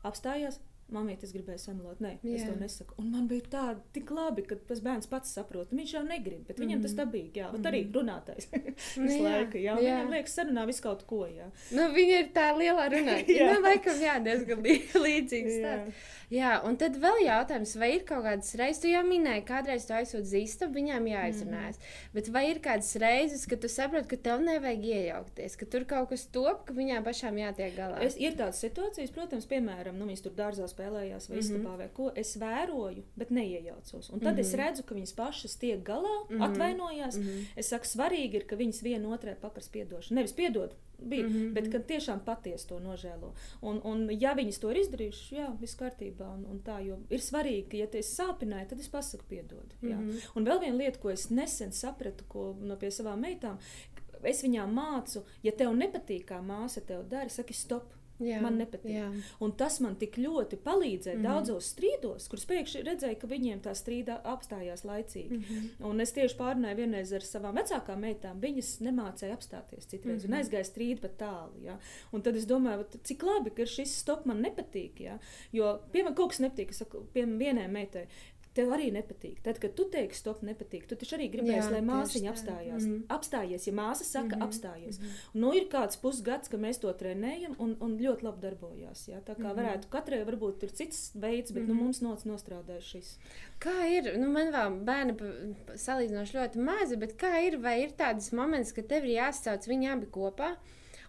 apstājās. 0.03 0.61
Mamīt, 0.93 1.25
es 1.27 1.33
gribēju 1.35 1.59
samelot. 1.59 1.99
Nē, 1.99 2.13
es 2.23 2.43
Jā. 2.45 2.47
to 2.53 2.61
nesaku. 2.61 2.95
Un 3.03 3.09
man 3.11 3.25
bija 3.27 3.43
tā, 3.51 3.63
tik 3.93 4.11
labi, 4.15 4.45
ka 4.47 4.55
tas 4.69 4.79
bērns 4.81 5.09
pats 5.11 5.33
saprot. 5.35 5.73
Viņš 5.75 5.95
jau 5.97 6.03
negrib, 6.07 6.45
bet 6.47 6.61
viņam 6.63 6.83
tas 6.83 6.93
Mhm. 6.95 7.01
dabīgi. 7.01 7.33
Jā, 7.41 7.49
mm 7.51 7.57
-hmm. 7.57 7.67
arī 7.73 7.81
runātais. 7.93 8.47
Nu 8.97 9.03
Visu 9.03 9.19
jā, 9.19 9.23
laiku, 9.23 9.59
jā. 9.59 9.75
jā. 9.75 9.81
Viņam 9.83 10.11
liekas, 10.15 10.37
sarunā 10.39 10.67
visu 10.67 10.83
kaut 10.83 11.03
ko. 11.07 11.27
Jā. 11.27 11.51
Nu, 11.73 11.89
viņa 11.91 12.21
ir 12.21 12.29
tā 12.35 12.47
lielā 12.57 12.87
runātāja. 12.93 13.37
Jā. 13.41 13.55
nu, 13.55 13.61
laikam, 13.63 13.97
jā, 14.01 14.15
diezgan 14.23 14.63
lī- 14.63 14.87
līdzīgs. 15.07 15.57
Tāds. 15.63 15.93
Jā, 16.31 16.61
un 16.67 16.77
tad 16.77 16.97
vēl 16.99 17.21
jautājums, 17.25 17.77
vai 17.79 17.91
ir 17.97 18.03
kaut 18.05 18.25
kādas 18.25 18.55
reizes, 18.59 18.81
tu 18.83 18.89
jau 18.89 19.03
minēji, 19.07 19.45
kādreiz 19.47 19.87
tu 19.87 19.93
aizsūti 19.95 20.27
zīstu, 20.27 20.67
viņām 20.75 21.05
jāizrunājas. 21.07 21.79
Mm. 21.79 22.15
Bet 22.15 22.29
vai 22.29 22.51
ir 22.51 22.59
kādas 22.59 22.95
reizes, 22.99 23.47
kad 23.47 23.61
tu 23.61 23.69
saproti, 23.69 24.09
ka 24.09 24.17
tev 24.17 24.41
nevajag 24.41 24.83
iejaukties, 24.85 25.57
ka 25.57 25.67
tur 25.67 25.85
kaut 25.85 26.09
kas 26.11 26.27
top, 26.27 26.65
ka 26.67 26.75
viņām 26.75 27.05
pašām 27.05 27.35
jātiek 27.39 27.77
galā? 27.77 28.01
Es, 28.03 28.17
ir 28.19 28.33
tādas 28.35 28.59
situācijas, 28.65 29.11
protams, 29.15 29.47
piemēram, 29.47 29.95
nu, 29.99 30.07
viņas 30.07 30.23
tur 30.23 30.33
dārzā 30.33 30.67
spēlējās 30.77 31.29
vai 31.29 31.37
Mhm. 31.37 31.45
istabā 31.47 31.77
vai 31.79 31.89
ko. 31.95 32.13
Es 32.15 32.37
vēroju, 32.37 33.03
bet 33.17 33.31
neiejaucos. 33.31 34.11
Un 34.13 34.21
tad 34.21 34.33
mm 34.35 34.37
-hmm. 34.37 34.41
es 34.41 34.53
Mhm. 34.53 34.61
redzu, 34.61 34.83
ka 34.83 34.95
viņas 34.95 35.15
pašas 35.17 35.57
tiek 35.59 35.83
galā, 35.83 36.17
mm 36.29 36.35
Mhm. 36.35 36.43
-hmm. 36.43 36.53
atvainojās. 36.53 37.17
Mm 37.17 37.23
Mhm. 37.23 37.31
-hmm. 37.31 37.47
Es 37.57 37.69
saku, 37.69 37.85
svarīgi 37.85 38.35
ir, 38.35 38.47
ka 38.47 38.57
viņas 38.57 38.83
viena 38.83 39.09
otrai 39.15 39.35
paprasa 39.41 39.71
atdošanu. 39.83 40.15
Nevis 40.17 40.33
piedod, 40.33 40.75
bija, 40.99 41.27
mm 41.27 41.31
Mhm, 41.33 41.39
-hmm. 41.39 41.53
bet 41.55 41.65
mhm. 41.65 41.73
ka 41.73 41.79
tiešām 41.79 42.21
patiesi 42.25 42.69
to 42.69 42.79
nožēlo. 42.79 43.33
Un, 43.63 43.81
un 43.85 44.11
ja 44.21 44.35
viņas 44.35 44.59
to 44.61 44.71
ir 44.71 44.77
izdarījušas, 44.77 45.33
jā, 45.33 45.59
viss 45.61 45.77
kārtībā. 45.77 46.35
Un, 46.35 46.47
un 46.51 46.61
tā, 46.65 46.87
jo 46.87 46.99
ir 47.11 47.19
svarīgi, 47.21 47.69
ka, 47.71 47.77
ja 47.77 47.87
tu 47.87 47.99
esi 47.99 48.23
sāpināji, 48.23 48.69
tad 48.69 48.81
es 48.81 48.89
pasaku, 48.89 49.25
piedod. 49.29 49.75
Jā. 49.83 49.97
Mhm. 49.97 50.19
Un 50.37 50.45
vēl 50.45 50.61
viena 50.61 50.77
lieta, 50.79 50.99
ko 50.99 51.11
es 51.11 51.31
nesen 51.31 51.73
sapratu 51.73 52.25
ko, 52.29 52.57
no 52.61 52.77
pie 52.77 52.89
savām 52.91 53.21
meitām, 53.21 53.59
es 54.23 54.43
viņām 54.43 54.73
mācu, 54.75 55.23
ja 55.43 55.53
tev 55.53 55.69
nepatīk, 55.77 56.25
kā 56.25 56.41
māsa 56.43 56.81
tev 56.81 57.09
dara, 57.09 57.29
saki, 57.29 57.53
stop. 57.55 57.93
Jā, 58.19 58.41
man 58.41 58.57
nepatīk. 58.57 58.95
Jā. 58.95 59.11
Un 59.41 59.53
tas 59.53 59.81
man 59.81 59.97
tik 60.01 60.17
ļoti 60.17 60.57
palīdzēja 60.65 61.17
mm. 61.17 61.23
-hmm. 61.23 61.33
daudzos 61.33 61.73
strīdos, 61.75 62.29
kurus 62.29 62.47
pēkšņi 62.49 62.85
redzēju, 62.87 63.19
ka 63.21 63.27
viņiem 63.27 63.61
tā 63.61 63.75
strīda 63.77 64.21
apstājās 64.25 64.85
laicīgi. 64.85 65.37
Mm. 65.37 65.43
-hmm. 65.43 65.87
Un 65.91 66.01
es 66.01 66.13
tieši 66.13 66.37
pārunāju 66.39 66.77
vienreiz 66.77 67.13
ar 67.13 67.21
savām 67.21 67.55
vecākām 67.61 68.01
meitām. 68.01 68.41
Viņas 68.41 68.81
nemācīja 68.81 69.37
apstāties 69.37 69.87
citreiz, 69.87 70.23
mm 70.23 70.31
-hmm. 70.31 70.31
un 70.31 70.37
Mhm. 70.37 70.41
aizgāja 70.41 70.65
strīdi 70.65 71.01
pat 71.01 71.19
tālu. 71.19 71.65
Ja? 71.65 71.79
Un 72.13 72.23
tad 72.23 72.37
es 72.37 72.47
domāju, 72.47 72.85
vat, 72.85 72.97
cik 73.03 73.23
labi, 73.23 73.51
ka 73.57 73.67
šis 73.67 73.99
stop 74.03 74.27
man 74.27 74.43
nepatīk. 74.45 75.01
Ja? 75.01 75.19
Jo, 75.53 75.81
piemēram, 75.93 76.15
kaut 76.15 76.31
kas 76.35 76.41
nepatīk. 76.41 76.71
Es 76.71 76.83
saku, 76.83 77.07
piemēram, 77.15 77.39
vienai 77.39 77.69
meitai. 77.69 78.07
Tev 78.57 78.71
arī 78.73 78.87
nepatīk. 78.95 79.43
Tad, 79.45 79.59
kad 79.61 79.75
tu 79.77 79.85
teiksi, 79.93 80.19
stop, 80.23 80.39
nepatīk. 80.47 80.87
Tu 80.89 80.97
taču 80.97 81.17
arī 81.19 81.27
gribēsi, 81.33 81.67
Jā, 81.69 81.71
lai 81.75 81.81
māsiņa 81.85 82.31
tā. 82.31 82.33
apstājās. 82.33 82.83
Mm 82.87 82.93
-hmm. 82.93 83.07
Apstājies, 83.17 83.67
ja 83.67 83.73
māsa 83.77 84.05
saka, 84.09 84.25
mm 84.37 84.41
-hmm. 84.41 84.47
apstājies. 84.47 84.99
mhm. 85.01 85.09
Nu, 85.35 85.53
ir 85.53 85.69
kāds 85.69 85.97
pusgads, 86.01 86.49
ka 86.49 86.57
mēs 86.57 86.81
to 86.81 86.93
trenējam, 86.93 87.55
un, 87.59 87.77
un 87.81 87.99
ļoti 87.99 88.23
labi 88.23 88.41
darbojās. 88.47 89.09
Ja? 89.09 89.21
Tā 89.21 89.35
kā 89.37 89.49
Mhm. 89.53 89.57
varētu 89.61 89.89
katrai 89.91 90.25
varbūt 90.25 90.63
ir 90.63 90.71
cits 90.71 91.13
veids, 91.15 91.51
bet 91.53 91.63
mm 91.63 91.67
-hmm. 91.67 91.69
nu, 91.69 91.75
Mhm. 91.75 91.83
mums 91.85 92.01
noc 92.01 92.25
nostrādājas 92.25 92.81
šis. 92.93 93.19
Kā 93.61 93.77
ir? 93.99 94.19
Nu, 94.19 94.29
man 94.33 94.47
vēl 94.53 94.85
bērni 94.85 95.15
salīdzinoši 95.75 96.37
ļoti 96.39 96.57
mazi, 96.59 96.97
bet 96.97 97.17
kā 97.17 97.47
ir? 97.47 97.57
Vai 97.59 97.83
ir 97.83 97.91
tādas 97.91 98.33
moments, 98.33 98.73
ka 98.73 98.83
tev 98.83 99.05
ir 99.05 99.11
jāsauc 99.21 99.67
viņi 99.69 99.93
abi 99.93 100.07
kopā? 100.07 100.57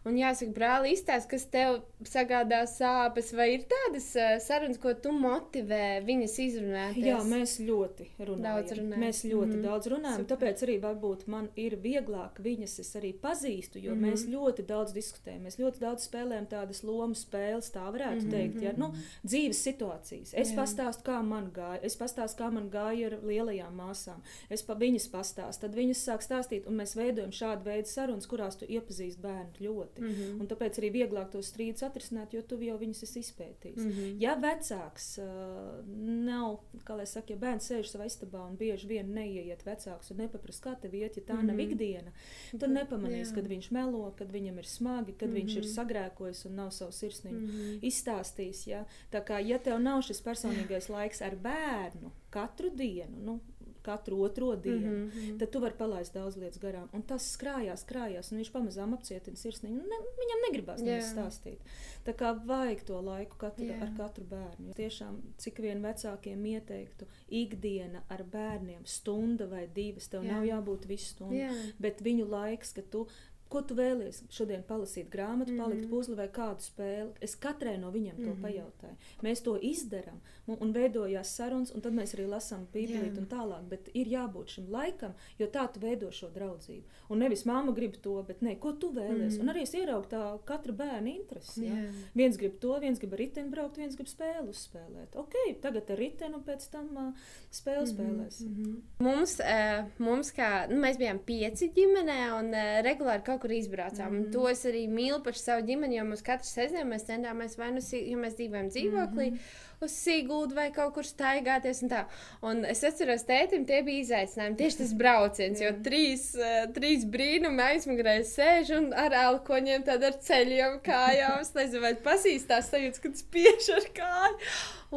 Un 0.05 0.15
jāsaka, 0.17 0.51
brāli, 0.53 0.93
izstāst, 0.93 1.27
kas 1.29 1.45
tev 1.45 1.81
sagādā 2.03 2.61
sāpes, 2.69 3.33
vai 3.35 3.53
ir 3.55 3.63
tādas 3.67 4.15
uh, 4.15 4.37
sarunas, 4.39 4.77
ko 4.77 4.93
tu 4.93 5.11
motivē 5.11 6.01
viņas 6.05 6.35
izrunāties? 6.39 7.05
Jā, 7.05 7.17
mēs 7.27 7.57
ļoti 7.59 8.07
runājam. 8.19 8.43
Daudz 8.43 8.71
runājam. 8.77 8.99
Mēs 9.03 9.23
ļoti 9.25 9.33
mm 9.33 9.47
Mhm. 9.47 9.57
-hmm. 9.57 9.63
daudz 9.67 9.87
runājam. 9.87 10.17
Super. 10.21 10.37
Tāpēc 10.37 10.63
arī 10.63 10.79
varbūt 10.81 11.27
man 11.27 11.49
ir 11.55 11.75
vieglāk 11.77 12.39
viņas 12.39 12.79
es 12.79 12.95
arī 12.95 13.13
pazīstu, 13.13 13.81
jo 13.83 13.91
mm 13.91 13.97
Mhm. 13.97 14.05
-hmm. 14.05 14.11
mēs 14.11 14.21
ļoti 14.35 14.65
daudz 14.65 14.93
diskutējam. 14.93 15.41
Mēs 15.43 15.57
ļoti 15.59 15.79
daudz 15.79 16.07
spēlējam 16.09 16.47
tādas 16.47 16.83
lomu 16.83 17.13
spēles, 17.15 17.71
tā 17.71 17.85
varētu 17.91 18.21
mm 18.21 18.27
Mhm, 18.27 18.27
-hmm. 18.27 18.51
teikt. 18.51 18.61
Ja? 18.61 18.73
Nu, 18.77 18.93
dzīves 19.25 19.59
situācijas. 19.67 20.33
Es 20.33 20.51
Jā. 20.51 20.55
pastāstu, 20.55 21.03
kā 21.03 21.21
man 21.23 21.51
gāja. 21.53 21.79
Es 21.83 21.97
pastāstu, 21.97 22.37
kā 22.43 22.51
man 22.51 22.69
gāja 22.69 23.05
ar 23.07 23.19
lielajām 23.23 23.75
māsām. 23.75 24.21
Es 24.49 24.61
pa 24.63 24.73
viņas 24.73 25.07
pastāstu. 25.11 25.61
Tad 25.61 25.75
viņas 25.75 26.05
sāk 26.07 26.21
stāstīt, 26.21 26.67
un 26.67 26.75
mēs 26.77 26.95
veidojam 26.95 27.31
šādu 27.31 27.63
veidu 27.63 27.87
sarunas, 27.87 28.27
kurās 28.27 28.55
tu 28.57 28.65
iepazīsti 28.65 29.21
bērnu 29.21 29.53
ļoti. 29.61 29.86
Mm 29.99 30.05
Mhm. 30.07 30.13
-hmm. 30.21 30.39
Un 30.41 30.47
tāpēc 30.47 30.79
arī 30.79 30.91
vieglāk 30.91 31.29
tos 31.31 31.53
strīdus 31.53 31.83
atrisināt, 31.83 32.33
jo 32.33 32.41
tu 32.41 32.57
jau 32.61 32.77
viņus 32.77 33.03
esi 33.03 33.19
izpētījis. 33.19 33.77
Mm. 33.85 33.91
-hmm. 33.91 34.15
Ja 34.21 34.35
vecāks 34.35 35.17
uh, 35.17 35.85
nav, 36.25 36.59
kā 36.85 36.95
lai 36.97 37.05
saka, 37.05 37.33
ja 37.33 37.37
bērns 37.39 37.71
sēž 37.71 37.83
savā 37.91 38.05
istabā 38.05 38.47
un 38.49 38.57
bieži 38.57 38.87
vien 38.87 39.13
neieiet 39.13 39.63
vecāks 39.65 40.11
un 40.11 40.17
nepaprasa, 40.17 40.61
kā 40.63 40.75
tev 40.81 40.93
iet, 40.93 41.17
ja 41.17 41.23
tā 41.23 41.33
mm 41.33 41.39
-hmm. 41.41 41.45
nav 41.45 41.55
Mhm. 41.55 41.71
ikdiena, 41.71 42.11
tad 42.59 42.69
nepamanīs, 42.69 43.29
Jā. 43.31 43.35
kad 43.35 43.47
viņš 43.47 43.71
melo, 43.71 44.11
kad 44.17 44.31
viņam 44.31 44.57
ir 44.57 44.65
smagi, 44.65 45.13
kad 45.13 45.29
mm 45.29 45.35
-hmm. 45.35 45.39
viņš 45.45 45.57
ir 45.57 45.63
Mhm. 45.63 45.73
sagrēkojis 45.73 46.45
un 46.45 46.55
nav 46.55 46.71
savu 46.71 46.91
sirsniņu 46.91 47.39
mm. 47.39 47.47
-hmm. 47.47 47.79
izstāstījis. 47.81 48.67
Ja? 48.67 48.85
Tā 49.11 49.23
kā, 49.25 49.47
ja 49.47 49.57
tev 49.59 49.79
nav 49.81 50.01
šis 50.01 50.23
personīgais 50.23 50.89
laiks 50.89 51.21
ar 51.21 51.35
bērnu 51.35 52.11
katru 52.29 52.69
dienu, 52.69 53.17
nu, 53.23 53.39
katru 53.87 54.21
otro 54.27 54.55
dienu, 54.55 54.91
mm 54.91 54.97
Mhm, 54.97 55.09
-hmm. 55.09 55.27
mhm. 55.29 55.37
tad 55.39 55.51
tu 55.51 55.59
vari 55.59 55.75
palaist 55.77 56.13
daudz 56.13 56.37
lietas 56.37 56.59
garām. 56.61 56.87
Un 56.93 57.01
tas 57.01 57.37
krājās, 57.41 57.85
krājās, 57.91 58.31
un 58.31 58.41
viņš 58.41 58.51
pamazām 58.51 58.93
apcietina 58.93 59.37
sirsniņu. 59.37 59.75
Ne, 59.91 59.99
viņam 60.21 60.43
negribas 60.47 60.81
Jā. 60.81 60.85
nevis 60.85 61.11
stāstīt. 61.13 61.59
Tā 62.05 62.13
kā 62.13 62.33
vajag 62.45 62.83
to 62.85 63.01
laiku 63.01 63.37
katru, 63.37 63.65
Jā. 63.65 63.81
ar 63.81 63.93
katru 63.97 64.25
bērnu. 64.25 64.73
Tiešām, 64.73 65.21
cik 65.37 65.59
vien 65.59 65.81
vecākiem 65.83 66.45
ieteiktu, 66.45 67.07
ikdiena 67.29 68.03
ar 68.09 68.23
bērniem, 68.23 68.85
stunda 68.85 69.47
vai 69.47 69.67
divas, 69.67 70.07
tev. 70.07 70.23
Jā. 70.23 70.31
nav 70.31 70.43
jābūt 70.43 70.87
visu 70.87 71.05
stundu. 71.05 71.35
Jā. 71.35 71.51
Bet 71.79 72.01
viņu 72.01 72.29
laiks, 72.29 72.73
kad 72.73 72.89
tu 72.89 73.07
Ko 73.47 73.61
tu 73.63 73.77
vēlies 73.77 74.25
šodien 74.33 74.63
palasīt 74.67 75.07
grāmatu, 75.11 75.55
palikt 75.55 75.81
mm 75.81 75.85
-hmm. 75.85 75.89
puzli 75.89 76.15
vai 76.15 76.27
kādu 76.27 76.63
spēli? 76.65 77.11
Es 77.21 77.35
katrai 77.35 77.77
no 77.77 77.91
viņiem 77.91 78.15
to 78.15 78.21
mm 78.21 78.33
-hmm. 78.33 78.41
pajautāju. 78.41 78.95
Mēs 79.23 79.43
to 79.43 79.57
izdarām 79.61 80.19
un, 80.47 80.57
un 80.63 80.73
veidojās 80.75 81.31
sarunas, 81.37 81.71
un 81.75 81.83
tad 81.83 81.95
mēs 81.97 82.15
arī 82.15 82.27
lasām 82.29 82.65
bībeli 82.73 83.11
un 83.19 83.27
tālāk. 83.29 83.65
Bet 83.71 83.89
ir 83.97 84.09
jābūt 84.11 84.57
šim 84.57 84.69
laikam, 84.71 85.15
jo 85.39 85.49
tā 85.51 85.67
tu 85.73 85.81
veido 85.83 86.09
šo 86.15 86.29
draudzību. 86.33 87.03
Un 87.11 87.21
nevis 87.23 87.45
māma 87.47 87.73
grib 87.75 87.97
to, 88.03 88.15
bet 88.27 88.41
ne, 88.45 88.55
ko 88.61 88.73
tu 88.79 88.91
vēlies. 88.95 89.37
Mm. 89.37 89.43
Un 89.43 89.53
arī 89.53 89.65
es 89.67 89.75
ieraugu 89.77 90.09
tā 90.11 90.21
katra 90.47 90.75
bērna 90.77 91.11
interesi. 91.13 91.67
Ja? 91.67 91.81
Viens 92.17 92.39
grib 92.39 92.57
to, 92.63 92.73
viens 92.83 92.99
grib 93.01 93.17
riteni 93.19 93.51
braukt, 93.51 93.79
viens 93.81 93.97
grib 93.99 94.09
spēli 94.11 94.47
uzspēlēt. 94.53 95.17
Ok, 95.19 95.37
tagad 95.63 95.91
ar 95.93 96.01
riteni 96.01 96.39
un 96.39 96.45
pēc 96.47 96.67
tam 96.73 96.89
uh, 96.95 97.29
spēli 97.51 97.83
mm 97.83 97.93
spēlēs. 97.97 98.41
Mm 98.41 98.55
-hmm. 98.55 98.75
Mums, 99.03 99.37
uh, 99.39 99.85
mums 99.99 100.31
kā, 100.35 100.49
nu, 100.71 100.79
mēs 100.81 100.99
bijām 100.99 101.19
pieci 101.25 101.71
ģimenē 101.75 102.19
un 102.39 102.51
uh, 102.53 102.81
regulāri 102.87 103.23
kaut 103.23 103.41
kur 103.41 103.51
izbraucām. 103.51 104.11
Mm. 104.13 104.31
To 104.31 104.47
es 104.49 104.65
arī 104.65 104.87
mīlu 104.87 105.23
par 105.23 105.35
savu 105.35 105.65
ģimeni, 105.67 105.97
jo 105.97 106.05
mums 106.05 106.21
katru 106.21 106.47
sestdienu 106.47 106.89
mēs 106.91 107.07
centāmies 107.07 107.57
vai 107.57 107.71
nu, 107.71 107.81
ja 107.91 108.17
mēs 108.17 108.37
dzīvojam 108.39 108.69
dzīvoklī. 108.69 109.31
Mm 109.31 109.35
-hmm 109.35 109.66
uz 109.83 109.93
Sigūdu 109.93 110.57
vai 110.57 110.67
kaut 110.75 110.95
kur 110.95 111.05
staigāties. 111.05 111.83
Un 111.85 111.91
tā. 111.91 112.03
un 112.45 112.63
es 112.69 112.83
atceros, 112.87 113.25
tētim 113.27 113.65
tie 113.67 113.81
bija 113.85 114.05
izaicinājumi. 114.05 114.57
Tieši 114.61 114.79
tas 114.81 114.93
brauciens, 114.97 115.61
jo 115.61 115.73
trīs, 115.85 116.29
uh, 116.39 116.65
trīs 116.75 117.05
brīnumi 117.13 117.63
aizmugurē 117.67 118.17
sēž 118.27 118.73
un 118.77 118.89
ar 118.97 119.15
alkoņiem, 119.27 119.85
tad 119.87 120.05
ar 120.07 120.17
ceļiem 120.29 120.79
kājām. 120.87 121.37
Es 121.43 121.53
nezinu, 121.57 121.83
vai 121.85 121.93
pasīs 122.07 122.47
tās 122.49 122.71
sajūtas, 122.73 123.03
kad 123.05 123.21
spiež 123.21 123.71
ar 123.77 123.87
kāju. 124.01 124.41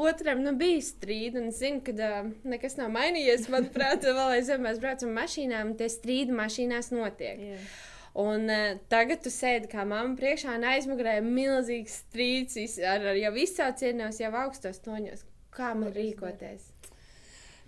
Otram 0.00 0.44
nu, 0.44 0.54
bija 0.58 0.80
strīdi, 0.86 1.40
un 1.40 1.50
es 1.50 1.60
zinu, 1.60 1.82
ka 1.84 1.94
uh, 1.96 2.32
nekas 2.48 2.78
nav 2.80 2.92
mainījies. 2.94 3.50
Manuprāt, 3.52 4.06
vēl 4.06 4.36
aizvien 4.38 4.64
mēs 4.64 4.82
braucam 4.82 5.16
mašīnām, 5.18 5.72
un 5.72 5.78
tie 5.80 5.90
strīdi 5.92 6.36
mašīnās 6.36 6.92
notiek. 6.94 7.48
Yeah. 7.50 7.72
Un 8.18 8.50
uh, 8.50 8.78
tagad 8.90 9.22
tu 9.22 9.30
sēdi 9.30 9.70
kā 9.70 9.84
mamma 9.86 10.16
priekšā 10.18 10.56
un 10.58 10.66
aizmugurē 10.72 11.20
milzīgs 11.22 12.00
strīds 12.04 12.78
ar, 12.82 13.04
ar 13.12 13.18
jau 13.18 13.32
izsaucienos, 13.38 14.18
jau 14.22 14.32
augstos 14.42 14.82
toņos. 14.82 15.24
Kā 15.54 15.72
man 15.78 15.94
rīkoties? 15.94 16.70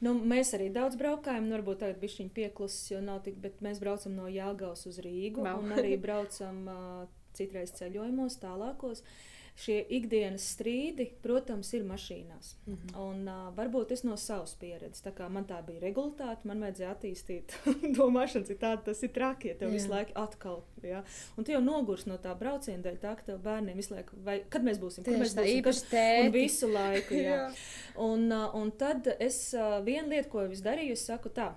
Nu, 0.02 0.16
mēs 0.18 0.50
arī 0.57 0.66
daudz 0.74 0.98
braukājam, 0.98 1.46
nu, 1.46 1.55
varbūt 1.55 1.85
tagad 1.85 2.00
bija 2.02 2.18
viņa 2.18 2.35
pieklusis, 2.35 2.88
jo 2.90 3.02
nav 3.05 3.20
tik, 3.22 3.37
bet 3.42 3.61
mēs 3.62 3.78
braucam 3.78 4.16
no 4.18 4.26
Jāgaus 4.26 4.83
uz 4.90 4.98
Rīgu 5.02 5.44
wow. 5.44 5.62
un 5.62 5.76
arī 5.78 5.94
braucam 6.07 6.64
uh, 6.66 7.05
citreiz 7.38 7.70
ceļojumos 7.78 8.40
tālākos. 8.42 9.05
Uh, 9.05 9.31
šie 9.58 9.78
ikdienas 9.98 10.44
strīdi, 10.54 11.06
protams, 11.22 11.72
ir 11.76 11.84
mašīnās. 11.84 12.54
Mm 12.66 12.74
-hmm. 12.74 12.98
Un, 13.00 13.28
uh, 13.28 13.50
varbūt 13.56 13.92
es 13.92 14.02
no 14.04 14.16
savas 14.16 14.54
pieredzes, 14.60 15.04
tā 15.04 15.12
kā 15.12 15.28
man 15.28 15.44
tā 15.44 15.62
bija 15.66 15.80
regulāta, 15.80 16.36
man 16.44 16.60
vajadzēja 16.60 16.94
attīstīt 16.94 17.56
domāšanu, 17.98 18.46
cik 18.46 18.58
tāda 18.58 18.82
tas 18.84 19.02
ir 19.02 19.12
traki, 19.12 19.48
ja 19.48 19.54
tev 19.54 19.68
Jā. 19.68 19.74
visu 19.74 19.88
laiku 19.88 20.12
atkal. 20.14 20.62
Ja? 20.82 21.04
Un 21.36 21.44
tu 21.44 21.52
jau 21.52 21.60
nogurs 21.60 22.06
no 22.06 22.16
tā 22.18 22.38
brauciena 22.38 22.82
dēļ, 22.82 22.98
tā 22.98 23.16
ka 23.16 23.22
tev 23.22 23.38
bērniem 23.38 23.76
visu 23.76 23.94
laiku, 23.94 24.16
vai 24.24 24.42
kad 24.48 24.62
mēs 24.62 24.78
būsim, 24.78 25.04
kad 25.04 25.14
mēs 25.14 25.36
būsim, 25.36 25.62
kas, 25.62 25.84
un 26.24 26.32
visu 26.32 26.72
laiku. 26.72 27.14
Jā. 27.14 27.22
jā. 27.36 27.52
Un, 27.96 28.32
uh, 28.32 28.54
un 28.54 28.70
tad 28.70 29.06
es 29.18 29.54
uh, 29.54 29.84
vienu 29.84 30.08
lietu, 30.08 30.28
ko 30.28 30.40
es 30.40 30.62
darīju, 30.62 30.92
es 30.92 31.06
saku 31.06 31.28
tā 31.28 31.54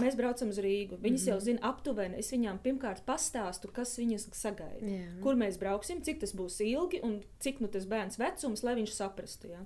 mēs 0.00 0.16
braucam 0.18 0.50
uz 0.52 0.58
Rīgu. 0.62 0.98
Viņas 1.02 1.20
mm 1.20 1.24
-hmm. 1.24 1.28
jau 1.28 1.36
mhm. 1.36 1.44
zina 1.44 1.58
aptuveni. 1.70 2.18
Es 2.18 2.32
viņām 2.32 2.60
pirmkārt 2.62 3.04
pastāstu, 3.06 3.72
kas 3.72 3.98
viņas 3.98 4.28
sagaida. 4.32 4.86
Yeah. 4.86 5.20
Kur 5.22 5.34
mēs 5.34 5.58
brauksim, 5.58 6.02
cik 6.02 6.20
tas 6.20 6.34
būs 6.34 6.60
ilgi 6.60 7.00
un 7.02 7.22
cik 7.40 7.60
nu 7.60 7.68
tas 7.68 7.86
bērns 7.86 8.18
vecums, 8.18 8.62
lai 8.62 8.74
viņš 8.74 8.92
saprastu. 8.92 9.48
Ja. 9.48 9.64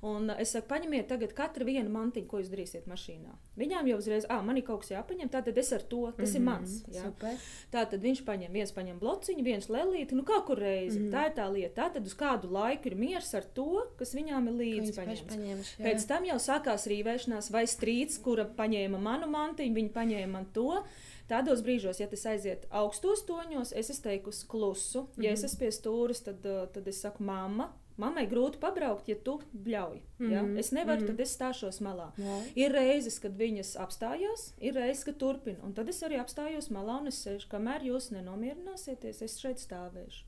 Un 0.00 0.30
es 0.40 0.54
saku, 0.54 0.64
paņemiet 0.70 1.10
tagad 1.10 1.34
katru 1.36 1.66
vienu 1.68 1.90
mantiņu, 1.92 2.24
ko 2.28 2.38
jūs 2.40 2.48
darīsiet 2.48 2.86
mašīnā. 2.88 3.34
Viņām 3.60 3.88
jau 3.90 3.98
uzreiz, 4.00 4.24
ah, 4.32 4.40
man 4.44 4.56
ir 4.56 4.64
kaut 4.64 4.80
kas 4.80 4.94
jāpaņem, 4.94 5.28
tātad 5.28 5.58
es 5.60 5.72
ar 5.76 5.82
to, 5.82 6.06
tas 6.16 6.32
mm 6.32 6.32
-hmm. 6.32 6.36
ir 6.36 6.40
mhm, 6.40 6.48
mans. 6.48 6.76
Jā. 6.88 7.02
Super. 7.04 7.34
Tātad 7.74 8.00
viņš 8.00 8.22
paņem, 8.24 8.52
viens 8.52 8.72
paņem 8.72 8.98
blociņu, 8.98 9.44
viens 9.44 9.68
lelīti, 9.68 10.16
nu 10.16 10.22
kā 10.22 10.40
kur 10.46 10.58
reizi. 10.58 10.98
Mm 10.98 11.04
-hmm. 11.04 11.12
Tā 11.12 11.26
ir 11.26 11.34
tā 11.36 11.52
lieta. 11.52 11.82
Tātad 11.82 12.06
uz 12.06 12.14
kādu 12.14 12.50
laiku 12.50 12.88
ir 12.88 12.94
miers 12.96 13.34
ar 13.34 13.44
to, 13.44 13.86
kas 13.98 14.14
viņām 14.14 14.48
ir 14.48 14.54
līdzi 14.62 14.96
paņemts. 14.96 15.76
Pēc 15.78 16.06
tam 16.06 16.24
jau 16.24 16.38
sākās 16.38 16.86
rīvēšanās 16.86 17.52
vai 17.52 17.66
strīds, 17.66 18.22
kura 18.22 18.44
paņēma 18.44 18.98
manu 18.98 19.26
mantiņu, 19.26 19.74
viņa 19.74 19.92
paņēma 19.92 20.32
man 20.32 20.46
to. 20.52 20.82
Tādos 21.28 21.60
brīžos, 21.62 22.00
ja 22.00 22.08
tas 22.10 22.26
aiziet 22.26 22.66
augstos 22.70 23.22
toņos, 23.22 23.72
es 23.76 23.90
esmu 23.90 24.02
teikusi 24.02 24.46
klusu. 24.48 24.98
Ja 24.98 25.04
mm 25.06 25.22
-hmm. 25.22 25.32
es 25.32 25.44
esmu 25.44 25.58
pie 25.58 25.70
stūres, 25.70 26.24
tad, 26.24 26.40
tad 26.72 26.88
es 26.88 27.00
saku, 27.00 27.22
mamma, 27.22 27.72
Mammai 28.00 28.24
grūti 28.30 28.60
pabraukt, 28.62 29.08
ja 29.10 29.16
tu 29.24 29.36
bļauj. 29.52 29.98
Mm 30.00 30.26
-hmm. 30.26 30.32
ja? 30.32 30.42
Mhm. 30.42 30.58
Es 30.58 30.72
nevaru, 30.72 31.00
mm 31.00 31.06
-hmm. 31.06 31.16
tad 31.16 31.20
es 31.20 31.36
stāšos 31.36 31.80
malā. 31.84 32.08
Jā. 32.16 32.40
Ir 32.54 32.72
reizes, 32.72 33.18
kad 33.18 33.36
viņas 33.36 33.76
apstājās, 33.76 34.52
ir 34.60 34.74
reizes, 34.74 35.04
kad 35.04 35.16
turpina. 35.16 35.58
Un 35.62 35.72
tad 35.72 35.88
es 35.88 36.02
arī 36.02 36.20
apstājos 36.20 36.70
malā 36.70 37.00
un 37.00 37.06
es 37.06 37.26
sēžu, 37.26 37.48
kamēr 37.48 37.82
jūs 37.82 38.10
nenomierināsieties, 38.10 39.22
es 39.22 39.38
šeit 39.38 39.58
stāvēšu. 39.58 40.24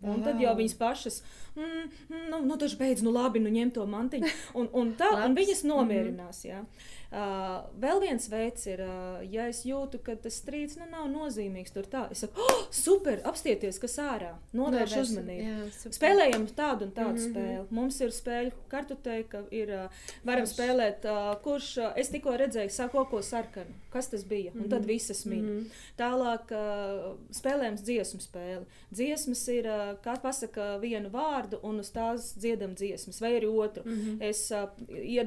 Un 0.00 0.20
wow. 0.20 0.24
tad 0.24 0.40
jau 0.40 0.52
viņas 0.54 0.74
pašas, 0.78 1.22
mm, 1.56 1.88
mm, 2.08 2.26
nu, 2.30 2.38
nu 2.46 2.56
taču 2.56 2.76
beidz, 2.78 3.02
nu 3.02 3.10
labi, 3.10 3.40
nu 3.42 3.50
ņem 3.50 3.72
to 3.74 3.86
mantiņu. 3.86 4.30
Un, 4.54 4.68
un 4.72 4.92
tā, 4.94 5.08
un 5.24 5.34
viņas 5.34 5.64
nomierinās. 5.66 6.44
Mm 6.44 6.50
-hmm. 6.50 6.66
Uh, 7.08 7.62
vēl 7.80 8.02
viens 8.02 8.26
veids 8.28 8.66
ir, 8.68 8.82
uh, 8.84 9.22
ja 9.32 9.46
es 9.48 9.62
jūtu, 9.64 9.96
ka 10.04 10.12
tas 10.20 10.34
strīds 10.42 10.76
nu, 10.76 10.84
nav 10.92 11.06
nozīmīgs. 11.08 11.72
Tur 11.72 11.86
tā, 11.88 12.02
es 12.12 12.20
saku, 12.20 12.42
oh, 12.44 12.66
super, 12.74 13.22
apstieties, 13.24 13.78
kas 13.80 13.94
ārā, 14.02 14.34
novērš 14.52 14.96
uzmanību. 15.06 15.46
Jā, 15.46 15.92
Spēlējam 15.96 16.44
tādu 16.52 16.84
un 16.84 16.92
tādu 16.92 17.14
mm 17.14 17.22
-hmm. 17.22 17.30
spēli. 17.32 17.64
Mums 17.78 18.00
ir 18.04 18.12
spēļu 18.12 18.52
kartoteka, 18.68 19.40
ir, 19.50 19.72
uh, 19.72 20.02
varam 20.20 20.44
kurš? 20.44 20.52
spēlēt, 20.52 21.08
uh, 21.08 21.30
kurš 21.46 21.70
uh, 21.78 21.94
es 21.96 22.12
tikko 22.12 22.36
redzēju, 22.36 22.74
sāko 22.76 23.06
ko 23.08 23.22
sarkanu. 23.22 23.72
Kas 23.88 24.10
tas 24.12 24.24
bija? 24.28 24.52
Mm 24.52 24.60
-hmm. 24.60 24.64
Un 24.64 24.70
tad 24.70 24.80
mhm. 24.80 24.88
visas 24.88 25.24
min. 25.24 25.44
Mm 25.44 25.58
-hmm. 25.58 25.66
Tālāk 25.98 26.52
uh, 26.52 27.16
spēlējam 27.32 27.76
dziesmu 27.76 28.20
spēli. 28.20 28.64
Dziesmas 28.90 29.48
ir, 29.48 29.66
uh, 29.66 29.96
kā 30.04 30.20
pasaka 30.20 30.76
vienu 30.76 31.08
vārdu 31.08 31.58
un 31.62 31.80
uz 31.80 31.92
tās 31.92 32.36
dziedam 32.36 32.74
dziesmas, 32.74 33.20
vai 33.20 33.40
arī 33.40 33.48
otru. 33.48 33.82
Mm 33.86 33.96
-hmm. 33.96 34.22
Es 34.22 34.50
uh, 34.50 34.68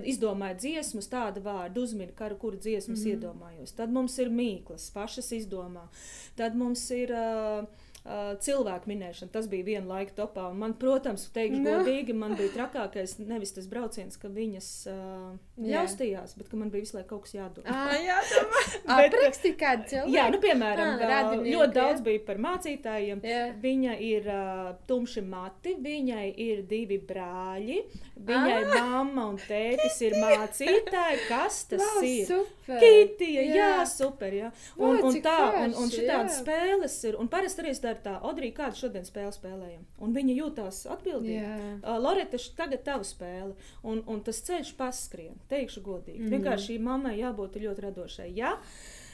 izdomāju 0.06 0.58
dziesmas 0.58 1.10
tādu 1.10 1.42
vārdu 1.42 1.71
vārdu 1.72 1.84
uzmini, 1.84 2.12
kuru, 2.18 2.38
kuru 2.38 2.58
dziesmas 2.58 3.00
mm 3.00 3.06
-hmm. 3.06 3.12
iedomājos. 3.14 3.76
Tad 3.76 3.92
mums 3.92 4.18
ir 4.20 4.30
mīklas, 4.30 4.92
pašas 4.94 5.32
izdomā. 5.32 5.88
Tad 6.36 6.56
mums 6.56 6.92
ir. 6.92 7.12
Uh, 7.12 7.68
Uh, 8.02 8.32
cilvēku 8.42 8.90
minēšana. 8.90 9.30
Tas 9.30 9.46
bija 9.46 9.62
viena 9.62 9.86
laika 9.86 10.16
topā. 10.18 10.48
Un 10.50 10.58
man, 10.58 10.72
protams, 10.82 11.28
teikšu, 11.36 11.60
no. 11.62 11.76
godīgi, 11.84 12.16
man 12.18 12.34
bija 12.34 12.50
trakākais 12.56 13.20
nevis 13.20 13.54
tas 13.54 13.68
brauciens, 13.70 14.18
ka 14.18 14.32
viņas 14.34 14.70
uh, 14.90 15.36
ļaustījās, 15.62 16.34
bet 16.40 16.50
ka 16.50 16.58
man 16.58 16.72
bija 16.74 16.88
visu 16.88 16.98
laiku 16.98 17.12
kaut 17.12 17.28
kas 17.28 17.36
jādod. 17.36 17.68
Ah, 17.70 17.94
jā, 18.02 18.18
bet 19.04 19.18
rakstīt 19.22 19.60
kādu 19.60 19.86
cilvēku. 19.92 20.16
Jā, 20.16 20.24
nu, 20.34 20.40
piemēram, 20.42 20.96
ah, 20.96 21.04
radinieki, 21.12 21.54
ļoti 21.54 21.78
daudz 21.78 22.00
jā. 22.00 22.06
bija 22.08 22.24
par 22.32 22.42
mācītājiem. 22.48 23.22
Jā. 23.30 23.44
Viņa 23.68 24.00
ir 24.08 24.32
uh, 24.34 24.72
tumši 24.90 25.24
mati, 25.28 25.76
viņai 25.86 26.26
ir 26.42 26.66
divi 26.74 26.98
brāļi, 27.06 27.78
viņai 28.18 28.58
ah. 28.64 28.74
mamma 28.80 29.28
un 29.30 29.38
tētis 29.46 30.02
ir 30.08 30.18
mācītāji. 30.18 31.22
Kas 31.30 31.62
tas 31.76 31.86
wow, 31.86 32.02
ir? 32.02 32.26
Super. 32.34 32.82
Kitija, 32.82 33.46
jā. 33.46 33.62
jā, 33.62 33.86
super, 33.90 34.34
jā. 34.34 34.52
Un, 34.80 34.98
o, 34.98 35.12
un 35.12 35.22
tā, 35.22 35.38
un, 35.68 35.78
un 35.84 35.94
šitādas 35.94 36.42
spēles 36.42 36.98
ir, 37.10 37.22
un 37.22 37.30
parasti 37.30 37.62
arī 37.62 37.76
es 37.76 37.82
dara 37.84 37.91
tā, 38.04 38.16
Odrija, 38.28 38.54
kādu 38.54 38.76
šodien 38.76 39.06
spēli 39.06 39.34
spēlējam? 39.36 39.84
Un 40.00 40.16
viņa 40.16 40.38
jūtās 40.38 40.86
atbildīga. 40.96 41.52
Uh, 41.82 41.98
Loreta, 42.00 42.38
tagad 42.58 42.84
tava 42.84 43.04
spēle. 43.04 43.54
Un, 43.84 44.04
un 44.08 44.24
tas 44.26 44.42
ceļš 44.48 44.74
paskrien, 44.78 45.38
teikšu 45.50 45.82
godīgi. 45.82 46.20
Mm 46.20 46.26
-hmm. 46.26 46.32
Vienkārši 46.38 46.80
mammai 46.80 47.20
jābūt 47.20 47.62
ļoti 47.62 47.88
radošai. 47.88 48.32
Ja? 48.36 48.58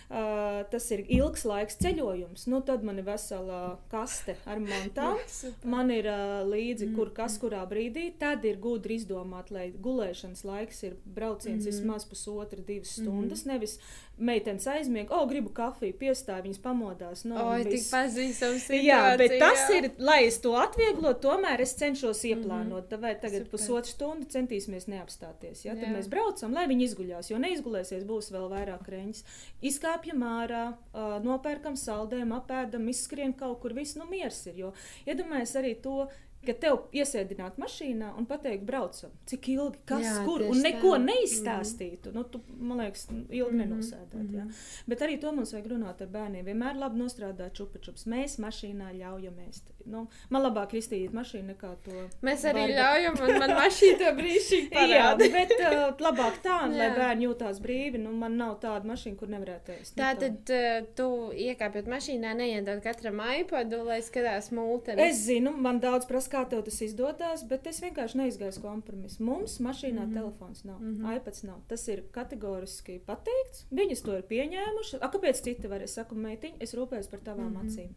Uh, 0.08 0.62
tas 0.72 0.86
ir 0.96 1.02
ilgs 1.12 1.42
laiks 1.44 1.76
ceļojums. 1.82 2.46
Nu, 2.48 2.62
tad 2.64 2.84
man 2.88 2.96
ir 3.02 3.04
vesela 3.04 3.78
kaste 3.92 4.38
ar 4.48 4.62
mantām. 4.64 5.18
man 5.74 5.92
ir 5.92 6.08
uh, 6.08 6.48
līdzi, 6.48 6.94
kur 6.96 7.12
kas 7.12 7.36
kurā 7.42 7.66
brīdī. 7.68 8.06
Tad 8.16 8.46
ir 8.48 8.56
gudri 8.64 8.96
izdomāt, 9.02 9.52
lai 9.52 9.74
gulēšanas 9.76 10.46
laiks 10.48 10.80
ir 10.88 10.96
brauciens 11.04 11.58
mm 11.58 11.60
-hmm. 11.60 11.66
vismaz 11.66 12.06
pusotra, 12.08 12.62
divas 12.62 12.96
stundas. 12.96 13.44
Mm 13.44 13.50
-hmm. 13.50 13.54
Nevis 13.54 13.80
meitenes 14.18 14.66
aizmiega, 14.68 15.14
oh, 15.16 15.28
gribu 15.30 15.52
kafiju, 15.54 15.94
piestāju, 16.00 16.46
viņas 16.48 16.62
pamodās. 16.64 17.24
No, 17.30 17.38
Oi, 17.52 17.64
tik 17.68 17.84
pazīstams. 17.92 18.66
Jā, 18.82 19.00
bet 19.20 19.36
tas 19.42 19.64
jā. 19.68 19.78
ir, 19.78 19.90
lai 20.02 20.20
es 20.26 20.40
to 20.44 20.56
atvieglotu, 20.58 21.22
tomēr 21.28 21.62
es 21.64 21.76
cenšos 21.78 22.24
ieplānot. 22.32 22.88
Mm 22.90 22.96
-hmm. 22.96 23.02
Vai 23.02 23.14
tagad 23.16 23.46
Super. 23.46 23.52
pusotru 23.52 23.92
stundu 23.92 24.26
centīsimies 24.26 24.88
neapstāties. 24.88 25.66
Ja? 25.66 25.76
Tad 25.76 25.90
jā. 25.90 25.96
mēs 25.98 26.10
braucam, 26.10 26.54
lai 26.54 26.68
viņi 26.68 26.84
izguļās, 26.90 27.32
jo 27.32 27.38
neizgulēsies, 27.38 28.04
būs 28.04 28.32
vēl 28.32 28.50
vairāk 28.50 28.88
reņģis. 28.90 29.24
Izkāpjam 29.62 30.24
ārā, 30.24 30.74
uh, 30.74 31.24
nopērkam 31.24 31.76
saldējumu, 31.76 32.36
apēdam, 32.36 32.90
izskrien 32.90 33.34
kaut 33.34 33.60
kur, 33.62 33.74
viss 33.74 33.96
nu 33.96 34.06
miers 34.06 34.46
ir. 34.48 34.56
Jo 34.56 34.74
iedomājies 35.06 35.56
arī 35.56 35.82
to 35.82 36.08
ka 36.48 36.54
tev 36.64 36.78
iesēdināt 36.96 37.58
mašīnā 37.62 38.14
un 38.18 38.26
pateikt, 38.30 38.64
braucam, 38.68 39.12
cik 39.30 39.50
ilgi, 39.54 39.82
kas, 39.90 40.06
Jā, 40.06 40.16
kur, 40.26 40.42
un 40.48 40.62
neko 40.64 40.96
tā. 40.96 41.04
neizstāstītu. 41.10 42.14
Nu, 42.16 42.24
tu, 42.24 42.42
man 42.58 42.82
liekas, 42.84 43.08
ilgi 43.12 43.52
Mhm, 43.52 43.62
nenosēdēt. 43.62 44.14
Mm 44.14 44.36
-hmm. 44.36 44.54
Bet 44.88 45.02
arī 45.02 45.20
to 45.22 45.32
mums 45.32 45.54
vajag 45.54 45.68
runāt 45.72 46.02
ar 46.02 46.08
bērniem. 46.08 46.46
Vienmēr 46.46 46.76
labi 46.80 47.00
nostrādāt 47.00 47.54
čupačups. 47.54 48.06
Mēs 48.08 48.38
mašīnā 48.40 48.94
ļaujam 48.98 49.38
ēst. 49.50 49.74
Nu, 49.88 50.08
man 50.30 50.44
labāk 50.44 50.74
iztīrīt 50.78 51.14
mašīnu 51.16 51.54
nekā 51.54 51.72
to. 51.86 52.08
Mēs 52.28 52.44
arī 52.50 52.66
barbe- 52.66 52.78
ļaujam, 52.78 53.20
un 53.24 53.40
man 53.44 53.54
mašīna 53.58 54.12
brīnišķīgi 54.18 54.70
Jā, 54.92 55.06
parāda. 55.16 55.30
bet 55.38 55.54
uh, 55.58 55.84
labāk 56.08 56.42
tā, 56.44 56.58
lai 56.72 56.88
Jā. 56.88 56.96
bērni 56.98 57.28
jūtās 57.28 57.62
brīvi. 57.64 58.02
Nu, 58.04 58.12
man 58.12 58.38
nav 58.38 58.58
tāda 58.64 58.90
mašīna, 58.92 59.18
kur 59.20 59.32
nevarētu 59.32 59.76
ēst. 59.78 59.96
Tā 60.00 60.12
tad 60.20 60.54
uh, 60.54 60.88
tu 60.98 61.08
iekāpjot 61.48 61.88
mašīnā, 61.94 62.34
neiedod 62.38 62.82
katram 62.84 63.22
iPadu, 63.40 63.84
lai 63.88 64.00
skatās 64.06 64.52
mūteni. 64.56 65.08
Es 65.08 65.24
zinu, 65.26 65.54
man 65.68 65.80
daudz 65.84 66.08
prasa, 66.10 66.34
kā 66.36 66.44
tev 66.52 66.66
tas 66.68 66.82
izdodas, 66.86 67.46
bet 67.48 67.68
es 67.72 67.82
vienkārši 67.84 68.22
neizgāju 68.24 68.62
kompromisu. 68.62 69.24
Mums 69.24 69.60
mašīnā 69.64 70.04
mm 70.04 70.12
-hmm. 70.12 70.14
telefons 70.20 70.64
nav, 70.64 70.82
mm 70.82 70.96
-hmm. 70.96 71.18
iPads 71.18 71.44
nav. 71.44 71.62
Tas 71.68 71.88
ir 71.88 72.04
kategoriski 72.12 73.00
pateikts. 73.06 73.66
Viņas 73.72 74.04
to 74.06 74.18
ir 74.18 74.24
pieņēmušas. 74.24 75.00
A, 75.02 75.12
kāpēc 75.12 75.42
citi 75.44 75.68
var? 75.68 75.82
Es 75.82 75.94
saku, 75.94 76.16
meitiņ, 76.16 76.54
es 76.60 76.74
rūpējos 76.74 77.10
par 77.12 77.20
tavām 77.20 77.50
mm 77.50 77.58
-hmm. 77.58 77.68
acīm. 77.68 77.90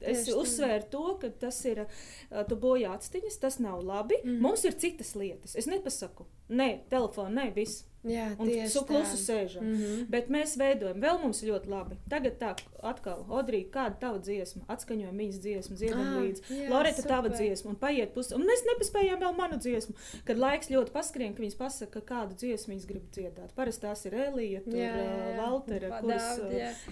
Es 0.00 0.24
Tieši 0.26 0.36
uzsvēru 0.36 0.88
to, 0.92 1.04
ka 1.22 1.30
tas 1.40 1.58
ir 1.68 1.84
tu 2.50 2.58
bojā 2.60 2.92
atstiņas, 2.96 3.38
tas 3.42 3.60
nav 3.64 3.80
labi. 3.86 4.18
Mm. 4.24 4.40
Mums 4.44 4.66
ir 4.68 4.76
citas 4.80 5.14
lietas. 5.16 5.56
Es 5.56 5.68
nepasaku, 5.70 6.28
nē, 6.52 6.70
telefonu, 6.92 7.32
nē, 7.38 7.50
viss. 7.56 7.86
Jā, 8.06 8.26
Un 8.38 8.50
su 8.68 8.84
klusu 8.86 9.16
sēžam. 9.18 9.62
Mm. 9.62 9.76
-hmm. 9.76 10.06
Bet 10.08 10.28
mēs 10.30 10.56
veidojam, 10.58 11.00
vēl 11.02 11.20
mums 11.22 11.42
ļoti 11.42 11.66
labi. 11.68 11.96
Tagad 12.08 12.38
tā, 12.38 12.54
atkal, 12.82 13.24
Odrija, 13.28 13.64
kāda 13.70 13.98
tava 14.00 14.18
dziesma? 14.18 14.62
Atskaņojam 14.68 15.16
viņas 15.18 15.38
dziesmu, 15.40 15.76
dziedam 15.76 16.00
Ah, 16.00 16.20
līdzi. 16.20 16.42
jā, 16.50 16.68
Loreta, 16.70 17.02
tava 17.02 17.28
super. 17.28 17.38
dziesma, 17.38 17.70
un 17.70 17.76
paiet 17.76 18.14
pusi. 18.14 18.34
Un 18.34 18.42
mēs 18.42 18.62
nepaspējām 18.70 19.18
vēl 19.20 19.36
manu 19.36 19.56
dziesmu. 19.58 19.94
Kad 20.24 20.36
laiks 20.38 20.68
ļoti 20.70 20.90
paskrien, 20.90 21.34
ka 21.34 21.42
viņas 21.42 21.56
pasaka, 21.56 22.00
kādu 22.00 22.34
dziesmu 22.34 22.74
viņas 22.74 22.86
grib 22.86 23.02
dziedāt. 23.12 23.50
Parasti 23.56 23.86
tās 23.86 24.06
ir 24.06 24.14
Elija, 24.14 24.60
tur 24.64 24.74
Jā, 24.74 24.94
jā. 24.96 25.36
Valtera, 25.36 25.88
Pa- 25.88 26.00
kuras. 26.00 26.38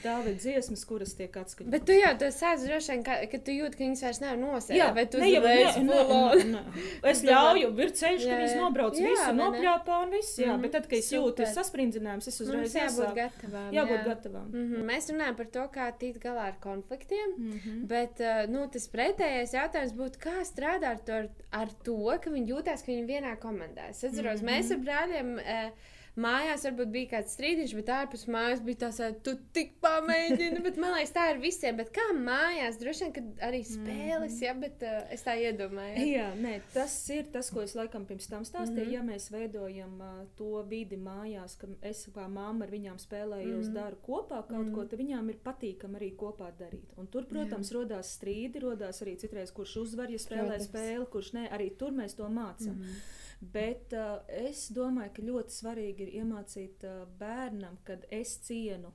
Dāvida 0.03 0.39
dziesmas, 0.39 0.85
kuras 0.85 1.15
tiek 1.15 1.33
atskaņotas. 1.37 1.71
Bet 1.71 1.85
tu 1.87 1.93
jau 1.93 2.19
tas 2.19 2.41
sāc 2.43 2.59
droši 2.67 2.89
vien, 2.93 3.05
ka, 3.05 3.15
ka 3.31 3.39
tu 3.39 3.51
jūti, 3.51 3.77
ka 3.79 3.85
viņas 3.85 4.03
vairs 4.03 4.21
nav 4.21 4.37
nosēdētas. 4.39 4.77
Jā, 4.77 4.95
vai 4.95 5.07
tu 5.07 5.19
ne 5.19 5.31
jau- 5.31 5.43
ne- 5.43 5.55
ne- 5.85 6.45
ne- 6.45 6.45
ne. 6.53 6.63
Es 7.11 7.23
ļauju, 7.23 7.79
ir 7.79 7.91
ceļš, 7.91 8.23
ka 8.29 8.35
viņas 8.41 8.57
nobrauc 8.61 8.95
Jā, 8.99 9.09
visu, 9.11 9.31
nopļāpā 9.33 10.03
un 10.05 10.11
viss. 10.11 10.39
Jā, 10.39 10.53
Mhm, 10.55 10.63
bet 10.63 10.73
tad, 10.73 10.83
kad 10.89 10.99
es 11.05 11.13
jūtu 11.15 11.45
super. 11.45 11.53
sasprindzinājumus, 11.59 12.29
es 12.33 12.41
uzreiz 12.41 12.75
Mums 12.75 12.77
jābūt 12.81 13.15
gatavām. 13.21 13.71
Jābūt 13.77 13.97
jā. 13.97 14.05
gatavām. 14.09 14.49
Mm 14.51 14.67
-hmm. 14.69 14.85
Mēs 14.91 15.11
runājam 15.13 15.37
par 15.41 15.51
to, 15.57 15.65
kā 15.77 15.89
tikt 15.99 16.23
galā 16.25 16.49
ar 16.51 16.61
konfliktiem. 16.61 17.35
Mm 17.37 17.59
-hmm. 17.65 17.87
Bet 17.95 18.21
uh, 18.21 18.45
nu, 18.51 18.67
tas 18.69 18.89
pretējais 18.89 19.55
jautājums 19.55 19.97
būtu, 20.01 20.19
kā 20.27 20.37
strādāt 20.45 20.85
ar 20.85 20.99
to, 21.05 21.29
ar 21.51 21.69
to 21.85 22.19
ka 22.21 22.31
viņi 22.31 22.51
jūtas, 22.53 22.85
ka 22.85 22.93
viņi 22.93 23.07
vienā 23.07 23.37
komandā. 23.39 23.91
Es 23.91 24.05
atceros, 24.05 24.43
mm 24.43 24.49
-hmm. 24.49 24.57
mēs 24.59 24.73
ar 24.73 24.79
brāļiem. 24.79 25.35
Uh, 25.39 25.93
Mājās 26.17 26.63
varbūt 26.69 26.91
bija 26.95 27.09
kāds 27.11 27.33
strīdiņš, 27.35 27.73
bet 27.75 27.89
ārpus 27.91 28.27
mājas 28.31 28.61
bija 28.63 28.77
tā, 28.85 28.91
ka 28.97 29.09
tu 29.27 29.33
tik 29.53 29.73
pamēģini. 29.83 30.61
bet 30.63 30.77
man 30.79 30.93
liekas, 30.95 31.11
tā 31.17 31.25
ir 31.33 31.41
visiem. 31.43 31.77
Bet 31.77 31.91
kā 31.91 32.05
mājās, 32.15 32.79
droši 32.79 33.05
vien, 33.05 33.13
kad 33.17 33.25
arī 33.49 33.65
spēles, 33.67 34.37
ja, 34.45 34.53
bet 34.55 34.83
uh, 34.87 35.01
es 35.11 35.23
tā 35.27 35.35
iedomājos. 35.43 36.05
Jā, 36.07 36.29
nē, 36.39 36.61
tas 36.73 36.95
ir 37.11 37.25
tas, 37.35 37.51
ko 37.51 37.65
es 37.67 37.75
laikam 37.75 38.07
pirms 38.07 38.29
tam 38.31 38.43
stāstīju. 38.47 38.71
Mm 38.71 38.85
Mhm. 38.85 38.91
-hmm. 38.91 38.93
Ja 38.95 39.03
mēs 39.03 39.31
veidojam 39.31 40.01
uh, 40.01 40.27
to 40.37 40.63
vidi 40.69 40.97
mājās, 40.97 41.57
ka 41.59 41.67
es 41.83 42.07
kā 42.15 42.29
mamma 42.29 42.65
ar 42.65 42.71
viņām 42.71 42.99
spēlējos, 42.99 43.45
mm 43.47 43.61
Mhm. 43.65 43.69
-hmm. 43.71 43.75
daru 43.75 43.97
kopā 44.07 44.43
kaut 44.47 44.51
mm 44.51 44.65
-hmm. 44.71 44.75
ko, 44.75 44.85
tad 44.85 44.99
viņām 44.99 45.29
ir 45.31 45.37
patīkami 45.45 45.95
arī 45.99 46.17
kopā 46.17 46.53
darīt. 46.59 46.95
Un 46.97 47.07
tur, 47.07 47.25
protams, 47.27 47.71
Jā. 47.71 47.75
rodās 47.75 48.19
strīdi, 48.19 48.61
rodās 48.61 49.03
arī 49.03 49.17
citreiz, 49.19 49.51
kurš 49.51 49.77
uzvar, 49.77 50.11
ja 50.11 50.19
spēlē 50.19 50.47
Protams. 50.49 50.69
spēli, 50.69 51.07
kurš 51.11 51.33
nē, 51.33 51.51
arī 51.51 51.77
tur 51.77 51.91
mēs 51.91 52.15
to 52.17 52.25
mācām. 52.29 52.75
Mm 52.77 52.83
-hmm. 52.83 53.24
Bet 53.53 53.93
uh, 53.93 54.21
es 54.29 54.69
domāju, 54.73 55.13
ka 55.17 55.23
ļoti 55.27 55.55
svarīgi 55.57 56.07
ir 56.07 56.13
iemācīt 56.23 56.85
uh, 56.89 57.03
bērnam, 57.19 57.81
kad 57.85 58.07
es 58.15 58.37
cienu 58.47 58.93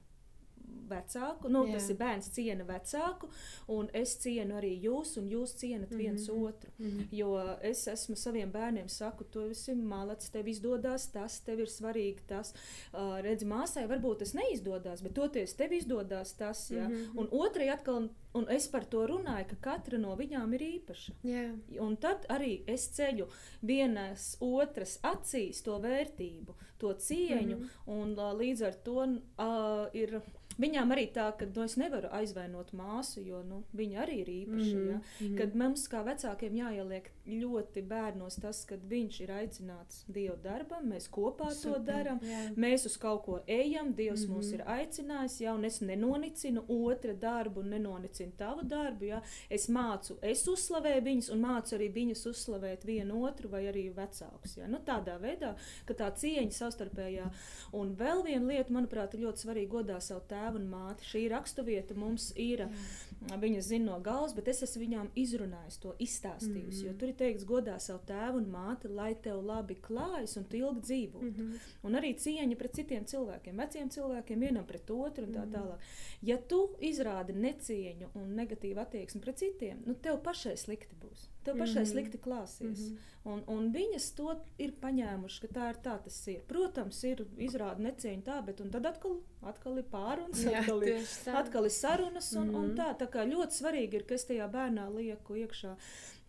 vecāku. 0.90 1.50
Nu, 1.50 1.66
Jā. 1.68 1.74
tas 1.74 1.90
ir 1.90 1.98
bērns 2.00 2.30
ciena 2.34 2.66
vecāku, 2.66 3.30
un 3.68 3.90
es 3.94 4.16
cienu 4.24 4.58
arī 4.58 4.72
jūs, 4.82 5.18
un 5.18 5.30
jūs 5.30 5.56
cienat 5.60 5.90
viens 5.90 6.28
Mhm. 6.28 6.44
otru. 6.44 6.72
Mhm. 6.80 7.08
Jo 7.12 7.58
es 7.62 7.88
esmu 7.88 8.16
saviem 8.16 8.52
bērniem 8.52 8.90
saku, 8.90 9.24
tu 9.24 9.40
esi 9.50 9.76
malacis, 9.76 10.30
tev 10.30 10.48
izdodas 10.48 11.08
tas, 11.12 11.40
tev 11.42 11.60
ir 11.60 11.68
svarīgi 11.68 12.26
tas. 12.28 12.54
Uh, 12.94 13.22
redzi, 13.22 13.46
māsai 13.46 13.88
varbūt 13.88 14.20
tas 14.20 14.34
neizdodas, 14.34 15.02
bet 15.02 15.14
toties 15.14 15.54
tev 15.54 15.72
izdodas 15.72 16.34
tas. 16.34 16.70
Ja? 16.72 16.88
Mhm. 16.88 17.18
Un 17.20 17.28
otrai 17.32 17.70
atkal, 17.70 18.10
un 18.34 18.46
es 18.50 18.68
par 18.68 18.86
to 18.86 19.08
runāju, 19.08 19.48
ka 19.50 19.56
katra 19.62 19.98
no 19.98 20.16
viņām 20.16 20.54
ir 20.54 20.60
īpaša. 20.80 21.14
Jā. 21.24 21.60
Un 21.82 21.98
tad 21.98 22.26
arī 22.30 22.64
es 22.68 22.90
ceļu 22.90 23.28
vienas 23.62 24.38
otras 24.40 25.00
acīs 25.04 25.64
to 25.64 25.80
vērtību, 25.80 26.54
to 26.78 26.94
cieņu, 26.94 27.58
mm. 27.58 27.64
-hmm. 27.64 28.02
un 28.02 28.12
uh, 28.20 28.34
līdz 28.34 28.62
ar 28.68 28.74
to 28.74 29.04
uh, 29.04 29.88
ir. 29.94 30.22
Viņām 30.60 30.92
arī 30.92 31.08
tā, 31.16 31.30
ka 31.40 31.48
nu, 31.56 31.64
es 31.64 31.78
nevaru 31.80 32.10
aizvainot 32.12 32.74
māsu, 32.76 33.24
jo 33.26 33.44
nu, 33.48 33.64
viņa 33.74 34.02
arī 34.04 34.20
ir 34.24 34.28
īpaša. 34.28 34.76
Mm 34.76 34.82
-hmm. 34.82 34.92
ja? 34.92 35.02
Mhm. 35.22 35.38
Kad 35.38 35.56
mums 35.56 35.88
kā 35.90 36.04
vecākiem 36.04 36.56
jāieliek 36.56 37.10
ļoti 37.26 37.82
bērnos 37.88 38.36
tas, 38.42 38.66
ka 38.66 38.76
viņš 38.76 39.22
ir 39.22 39.32
aicināts 39.32 40.04
Dieva 40.08 40.36
darbam, 40.44 40.90
mēs 40.92 41.10
kopā 41.10 41.52
Super, 41.52 41.80
to 41.80 41.92
darām. 41.92 42.20
Mēs 42.56 42.86
uz 42.86 42.98
kaut 42.98 43.24
ko 43.26 43.40
ejam, 43.48 43.94
Dievs 43.94 44.28
mm 44.28 44.34
-hmm. 44.34 44.38
mūs 44.38 44.46
Mhm. 44.46 44.54
ir 44.54 44.64
aicinājis, 44.66 45.42
ja, 45.42 45.54
un 45.54 45.66
es 45.66 45.82
nenonicinu 45.82 46.64
otra 46.68 47.14
darbu, 47.14 47.64
nenonicinu 47.64 48.32
tavu 48.38 48.64
darbu. 48.64 49.06
Ja. 49.06 49.22
Es 49.50 49.70
mācu, 49.70 50.18
es 50.22 50.48
uzslavēju 50.48 51.04
viņus, 51.04 51.32
un 51.32 51.42
mācu 51.42 51.76
arī 51.78 51.94
viņus 51.94 52.26
uzslavēt 52.26 52.86
vienu 52.86 53.24
otru, 53.24 53.50
vai 53.50 53.64
arī 53.68 53.94
vecākus. 53.94 54.58
Ja. 54.58 54.68
Nu, 54.68 54.78
tādā 54.86 55.20
veidā, 55.20 55.56
ka 55.86 55.94
tā 55.94 56.12
cieņa 56.12 56.52
savstarpējā. 56.52 57.30
Un 57.74 57.96
vēl 57.96 58.24
viena 58.24 58.48
lieta, 58.48 58.74
manuprāt, 58.74 59.14
ir 59.14 59.20
ļoti 59.20 59.38
svarīga 59.46 59.70
godā 59.70 60.00
savu 60.02 60.22
tēvu 60.30 60.49
un 60.56 60.70
māti. 60.72 61.04
Šī 61.04 61.30
rakstuvieta 61.30 61.96
mums 61.96 62.34
ir. 62.36 62.68
Viņas 63.40 63.62
zina 63.68 63.86
no 63.92 64.00
galvas, 64.00 64.34
bet 64.34 64.48
es 64.48 64.64
esmu 64.64 64.82
viņām 64.82 65.10
izrunājis 65.16 65.78
to, 65.80 65.94
izstāstījis. 66.00 66.66
Mm 66.66 66.82
-hmm. 66.82 66.86
Jo 66.86 66.94
tur 66.94 67.10
ir 67.10 67.16
teikts, 67.16 67.44
godā 67.46 67.80
savu 67.80 68.00
tēvu 68.08 68.38
un 68.38 68.46
māti, 68.52 68.88
lai 68.90 69.16
tev 69.16 69.44
labi 69.46 69.76
klājas 69.76 70.38
un 70.38 70.44
tu 70.46 70.56
ilgi 70.58 70.82
dzīvo. 70.82 71.22
Mm 71.22 71.34
-hmm. 71.34 71.60
Un 71.84 71.94
arī 71.94 72.16
cieņa 72.16 72.56
pret 72.58 72.74
citiem 72.76 73.06
cilvēkiem, 73.06 73.58
veciem 73.58 73.90
cilvēkiem, 73.90 74.40
vienam 74.40 74.66
pret 74.66 74.90
otru 74.90 75.26
un 75.26 75.34
tā 75.34 75.46
Mhm. 75.46 75.54
tālāk. 75.56 75.78
Ja 76.22 76.38
tu 76.38 76.70
izrādi 76.82 77.34
necieņu 77.34 78.08
un 78.14 78.36
negatīvu 78.36 78.78
attieksmi 78.80 79.22
pret 79.22 79.38
citiem, 79.38 79.84
nu 79.86 79.94
tev 79.94 80.22
pašai 80.24 80.58
slikti 80.58 80.96
būs. 81.02 81.28
Tev 81.44 81.56
pašai 81.58 81.84
Mhm. 81.84 81.92
slikti 81.92 82.18
klāsies. 82.18 82.80
Mhm. 82.90 82.98
Un, 83.26 83.44
un 83.48 83.72
viņas 83.74 84.16
to 84.16 84.36
ir 84.58 84.72
paņēmušas, 84.82 85.40
ka 85.42 85.48
tā 85.48 85.70
ir 85.70 85.76
tā 85.84 85.96
tas 86.04 86.28
ir. 86.28 86.42
Protams, 86.48 87.04
ir 87.04 87.26
izrāda 87.38 87.80
necieņa 87.80 88.24
tā, 88.24 88.46
bet 88.46 88.58
tad 88.72 88.86
atkal, 88.86 89.20
atkal 89.44 89.78
ir 89.78 89.84
pārunas, 89.84 90.44
Jā, 90.44 90.60
atkal 90.62 90.84
ir 90.84 90.94
tieši 90.98 91.26
tā. 91.26 91.34
atkal 91.40 91.66
ir 91.66 91.70
sarunas, 91.72 92.34
un, 92.36 92.48
mm 92.48 92.52
-hmm. 92.52 92.56
un 92.60 92.66
Mhm. 92.70 92.76
tā, 92.78 92.98
tā 92.98 93.08
kā 93.08 93.26
ļoti 93.34 93.54
svarīgi 93.62 93.94
ir, 93.94 94.04
ka 94.04 94.14
es 94.16 94.26
tajā 94.26 94.52
bērnā 94.52 94.90
lieku 94.96 95.34
iekšā 95.36 95.76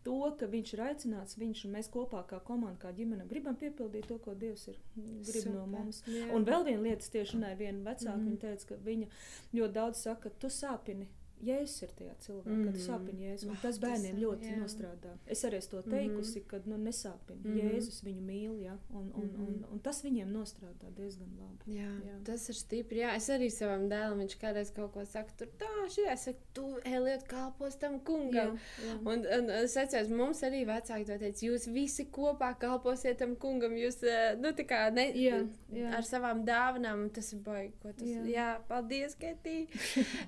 to, 0.03 0.37
ka 0.39 0.47
viņš 0.47 0.73
ir 0.75 0.81
aicināts, 0.81 1.37
viņš 1.39 1.65
un 1.67 1.73
mēs 1.73 1.91
kopā 1.91 2.25
kā 2.27 2.41
komanda, 2.41 2.79
kā 2.81 2.93
ģimene, 2.97 3.27
gribam 3.29 3.57
piepildīt 3.57 4.07
to, 4.07 4.19
ko 4.19 4.35
Dievs 4.35 4.69
ir 4.69 4.77
grib 4.97 5.47
no 5.47 5.65
Super, 5.65 5.67
mums. 5.67 6.03
jā. 6.07 6.33
Un 6.35 6.45
vēl 6.45 6.65
viena 6.65 6.83
lieta, 6.83 7.05
tieši 7.05 7.37
runāju 7.37 7.51
ar 7.51 7.57
vienu 7.57 7.85
vecāku, 7.85 8.17
mm. 8.17 8.21
-hmm. 8.21 8.29
viņa 8.31 8.39
teica, 8.41 8.67
ka 8.67 8.75
viņa 8.75 9.07
ļoti 9.55 9.73
daudz 9.73 9.97
saka, 9.99 10.21
ka 10.23 10.31
tu 10.39 10.47
sāpini. 10.47 11.07
Jēzus 11.45 11.83
ir 11.83 11.89
tajā 11.99 12.15
cilvēkā, 12.25 12.51
mm 12.51 12.65
kad 12.65 12.75
tu 12.75 12.81
Mhm. 12.81 12.87
sāpini 12.89 13.21
Jēzu. 13.31 13.45
un 13.45 13.51
Ah, 13.51 13.59
Tas 13.63 13.79
tas 13.79 13.79
bērniem 13.79 14.17
ir, 14.19 14.25
ļoti 14.27 14.51
jā. 14.51 14.59
nostrādā. 14.61 15.13
Es 15.27 15.45
arī 15.45 15.61
to 15.71 15.83
teikusi, 15.83 16.43
ka 16.47 16.61
nu, 16.67 16.77
nesāpini. 16.77 17.45
Mhm. 17.45 17.59
Jēzus 17.61 18.03
viņu 18.05 18.23
mīl, 18.27 18.63
ja? 18.63 18.77
un, 18.93 19.11
un, 19.15 19.23
un, 19.23 19.47
Mhm. 19.61 19.73
un 19.73 19.79
tas 19.81 20.03
viņiem 20.03 20.29
nostrādā 20.33 20.91
diezgan 20.95 21.29
labi. 21.39 21.77
Jā, 21.79 21.89
Jā. 21.89 22.01
jā. 22.11 22.25
Tas 22.25 22.49
ir 22.49 22.55
stipri. 22.55 22.99
Jā. 23.01 23.15
Es 23.17 23.29
arī 23.31 23.51
savam 23.51 23.89
dēlam, 23.89 24.19
viņš 24.21 24.37
kādreiz 24.39 24.71
kaut 24.75 24.93
ko 24.93 25.05
saka, 25.05 25.31
tur 25.37 25.47
tā, 25.59 25.69
šī 25.89 26.11
es 26.13 26.21
saku, 26.25 26.39
tu 26.55 26.77
Eliot 26.85 27.27
kalpos 27.29 27.79
tam 27.79 28.01
kungam. 28.01 28.59
jā. 28.85 28.99
Un, 29.07 29.25
un 29.27 29.51
es 29.51 29.77
atceros, 29.77 30.09
mums 30.11 30.41
arī 30.43 30.65
vecāki 30.67 31.07
to 31.07 31.19
teica, 31.19 31.41
jūs 31.47 31.67
visi 31.73 32.05
kopā 32.07 32.59
kalposiet 32.59 33.17
tam 33.19 33.35
kungam, 33.37 33.73
jūs, 33.73 34.03
eh, 34.05 34.37
nu, 34.37 34.49
tā 34.53 34.67
kā 34.67 34.93
ne, 34.93 35.13
Jā, 35.13 35.47
jā. 35.73 35.93
ar 35.95 36.03
savām 36.03 36.45
dāvanām, 36.45 37.03
un 37.05 37.11
tas 37.11 37.33
ir 37.33 37.39
baigi, 37.41 37.73
ko 37.83 37.93
tas 37.93 38.07
Jā. 38.09 38.25
jā. 38.25 38.35
jā, 38.35 38.61
paldies, 38.69 39.15
Ketī. 39.17 39.69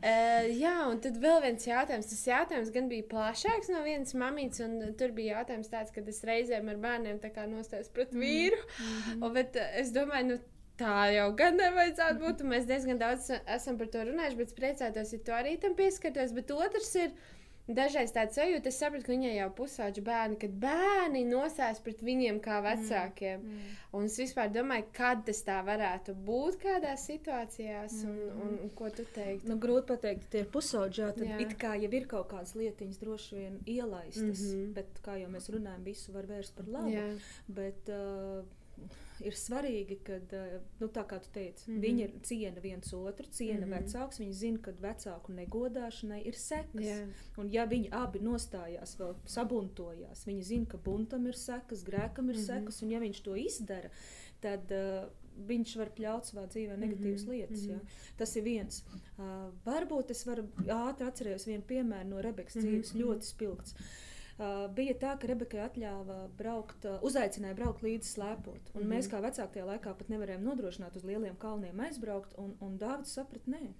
uh, 0.02 0.46
jā, 0.64 0.90
un 0.90 0.98
tad 1.04 1.18
vēl 1.22 1.42
viens 1.44 1.66
jautājums. 1.66 2.08
Tas 2.10 2.22
jautājums 2.28 2.72
gan 2.74 2.88
bija 2.90 3.08
plašāks 3.10 3.70
no 3.72 3.82
vienas 3.86 4.14
mamītes, 4.18 4.62
un 4.64 4.94
tur 4.98 5.12
bija 5.16 5.38
jautājums 5.38 5.70
tāds, 5.72 5.92
ka 5.94 6.04
es 6.14 6.22
reizēm 6.28 6.70
ar 6.72 6.80
bērniem 6.82 7.20
nostājos 7.52 7.92
pret 7.92 8.12
vīru, 8.14 8.58
mm 8.58 9.20
-hmm. 9.22 9.32
bet 9.34 9.56
eh, 9.56 9.80
es 9.80 9.92
domāju, 9.92 10.26
nu, 10.32 10.40
Tā 10.80 11.12
jau 11.12 11.28
gan 11.36 11.58
nevajadzētu 11.60 12.22
būt. 12.22 12.42
Mēs 12.48 12.64
diezgan 12.66 12.98
daudz 12.98 13.28
esam 13.46 13.76
par 13.78 13.90
to 13.92 14.06
runājuši, 14.08 14.38
bet 14.38 14.48
es 14.48 14.56
priecātos, 14.56 15.12
ja 15.12 15.18
tu 15.18 15.34
arī 15.36 15.52
tam 15.60 15.74
pieskartos. 15.78 16.32
Bet 16.32 16.50
otrs 16.50 16.94
ir, 16.96 17.12
dažreiz 17.68 18.12
tāds 18.14 18.36
sajūta, 18.38 18.70
es 18.70 18.78
sapratu, 18.80 19.06
ka 19.06 19.12
viņai 19.14 19.32
jau 19.36 19.48
pusauģi 19.56 20.04
bērni, 20.06 20.38
kad 20.42 20.54
bērni 20.62 21.22
nosēs 21.28 21.80
pret 21.84 22.02
viņiem 22.04 22.40
kā 22.42 22.58
mm, 22.58 22.66
vecākiem. 22.68 23.42
Mm, 23.42 23.58
mm. 23.58 23.80
Un 23.98 24.08
es 24.08 24.16
vispār 24.18 24.48
domāju, 24.52 24.86
kad 24.96 25.22
tas 25.26 25.42
tā 25.46 25.58
varētu 25.66 26.14
būt 26.26 26.58
kādās 26.62 27.06
situācijās, 27.10 27.98
un, 28.08 28.16
mm. 28.16 28.40
un, 28.46 28.56
un 28.66 28.72
ko 28.78 28.90
tu 28.94 29.06
teiktu? 29.14 29.50
Nu, 29.50 29.58
grūti 29.62 29.92
pateikt, 29.92 30.30
tie 30.32 30.42
ir 30.44 30.50
pusauģi, 30.54 31.04
tad 31.18 31.28
jā. 31.28 31.38
it 31.44 31.54
kā 31.60 31.74
jau 31.82 31.92
ir 31.92 32.08
kaut 32.10 32.30
kādas 32.32 32.56
lietiņas 32.58 33.02
droši 33.02 33.38
vien 33.38 33.60
ielaistas, 33.66 34.42
mm 34.42 34.56
-hmm. 34.56 34.72
bet 34.78 35.04
kā 35.04 35.18
jau 35.20 35.30
mēs 35.30 35.50
runājam, 35.52 35.84
visu 35.84 36.16
var 36.16 36.26
vērst 36.26 36.56
par 36.56 36.68
labu. 36.68 36.94
Jā. 36.96 37.06
Bet, 37.48 37.88
uh, 37.92 38.42
ir 39.26 39.36
svarīgi, 39.38 39.98
ka, 40.06 40.18
eh, 40.36 40.56
nu, 40.80 40.88
tā 40.92 41.04
kā 41.08 41.18
tu 41.22 41.30
teici, 41.34 41.70
mm 41.70 41.74
-hmm. 41.74 41.82
viņi 41.82 42.22
ciena 42.22 42.60
viens 42.60 42.92
otru, 42.92 43.26
ciena 43.30 43.66
mm 43.66 43.72
-hmm. 43.72 43.78
vecāks. 43.78 44.20
Viņi 44.20 44.32
zina, 44.32 44.58
ka 44.58 44.70
vecāku 44.70 45.32
negodāšanai 45.32 46.22
ir 46.26 46.34
sekas. 46.34 46.84
Yeah. 46.84 47.08
Un, 47.36 47.50
ja 47.52 47.66
viņi 47.66 47.88
abi 47.90 48.18
nostājās, 48.18 48.98
vēl 48.98 49.14
sabuntojās, 49.24 50.26
viņi 50.26 50.42
zina, 50.42 50.66
ka 50.66 50.76
buntam 50.76 51.26
ir 51.26 51.34
sekas, 51.34 51.84
grēkam 51.84 52.30
ir 52.30 52.36
mm 52.36 52.40
-hmm. 52.40 52.46
sekas, 52.46 52.82
un 52.82 52.90
ja 52.90 53.00
viņš 53.00 53.22
to 53.22 53.36
izdara, 53.36 53.90
tad. 54.40 54.70
Uh, 54.70 55.10
viņš 55.48 55.76
var 55.76 55.88
pļaut 55.96 56.24
savā 56.24 56.46
dzīvē 56.46 56.76
negatīvas 56.76 57.22
mm 57.22 57.28
-hmm. 57.28 57.32
lietas. 57.32 57.64
Ja? 57.64 57.78
Tas 58.16 58.36
ir 58.36 58.42
viens. 58.42 58.84
Uh, 59.18 59.24
varbūt 59.64 60.10
es 60.10 60.26
varu 60.26 60.42
ātri 60.66 61.06
atcerēties 61.06 61.46
vienu 61.46 61.62
piemēru 61.62 62.08
no 62.08 62.20
Rebekas 62.20 62.54
mm 62.54 62.60
-hmm. 62.60 62.68
dzīves, 62.68 62.94
ļoti 62.94 63.22
spilgts. 63.22 63.72
Uh, 63.72 64.11
bija 64.76 64.94
tā, 64.98 65.12
ka 65.20 65.28
Rebekai 65.30 65.62
atļāva 65.66 66.18
braukt, 66.38 66.84
uh, 66.88 66.98
uzaicināja 67.06 67.56
braukt 67.58 67.84
līdzi 67.84 68.08
slēpot. 68.14 68.72
Mm 68.72 68.80
-hmm. 68.80 68.90
mēs 68.94 69.08
kā 69.12 69.20
vecāki 69.22 69.58
tajā 69.58 69.66
laikā 69.68 69.94
pat 69.98 70.12
nevarējām 70.12 70.44
nodrošināt 70.48 70.96
uz 70.96 71.04
lieliem 71.04 71.36
kalniem 71.36 71.80
aizbraukt. 71.80 72.34
Un, 72.38 72.56
un 72.60 72.78
Dārvids 72.78 73.14
saprata, 73.14 73.50
nē, 73.50 73.72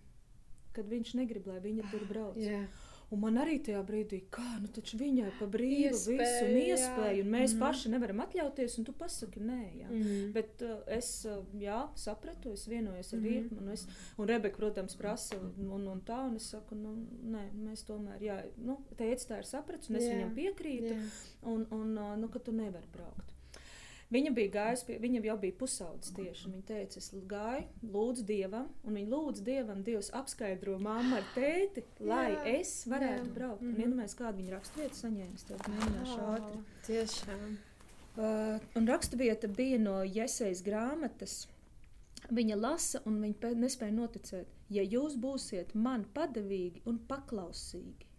kad 0.72 0.88
viņš 0.88 1.14
negrib, 1.14 1.46
lai 1.46 1.61
viņa 1.61 1.90
tur 1.90 2.05
brauc. 2.09 2.37
Yeah. 2.37 2.66
Un 3.12 3.20
man 3.20 3.37
arī 3.42 3.59
tajā 3.61 3.81
brīdī, 3.85 4.22
kā 4.33 4.44
nu, 4.62 4.70
viņai 4.72 5.33
pa 5.37 5.46
brīvu 5.53 5.90
iespēju, 5.90 6.16
visu 6.16 6.44
un 6.46 6.55
iespēju, 6.62 7.18
jā. 7.18 7.25
un 7.27 7.35
mēs 7.35 7.53
mm. 7.53 7.61
paši 7.61 7.90
nevaram 7.92 8.22
atļauties, 8.25 8.77
un 8.81 8.87
tu 8.88 8.94
pasaki, 8.96 9.42
nē, 9.44 9.59
jā. 9.83 9.88
Mm. 9.90 10.31
Bet 10.33 10.64
uh, 10.64 10.79
es 10.96 11.11
uh, 11.29 11.42
jā, 11.61 11.83
sapratu, 12.01 12.55
es 12.57 12.64
vienojos 12.70 13.12
ar 13.12 13.20
mm. 13.20 13.27
vīru, 13.27 13.59
un, 13.61 13.68
es, 13.75 13.85
un 14.16 14.31
Rebeka, 14.31 14.57
protams, 14.57 14.96
prasa, 14.96 15.37
un, 15.37 15.85
un 15.92 16.01
tā, 16.09 16.22
un 16.31 16.40
es 16.40 16.48
saku, 16.55 16.79
nu, 16.79 16.94
nē, 17.35 17.44
mēs 17.66 17.85
tomēr, 17.90 18.25
jā, 18.25 18.38
nu, 18.64 18.79
teica, 18.96 19.29
tā 19.35 19.42
ir 19.42 19.51
saprats, 19.51 19.92
un 19.92 20.01
es 20.01 20.09
jā. 20.09 20.16
viņam 20.16 20.33
piekrītu, 20.38 20.96
jā. 20.96 21.12
un, 21.53 21.68
un 21.68 21.92
uh, 21.92 22.16
nu, 22.16 22.33
ka 22.33 22.40
tu 22.40 22.57
nevari 22.57 22.88
braukt. 22.96 23.37
Viņa 24.12 24.31
bija 24.37 24.51
gājusi, 24.53 24.85
pie, 24.88 24.96
viņa 25.01 25.20
jau 25.25 25.37
bija 25.40 25.57
pusaudzis 25.57 26.12
tieši. 26.16 26.51
Viņa 26.51 26.66
teica, 26.68 27.01
es 27.01 27.07
gāju, 27.31 27.64
lūdzu 27.94 28.25
Dievam, 28.29 28.66
un 28.85 28.98
viņa 28.98 29.09
lūdza 29.09 29.44
Dievam, 29.46 29.81
Dievs 29.87 30.11
apskaidro 30.18 30.77
mammu 30.83 31.16
ar 31.16 31.31
tēti, 31.33 31.85
lai 32.05 32.27
jā, 32.35 32.42
es 32.59 32.75
varētu 32.92 33.31
jā. 33.31 33.35
braukt. 33.38 33.62
Mm 33.62 33.70
-hmm. 33.70 33.87
Iedomājieties, 33.87 34.18
kādu 34.18 34.42
viņa 34.42 34.55
raksturvietu 34.57 35.01
saņēmis, 35.01 35.46
tad 35.48 35.64
mēģināšu 35.72 36.18
oh, 36.18 36.35
ātri. 36.35 36.61
Tiešām. 36.90 37.57
Uh, 38.12 38.61
un 38.77 38.88
raksturvieta 38.88 39.48
bija 39.48 39.79
no 39.79 40.03
Jesejas 40.05 40.62
grāmatas. 40.62 41.48
Viņa 42.31 42.57
lasa, 42.57 43.01
un 43.07 43.20
viņa 43.22 43.55
nespēja 43.57 43.92
noticēt, 43.92 44.46
ja 44.68 44.83
jūs 44.83 45.16
būsiet 45.16 45.75
man 45.75 46.05
padavīgi 46.14 46.83
un 46.85 47.01
paklausīgi 47.09 48.12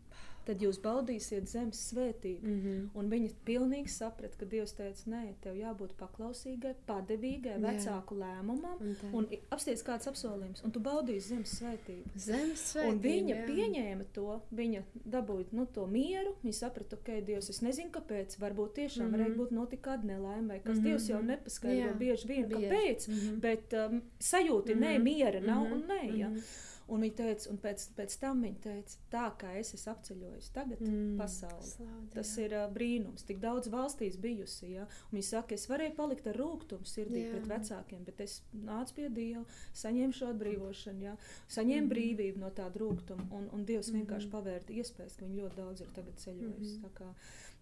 tad 0.45 0.61
jūs 0.63 0.79
baudīsiet 0.83 1.47
zemes 1.49 1.79
svētību. 1.89 2.47
Mm 2.47 2.61
-hmm. 2.61 2.87
Un 2.99 3.09
viņa 3.09 3.29
pilnīgi 3.45 3.91
saprata, 3.91 4.37
ka 4.39 4.45
Dievs 4.45 4.73
teica, 4.77 5.09
nē, 5.09 5.21
tev 5.41 5.55
jābūt 5.55 5.93
paklausīgai, 5.99 6.73
padevīgai, 6.87 7.57
vecāku 7.61 8.15
Jā. 8.15 8.19
lēmumam, 8.23 8.95
un, 9.13 9.27
apsties 9.49 9.83
kāds 9.83 10.07
apsolījums, 10.07 10.63
un 10.63 10.71
tu 10.71 10.79
baudīsi 10.79 11.27
zemes 11.27 11.55
svētību. 11.59 12.09
Zemes 12.15 12.65
svētību. 12.71 12.93
Un 12.93 12.99
viņa 12.99 13.35
jā. 13.35 13.45
pieņēma 13.47 14.05
to, 14.13 14.41
viņa 14.51 14.83
dabūja 15.05 15.45
nu, 15.51 15.65
to 15.65 15.87
mieru, 15.87 16.35
viņa 16.43 16.53
saprata, 16.59 16.95
ok, 16.95 17.25
Dievs, 17.25 17.49
es 17.49 17.61
nezinu, 17.61 17.91
kāpēc, 17.91 18.37
varbūt 18.39 18.73
tiešām 18.73 19.07
mm 19.07 19.13
-hmm. 19.13 19.17
varēja 19.17 19.37
būt 19.37 19.51
notika 19.51 19.91
kāda 19.91 20.03
nelaime, 20.03 20.47
vai 20.47 20.59
kas 20.59 20.77
mm 20.77 20.79
-hmm. 20.79 20.83
Dievs 20.83 21.09
jau 21.09 21.21
nepaskaidro 21.21 21.93
bieži 21.95 22.27
vien, 22.27 22.47
bieži. 22.47 22.67
kāpēc, 22.67 23.07
mm 23.07 23.13
-hmm. 23.13 23.39
bet 23.39 23.73
um, 23.73 24.01
sajūti, 24.19 24.75
mm 24.75 24.81
-hmm. 24.81 24.97
nē, 24.97 25.03
miera 25.03 25.39
nav 25.39 25.63
mm 25.63 25.71
-hmm. 25.71 25.73
un 25.73 25.83
nē. 25.87 26.17
Ja. 26.17 26.29
Mm 26.29 26.35
-hmm. 26.35 26.72
Un 26.91 27.03
viņa 27.05 27.15
teica, 27.15 27.47
un 27.51 27.59
pēc, 27.63 27.85
pēc 27.95 28.15
tam 28.19 28.41
viņa 28.43 28.59
teica, 28.63 28.97
tā 29.13 29.23
kā 29.39 29.53
es 29.59 29.71
esmu 29.77 29.93
apceļojis 29.93 30.49
tagad 30.55 30.81
mm. 30.83 31.13
pasauli. 31.19 31.69
Slaud, 31.69 32.09
tas 32.15 32.33
jā. 32.35 32.47
ir 32.47 32.55
uh, 32.57 32.65
brīnums. 32.75 33.23
Tik 33.27 33.39
daudz 33.43 33.71
valstīs 33.71 34.17
bijusi. 34.19 34.73
Ja? 34.73 34.87
Un 35.07 35.17
viņa 35.17 35.29
saka, 35.29 35.55
es 35.55 35.63
varēju 35.71 35.95
palikt 35.95 36.27
ar 36.27 36.39
rūkumu 36.41 36.89
sirdī 36.89 37.23
jā. 37.23 37.31
pret 37.31 37.47
vecākiem, 37.53 38.03
bet 38.09 38.19
es 38.25 38.41
nācu 38.51 38.97
pie 38.99 39.07
Dieva, 39.15 39.45
saņēmu 39.79 40.19
šo 40.19 40.33
atbrīvošanu, 40.33 41.07
ja? 41.07 41.15
saņēmu 41.55 41.85
mm. 41.85 41.93
brīvību 41.95 42.43
no 42.43 42.51
tāda 42.57 42.83
rūkuma. 42.83 43.29
Un, 43.31 43.47
un 43.55 43.63
Dievs 43.69 43.93
mm. 43.93 44.03
vienkārši 44.03 44.31
pavērta 44.35 44.75
iespējas, 44.75 45.17
ka 45.17 45.27
viņi 45.27 45.39
ļoti 45.39 45.61
daudz 45.61 45.87
ir 45.87 45.95
tagad 45.95 46.19
ceļojis. 46.25 46.77
Mm. 46.81 46.93
Kā, 46.99 47.09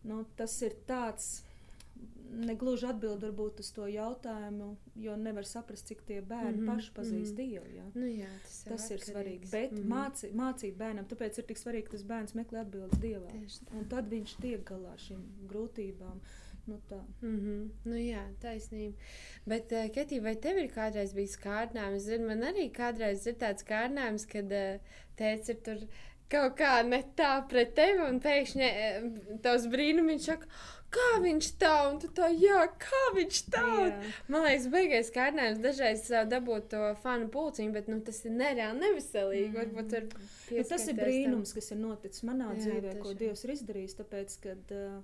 nu, 0.10 0.24
tas 0.40 0.58
ir 0.66 0.82
tāds 0.90 1.32
negluži 2.32 2.88
atbild 2.88 3.24
varbūt 3.26 3.60
uz 3.64 3.72
to 3.76 3.88
jautājumu, 3.92 4.70
jo 5.04 5.16
nevar 5.20 5.48
saprast, 5.48 5.88
cik 5.90 6.04
tie 6.08 6.22
bērni 6.22 6.62
mm 6.62 6.62
-hmm. 6.62 6.76
paši 6.76 6.92
pazīst 6.96 7.34
mm 7.34 7.38
-hmm. 7.38 7.48
Dievu. 7.48 7.66
Ja? 7.76 7.86
Nu, 7.94 8.06
jā, 8.06 8.30
tas, 8.44 8.64
tas 8.64 8.92
ir 8.92 9.00
svarīgi. 9.00 9.52
Bet 9.52 9.72
mm 9.72 9.78
-hmm. 9.78 9.90
māci, 9.96 10.32
mācīt 10.34 10.78
bērnam, 10.78 11.06
tāpēc 11.06 11.40
ir 11.40 11.46
tik 11.46 11.58
svarīgi, 11.58 11.84
ka 11.84 11.92
tas 11.92 12.04
bērns 12.04 12.36
meklē 12.36 12.62
atbildes 12.62 13.00
Dievam. 13.00 13.48
Un 13.80 13.86
tad 13.90 14.10
viņš 14.10 14.42
tiek 14.42 14.64
galā 14.70 14.92
ar 14.92 15.00
šīm 15.00 15.22
grūtībām. 15.48 16.22
Nu, 16.68 16.80
tā. 16.90 17.02
mm 17.22 17.40
-hmm. 17.40 17.70
nu, 17.86 17.96
jā, 17.96 18.24
taisnība. 18.40 18.98
Bet, 19.46 19.72
uh, 19.72 19.90
Ketī, 19.96 20.22
vai 20.22 20.36
tev 20.36 20.58
ir 20.58 20.70
kādreiz 20.72 21.14
bijis 21.14 21.38
kārdinājums? 21.38 21.98
Zinu, 21.98 22.28
man 22.28 22.42
arī 22.42 22.72
kādreiz 22.72 23.28
ir 23.28 23.34
tāds 23.34 23.66
kārdinājums, 23.66 24.28
kad 24.32 24.46
uh, 24.46 24.80
tēvs 25.18 25.50
ir 25.50 25.56
tur 25.56 25.78
kaut 26.30 26.56
kā 26.60 26.88
ne 26.88 27.04
tā 27.16 27.48
pret 27.50 27.74
tevi, 27.76 28.00
un 28.10 28.20
pēkšņi 28.20 28.70
uh, 28.70 29.40
tavs 29.42 29.66
brīnums 29.68 30.26
saka, 30.26 30.48
kā 30.92 31.08
viņš 31.24 31.48
tā, 31.62 31.74
un 31.92 32.00
tu 32.02 32.10
tā, 32.16 32.28
jā, 32.36 32.66
kā 32.82 33.02
viņš 33.16 33.40
tā. 33.54 33.64
Jā. 33.78 34.12
Man 34.32 34.46
liekas, 34.48 34.68
beigās 34.74 35.12
kārdinājums 35.16 35.62
dažreiz 35.64 36.04
dabūt 36.32 36.70
to 36.74 36.84
fanu 37.04 37.30
pulciņu, 37.32 37.74
bet 37.76 37.90
nu, 37.92 38.02
tas 38.06 38.22
ir 38.28 38.36
nereāli 38.36 38.82
neveselīgi. 38.82 39.48
Mm. 39.50 39.58
Varbūt 39.62 39.92
tur 39.94 40.58
ja 40.58 40.68
tas 40.68 40.88
ir 40.92 41.00
brīnums, 41.00 41.54
tam. 41.54 41.62
kas 41.62 41.72
ir 41.72 41.82
noticis 41.82 42.28
manā 42.28 42.52
jā, 42.54 42.60
dzīvē, 42.66 42.94
taču. 42.94 43.04
ko 43.06 43.16
Dievs 43.24 43.46
ir 43.48 43.56
izdarījis, 43.56 43.98
tāpēc, 44.02 44.38
kad 44.46 44.76
uh, 44.76 45.00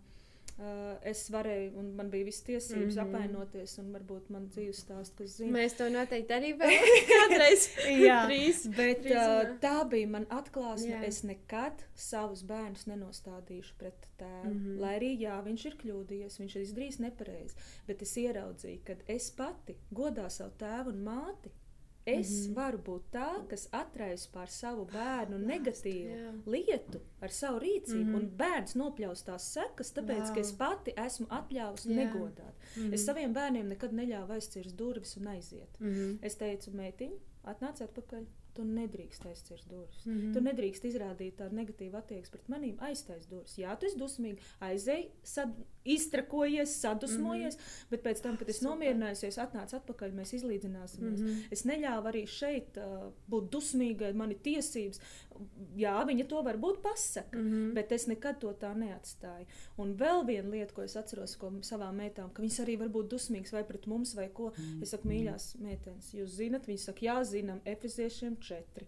Uh, 0.57 0.95
es 1.05 1.19
varēju, 1.29 1.75
un 1.77 1.91
man 1.93 2.07
bija 2.09 2.25
visas 2.25 2.41
tiesības 2.47 2.95
mm 2.95 2.99
-hmm. 2.99 3.03
apvainoties, 3.03 3.75
un 3.77 3.91
varbūt 3.93 4.31
man 4.33 4.47
dzīves 4.49 4.79
stāsts, 4.81 5.13
kas 5.17 5.35
zina. 5.37 5.51
Mēs 5.53 5.75
to 5.77 5.89
noteikti 5.93 6.33
arī 6.33 6.49
vēl 6.57 6.87
kādreiz. 7.11 7.67
jā, 7.85 8.23
trīs, 8.29 8.63
bet 8.77 9.03
trīs, 9.03 9.19
uh, 9.21 9.51
tā 9.61 9.75
bija 9.89 10.07
man 10.07 10.25
atklāsme. 10.33 10.95
Jā. 10.95 11.03
Es 11.05 11.21
nekad 11.23 11.83
savus 11.93 12.41
bērnus 12.41 12.87
nenostādīšu 12.87 13.77
pret 13.77 14.09
tēvu. 14.17 14.53
Mm 14.53 14.63
-hmm. 14.63 14.79
Lai 14.81 14.95
arī, 14.97 15.11
jā, 15.19 15.37
viņš 15.45 15.65
ir 15.65 15.77
kļūdījies, 15.83 16.39
viņš 16.39 16.55
ir 16.55 16.61
izdarījis 16.61 16.99
nepareizi, 16.99 17.55
bet 17.87 18.01
es 18.01 18.17
ieraudzīju, 18.17 18.81
ka 18.83 18.95
es 19.07 19.31
pati 19.31 19.77
godā 19.91 20.29
savu 20.29 20.51
tēvu 20.57 20.89
un 20.89 21.03
māti 21.03 21.53
Es 22.07 22.29
mm 22.29 22.35
-hmm. 22.35 22.55
varu 22.55 22.77
būt 22.77 23.03
tā, 23.11 23.29
kas 23.49 23.67
atraisa 23.71 24.29
pār 24.31 24.47
savu 24.47 24.85
bērnu 24.85 25.37
negatīvu 25.37 26.13
jā. 26.15 26.29
lietu 26.45 27.01
ar 27.21 27.29
savu 27.29 27.59
rīcību, 27.59 28.03
mm 28.03 28.13
-hmm. 28.13 28.15
un 28.15 28.37
bērns 28.37 28.75
nopļaus 28.75 29.23
tās 29.27 29.49
sekas, 29.53 29.91
tāpēc, 29.97 30.23
wow. 30.23 30.33
ka 30.33 30.39
es 30.39 30.51
pati 30.51 30.93
esmu 31.05 31.27
atļāvusi 31.27 31.89
negodāt. 31.89 32.55
Mm 32.75 32.83
-hmm. 32.83 32.93
Es 32.93 33.05
saviem 33.05 33.33
bērniem 33.33 33.67
nekad 33.67 33.91
neļāvu 33.91 34.31
aizcirst 34.31 34.75
durvis 34.77 35.17
un 35.17 35.27
aiziet. 35.27 35.79
Mm 35.79 35.93
-hmm. 35.93 36.17
Es 36.21 36.35
teicu, 36.35 36.71
meitiņ, 36.71 37.11
atnāc 37.43 37.81
atpakaļ. 37.81 38.25
Tu 38.57 38.65
nedrīkst 38.65 39.25
aizcirst 39.29 39.69
durvis. 39.69 40.05
Mm 40.05 40.17
-hmm. 40.17 40.33
Tu 40.33 40.41
nedrīkst 40.49 40.87
izrādīt 40.89 41.35
tādu 41.41 41.55
negatīvu 41.55 41.97
attieksmi 41.97 42.31
pret 42.31 42.47
maniem, 42.49 42.77
aiztaisīt 42.79 43.29
durvis. 43.29 43.57
Jā, 43.57 43.75
tu 43.79 43.85
esi 43.85 43.99
dusmīgi, 43.99 44.39
aizēji, 44.69 45.09
sad, 45.23 45.53
iztrakojies, 45.87 46.81
sadusmojies, 46.81 47.57
mm 47.57 47.61
-hmm. 47.61 47.89
bet 47.89 48.03
pēc 48.03 48.21
tam, 48.21 48.37
kad 48.37 48.49
es 48.49 48.61
nomierinājusies, 48.61 49.37
atnācu 49.37 49.75
atpakaļ, 49.75 50.11
mēs 50.13 50.33
izlīdzināsimies. 50.33 51.19
Mm 51.19 51.27
-hmm. 51.27 51.43
Es 51.51 51.65
neļāvu 51.65 52.11
arī 52.11 52.25
šeit 52.27 52.77
uh, 52.77 53.11
būt 53.29 53.49
dusmīgai, 53.49 54.13
man 54.13 54.31
ir 54.31 54.37
tiesības. 54.43 54.99
Jā, 55.75 56.05
viņa 56.07 56.27
to 56.27 56.41
varbūt 56.41 56.81
pasaka, 56.81 57.37
mm 57.37 57.51
-hmm. 57.51 57.73
bet 57.73 57.91
es 57.91 58.07
nekad 58.07 58.39
to 58.39 58.53
tā 58.53 58.73
neatstāju. 58.75 59.45
Un 59.77 59.95
vēl 59.97 60.25
viena 60.25 60.49
lieta, 60.49 60.73
ko 60.73 60.81
es 60.81 60.95
atceros 60.95 61.35
ko 61.35 61.51
savām 61.61 61.95
meitām, 61.95 62.33
ka 62.33 62.41
viņas 62.41 62.59
arī 62.59 62.77
var 62.79 62.89
būt 62.89 63.07
dusmīgas 63.07 63.53
vai 63.53 63.63
pret 63.63 63.87
mums 63.87 64.15
vai 64.15 64.29
ko. 64.33 64.53
Mm 64.57 64.63
-hmm. 64.63 64.81
Es 64.81 64.89
saku, 64.89 65.07
mīļās 65.07 65.59
meitenes, 65.59 66.13
jūs 66.13 66.27
zinat, 66.27 66.67
viņas 66.67 66.83
saka, 66.83 67.05
jā, 67.05 67.23
zinām, 67.23 67.61
efeziešiem 67.65 68.37
četri. 68.47 68.87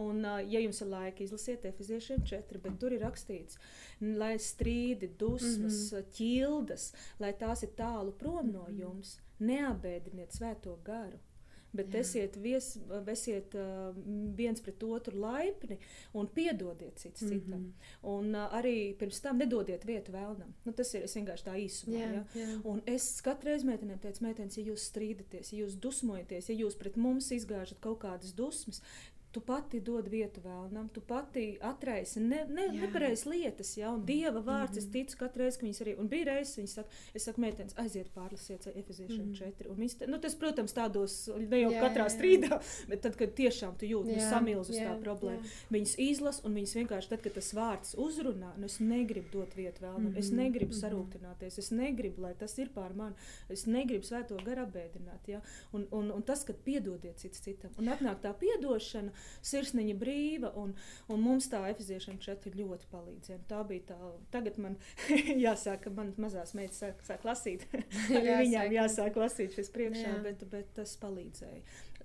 Un, 0.00 0.24
ja 0.50 0.58
jums 0.58 0.80
ir 0.82 0.88
laika, 0.90 1.22
izlasiet 1.22 1.66
Efeziešiem 1.68 2.24
4, 2.26 2.60
bet 2.64 2.80
tur 2.82 2.94
ir 2.96 3.04
rakstīts, 3.04 3.60
lai 4.00 4.32
strīdi, 4.42 5.12
dusmas, 5.20 5.76
mm 5.92 5.98
-hmm. 5.98 6.08
ķildas, 6.16 6.88
lai 7.22 7.30
tās 7.38 7.62
ir 7.62 7.76
tālu 7.78 8.16
prom 8.24 8.50
no 8.50 8.64
mhm. 8.64 8.80
jums, 8.80 9.18
neabēdiniet 9.38 10.34
svēto 10.34 10.78
garu 10.84 11.20
bet 11.74 11.94
Jā. 11.94 12.02
esiet, 12.04 12.36
vies, 12.42 12.70
esiet 13.12 13.54
uh, 13.58 13.94
viens 14.36 14.60
pret 14.62 14.82
otru 14.86 15.18
laipni 15.20 15.78
un 16.14 16.28
piedodiet 16.30 16.98
cits 16.98 17.22
mm 17.22 17.28
-hmm. 17.28 17.40
citam. 17.44 17.74
Un 18.02 18.34
uh, 18.34 18.52
arī 18.60 18.96
pirms 18.98 19.20
tam 19.20 19.38
nedodiet 19.38 19.84
vietu 19.84 20.12
vēlnam. 20.12 20.54
Nu, 20.64 20.72
tas 20.72 20.94
ir 20.94 21.02
vienkārši 21.02 21.44
tā 21.44 21.56
īsumā. 21.58 21.98
Jā, 21.98 22.12
ja? 22.12 22.24
jā. 22.34 22.60
Un 22.64 22.82
es 22.86 23.20
katru 23.20 23.50
reizi 23.50 23.66
meitenēm 23.66 23.98
teicu, 24.00 24.24
meitenes, 24.24 24.58
ja 24.58 24.64
jūs 24.64 24.88
strīdaties, 24.90 25.52
ja 25.52 25.64
jūs 25.64 25.78
dusmojaties, 25.80 26.48
ja 26.48 26.54
jūs 26.54 26.76
pret 26.76 26.96
mums 26.96 27.30
izgāžat 27.30 27.80
kaut 27.80 27.98
kādas 27.98 28.34
dusmas, 28.34 28.82
tu 29.34 29.40
pati 29.40 29.80
dod 29.80 30.06
vietu 30.08 30.38
vēlnam, 30.44 30.86
tu 30.94 31.00
pati 31.02 31.56
atraisi 31.66 32.20
ne, 32.22 32.44
ne, 32.54 32.68
nepareizas 32.76 33.26
lietas, 33.26 33.72
ja, 33.74 33.90
un 33.90 34.04
Dieva 34.06 34.38
vārds, 34.38 34.46
mm 34.46 34.74
-hmm. 34.74 34.78
es 34.78 34.84
mhm. 34.84 34.92
ticu 34.92 35.16
katru 35.18 35.42
reizi, 35.42 35.58
ka 35.58 35.66
viņas 35.66 35.80
arī, 35.82 35.94
un 35.98 36.08
bija 36.08 36.24
reizes, 36.28 36.58
viņas 36.58 36.74
saka, 36.78 36.88
es 37.14 37.24
saku, 37.26 37.40
meitenes, 37.40 37.74
aiziet 37.76 38.12
pārlasiet 38.14 38.66
Efeziešiem 38.74 39.26
mm 39.26 39.32
-hmm. 39.32 39.52
4, 39.58 39.70
un 39.70 39.76
viņas, 39.76 39.96
nu, 40.06 40.18
tas, 40.18 40.34
protams, 40.34 40.74
tādos, 40.74 41.16
ne 41.50 41.60
jau 41.60 41.72
jā, 41.72 41.80
katrā 41.80 42.06
jā, 42.06 42.12
strīdā, 42.16 42.52
jā. 42.52 42.60
bet 42.88 43.00
tad, 43.00 43.16
kad 43.16 43.34
tiešām 43.34 43.74
tu 43.78 43.86
jūti, 43.86 44.14
nu, 44.14 44.20
samilz 44.20 44.70
uz 44.70 44.76
tā 44.76 44.94
problēma, 45.00 45.42
jā. 45.42 45.50
viņas 45.70 45.94
izlas, 45.98 46.40
un 46.44 46.54
viņas 46.54 46.74
vienkārši, 46.74 47.08
tad, 47.08 47.20
kad 47.22 47.32
tas 47.32 47.54
vārds 47.54 47.94
uzrunā, 48.06 48.52
nu, 48.56 48.64
es 48.64 48.78
negribu 48.80 49.28
dot 49.32 49.56
vietu 49.56 49.82
vēlnam, 49.82 50.00
mm 50.00 50.14
-hmm. 50.14 50.18
es 50.18 50.30
negribu 50.30 50.72
mm 50.72 50.78
-hmm. 50.78 50.84
sarūktināties, 50.84 51.58
es 51.58 51.70
negribu, 51.70 52.22
lai 52.22 52.34
tas 52.34 52.58
ir 52.58 52.68
pār 52.74 52.94
mani, 52.94 53.14
es 53.48 53.66
negribu 53.66 54.04
svēto 54.04 54.44
garu 54.44 54.62
apbēdināt, 54.62 55.26
ja, 55.26 55.40
un, 55.72 55.86
un, 55.90 56.10
un 56.10 56.22
tas, 56.22 56.44
kad 56.44 56.56
piedodiet 56.56 57.18
cits 57.18 57.40
citam, 57.40 57.70
un 57.78 57.84
atnāk 57.84 58.20
tā 58.22 58.34
piedošana, 58.38 59.10
sirsniņa 59.44 59.96
brīva, 60.00 60.50
un, 60.60 60.74
un 61.12 61.24
mums 61.24 61.48
tā 61.52 61.62
efeziešana 61.70 62.22
četri 62.22 62.54
ļoti 62.60 62.90
palīdzēja. 62.92 63.40
Tā 63.50 63.62
bija 63.68 63.88
tā, 63.92 64.12
tagad 64.34 64.60
man 64.62 64.76
jāsāk, 65.46 65.88
man 65.96 66.14
mazās 66.20 66.54
meitas 66.58 66.82
sāk, 66.82 67.02
sāk 67.06 67.26
lasīt, 67.28 67.66
arī 68.18 68.38
viņām 68.44 68.76
jāsāk 68.78 69.18
lasīt 69.20 69.56
šis 69.56 69.72
priekšā, 69.74 70.12
Jā. 70.12 70.20
bet, 70.28 70.46
bet 70.52 70.70
tas 70.78 70.94
palīdzēja, 71.02 71.64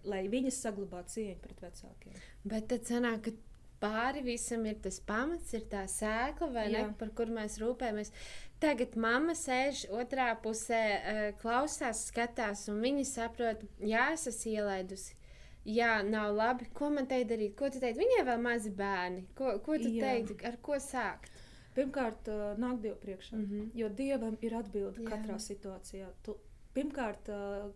lai 0.09 0.25
viņas 0.31 0.63
saglabātu 0.65 1.17
cieņu 1.17 1.37
pret 1.43 1.63
vecākiem. 1.67 2.25
Bet 2.49 2.69
tad 2.71 2.87
sanāk, 2.89 3.27
ka 3.27 3.37
pāri 3.79 4.23
visam 4.25 4.65
ir 4.67 4.79
tas 4.83 4.99
pamats, 4.99 5.53
ir 5.55 5.65
tā 5.71 5.85
sēkla, 5.89 6.67
ne, 6.71 6.83
par 6.99 7.13
kur 7.15 7.31
mēs 7.33 7.59
rūpējamies. 7.61 8.11
Tagad 8.59 8.97
mamma 8.99 9.35
sēž 9.39 9.85
otrā 9.95 10.33
pusē, 10.43 10.81
uh, 10.81 11.21
klausās, 11.39 12.03
skatās, 12.09 12.65
un 12.71 12.81
viņa 12.83 13.05
saprot, 13.07 13.63
jā, 13.79 14.09
es 14.17 14.27
esmu 14.27 14.57
ielaidusi 14.57 15.18
jā, 15.65 16.03
nav 16.03 16.33
labi. 16.35 16.69
Ko 16.73 16.89
man 16.89 17.07
te 17.07 17.19
darīt? 17.27 17.55
Ko 17.59 17.69
tu 17.69 17.81
teiksi? 17.81 17.99
Viņai 18.01 18.25
vēl 18.27 18.41
mazi 18.41 18.71
bērni. 18.75 19.25
Ko, 19.35 19.57
ko 19.65 19.77
tu 19.77 19.91
jā. 19.91 20.01
teiktu? 20.05 20.37
Ar 20.47 20.57
ko 20.61 20.79
sākt? 20.83 21.31
Pirmkārt, 21.75 22.27
uh, 22.31 22.57
nāk 22.59 22.81
Dievu 22.83 22.97
priekšā. 23.03 23.37
Mm 23.37 23.45
-hmm. 23.45 23.69
Jo 23.73 23.89
Dievam 23.89 24.37
ir 24.41 24.55
atbilde 24.55 25.01
jā. 25.01 25.09
katrā 25.09 25.37
situācijā. 25.39 26.07
Tu, 26.23 26.35
pirmkārt, 26.73 27.29
uh, 27.29 27.71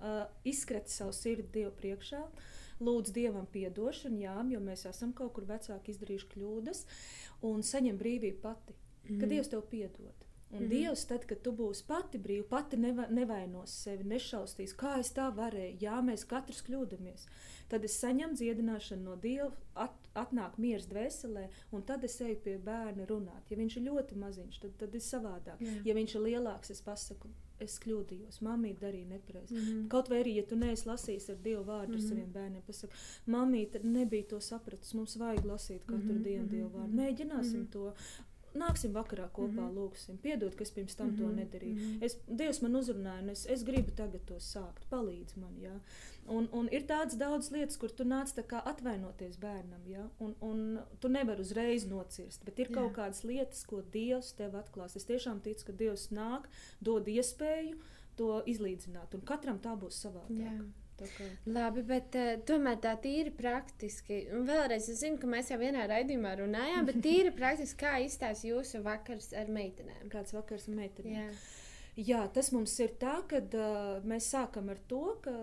uh, 0.00 0.24
izskrati 0.44 0.90
savu 0.90 1.12
sirdi 1.12 1.48
Dievu 1.52 1.72
priekšā. 1.80 2.22
Lūdzu 2.80 3.12
Dievam 3.12 3.46
atdošanu, 3.66 4.20
jā, 4.20 4.52
jo 4.52 4.60
mēs 4.60 4.88
esam 4.88 5.12
kaut 5.12 5.32
kur 5.32 5.44
vecāki 5.44 5.90
izdarījuši 5.90 6.28
kļūdas, 6.34 6.84
un 7.42 7.62
saņem 7.62 7.98
brīvību 7.98 8.40
pati, 8.40 8.72
mm 8.72 9.08
-hmm. 9.08 9.20
kad 9.20 9.28
Dievs 9.28 9.48
tev 9.48 9.62
piedod. 9.70 10.17
Un 10.50 10.58
mm 10.58 10.64
-hmm. 10.64 10.68
Dievs, 10.68 11.04
tad, 11.04 11.24
kad 11.26 11.42
tu 11.42 11.52
būsi 11.52 11.84
pati 11.86 12.18
brīva, 12.18 12.44
pati 12.48 12.76
neva, 12.76 13.06
nevainos 13.10 13.70
sevi, 13.82 14.04
nešaustīs, 14.04 14.76
kā 14.76 14.98
es 15.00 15.12
tā 15.12 15.28
varēju, 15.34 15.76
jā, 15.80 16.00
mēs 16.02 16.24
katrs 16.26 16.62
kļūdāmies. 16.62 17.26
Tad 17.68 17.84
es 17.84 17.98
saņemu 18.00 18.34
dziedināšanu 18.34 19.02
no 19.02 19.16
Dieva, 19.16 19.52
at, 19.74 20.08
atnāk 20.14 20.56
miers 20.58 20.86
dvēselē, 20.86 21.48
un 21.70 21.82
tad 21.82 22.04
es 22.04 22.20
eju 22.20 22.36
pie 22.44 22.58
bērna 22.58 23.06
runāt. 23.06 23.50
Ja 23.50 23.56
viņš 23.56 23.76
ir 23.76 23.82
ļoti 23.90 24.16
maziņš, 24.16 24.60
tad, 24.60 24.78
tad 24.78 24.94
ir 24.94 25.00
savādāk. 25.00 25.60
Jā. 25.60 25.82
Ja 25.84 25.94
viņš 25.94 26.14
ir 26.14 26.20
lielāks, 26.20 26.70
es 26.70 26.80
pasaku, 26.80 27.28
es 27.62 27.76
kļūdījos, 27.82 28.40
mamīte 28.46 28.86
darīja 28.86 29.08
nepareizi. 29.12 29.54
Mm 29.54 29.60
-hmm. 29.60 29.88
Kaut 29.92 30.08
vai 30.08 30.22
arī, 30.22 30.34
ja 30.36 30.44
tu 30.46 30.56
neesi 30.56 30.88
lasījis 30.88 31.30
ar 31.30 31.36
Dievu 31.44 31.64
vārdu 31.64 31.92
mm 31.92 31.98
-hmm. 31.98 32.08
saviem 32.08 32.32
bērniem, 32.32 32.62
pasaka, 32.66 32.96
mamīte 33.26 33.82
nebija 33.82 34.28
to 34.28 34.40
sapratusi, 34.40 34.96
mums 34.96 35.16
vajag 35.16 35.44
lasīt 35.44 35.84
katru 35.86 36.12
mm 36.12 36.18
-hmm. 36.18 36.22
dienu 36.22 36.48
Dievu 36.48 36.68
vārdu. 36.68 36.88
Mhm. 36.88 37.00
Mēģināsim 37.00 37.60
mm 37.60 37.66
-hmm. 37.66 37.72
to 37.72 37.94
nāksim 38.58 38.92
vakarā 38.94 39.28
kopā, 39.34 39.62
mm 39.62 39.68
-hmm. 39.68 39.76
lūgsim, 39.78 40.18
piedod, 40.22 40.54
ka 40.54 40.62
es 40.62 40.70
pirms 40.70 40.94
tam 40.96 41.08
mm 41.08 41.14
-hmm. 41.14 41.18
to 41.18 41.26
mhm, 41.26 41.38
nedarīju. 41.38 41.74
Mm 41.74 41.80
-hmm. 41.80 42.04
es, 42.04 42.18
Dievs 42.28 42.62
man 42.62 42.76
uzrunāja, 42.76 43.22
un 43.22 43.28
es, 43.30 43.46
es 43.46 43.64
gribu 43.64 43.90
tagad 43.90 44.24
to 44.26 44.34
sākt, 44.34 44.88
palīdz 44.90 45.36
man. 45.36 45.60
Ja? 45.60 45.80
Un, 46.26 46.48
un 46.52 46.68
ir 46.72 46.82
tādas 46.86 47.16
daudzas 47.16 47.50
lietas, 47.50 47.76
kur 47.76 47.90
tu 47.90 48.04
nāc 48.04 48.28
atvainoties 48.64 49.36
bērnam, 49.36 49.86
ja? 49.86 50.08
un, 50.18 50.34
un 50.40 50.78
tu 51.00 51.08
nevari 51.08 51.40
uzreiz 51.40 51.86
nocirst, 51.86 52.44
bet 52.44 52.58
ir 52.58 52.68
Jā. 52.68 52.74
kaut 52.74 52.92
kādas 52.92 53.24
lietas, 53.24 53.64
ko 53.64 53.82
Dievs 53.92 54.32
tev 54.32 54.54
atklās. 54.54 54.96
Es 54.96 55.04
tiešām 55.04 55.40
ticu, 55.40 55.64
ka 55.64 55.72
Dievs 55.72 56.10
nāk, 56.10 56.48
dod 56.80 57.08
iespēju 57.08 57.76
to 58.16 58.42
izlīdzināt, 58.46 59.14
un 59.14 59.20
katram 59.20 59.58
tā 59.58 59.76
būs 59.78 60.02
savādāk. 60.04 60.62
Labi, 61.54 61.84
bet 61.86 62.16
uh, 62.18 62.32
tomēr 62.48 62.80
tā 62.82 62.94
tīri 63.02 63.32
praktiski. 63.34 64.24
Un 64.34 64.48
vēlreiz 64.48 64.88
es 64.92 65.02
zinu, 65.02 65.20
ka 65.22 65.30
mēs 65.30 65.52
jau 65.52 65.60
vienā 65.60 65.86
raidījumā 65.90 66.34
runājām, 66.40 66.88
bet 66.88 67.00
tīri 67.04 67.32
praktiski, 67.36 67.80
kā 67.84 67.94
izstāsta 68.04 68.50
jūsu 68.50 68.82
vakars 68.86 69.32
ar 69.38 69.50
meitenēm? 69.52 70.10
Kāds 70.12 70.34
vakars 70.36 70.68
ar 70.70 70.78
meitenēm? 70.80 71.16
Jā. 71.20 71.30
Jā, 71.98 72.20
tas 72.30 72.52
mums 72.54 72.76
ir 72.78 72.92
tā, 73.00 73.16
ka 73.30 73.40
uh, 73.42 74.04
mēs 74.06 74.28
sākam 74.30 74.68
ar 74.70 74.78
to, 74.90 75.02
ka 75.24 75.34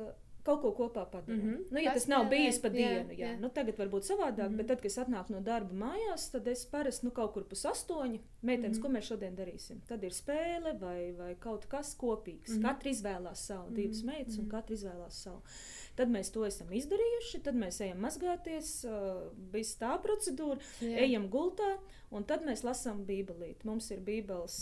kaut 0.46 0.62
ko 0.62 0.72
kopā 0.78 1.06
padarīt. 1.12 1.44
Mm 1.44 1.50
-hmm. 1.50 1.72
nu, 1.72 1.82
ja 1.82 1.94
tas 1.94 2.08
nav 2.08 2.28
bijis 2.30 2.60
pa 2.62 2.70
dienu, 2.70 3.12
jā, 3.12 3.18
jā. 3.18 3.32
Jā. 3.32 3.40
Nu, 3.40 3.50
tagad 3.50 3.78
varbūt 3.78 4.08
savādāk, 4.10 4.48
mm 4.48 4.54
-hmm. 4.54 4.58
bet 4.58 4.68
tad, 4.68 4.82
kad 4.82 4.92
es 4.92 4.98
atnāku 4.98 5.32
no 5.34 5.40
darba 5.40 5.74
mājās, 5.74 6.32
tad 6.32 6.48
es 6.48 6.66
parasti 6.66 7.06
nu, 7.06 7.12
kaut 7.12 7.34
kur 7.34 7.44
pus 7.44 7.66
astoņi 7.66 8.20
meitenes, 8.42 8.78
mm 8.78 8.84
-hmm. 8.84 8.88
ko 8.88 8.98
mēs 8.98 9.08
šodien 9.10 9.36
darīsim. 9.36 9.82
Tad 9.88 10.04
ir 10.04 10.12
spēle 10.12 10.80
vai, 10.80 11.12
vai 11.12 11.36
kaut 11.36 11.66
kas 11.66 11.98
kopīgs. 11.98 12.50
Mm 12.50 12.58
-hmm. 12.58 12.62
Katra 12.62 12.90
izvēlās 12.92 13.46
savu, 13.46 13.70
divas 13.70 14.04
mm 14.04 14.10
-hmm. 14.10 14.14
meitas, 14.14 14.38
un 14.38 14.44
mhm. 14.44 14.52
katra 14.52 14.76
izvēlās 14.76 15.24
savu. 15.24 15.42
Tad 15.96 16.12
mēs 16.12 16.28
to 16.36 16.44
esam 16.44 16.72
izdarījuši, 16.76 17.40
tad 17.46 17.56
mēs 17.56 17.80
ejam 17.86 18.02
mazgāties, 18.04 18.72
viss 19.54 19.78
tā 19.80 19.94
procedūra, 20.04 20.60
Jā. 20.84 21.06
ejam 21.06 21.30
gultā, 21.32 21.70
un 22.12 22.26
tad 22.28 22.44
mēs 22.44 22.66
lasām 22.68 23.06
Bībelīti. 23.08 23.64
Mums 23.68 23.88
ir 23.96 24.02
Bībeles 24.04 24.58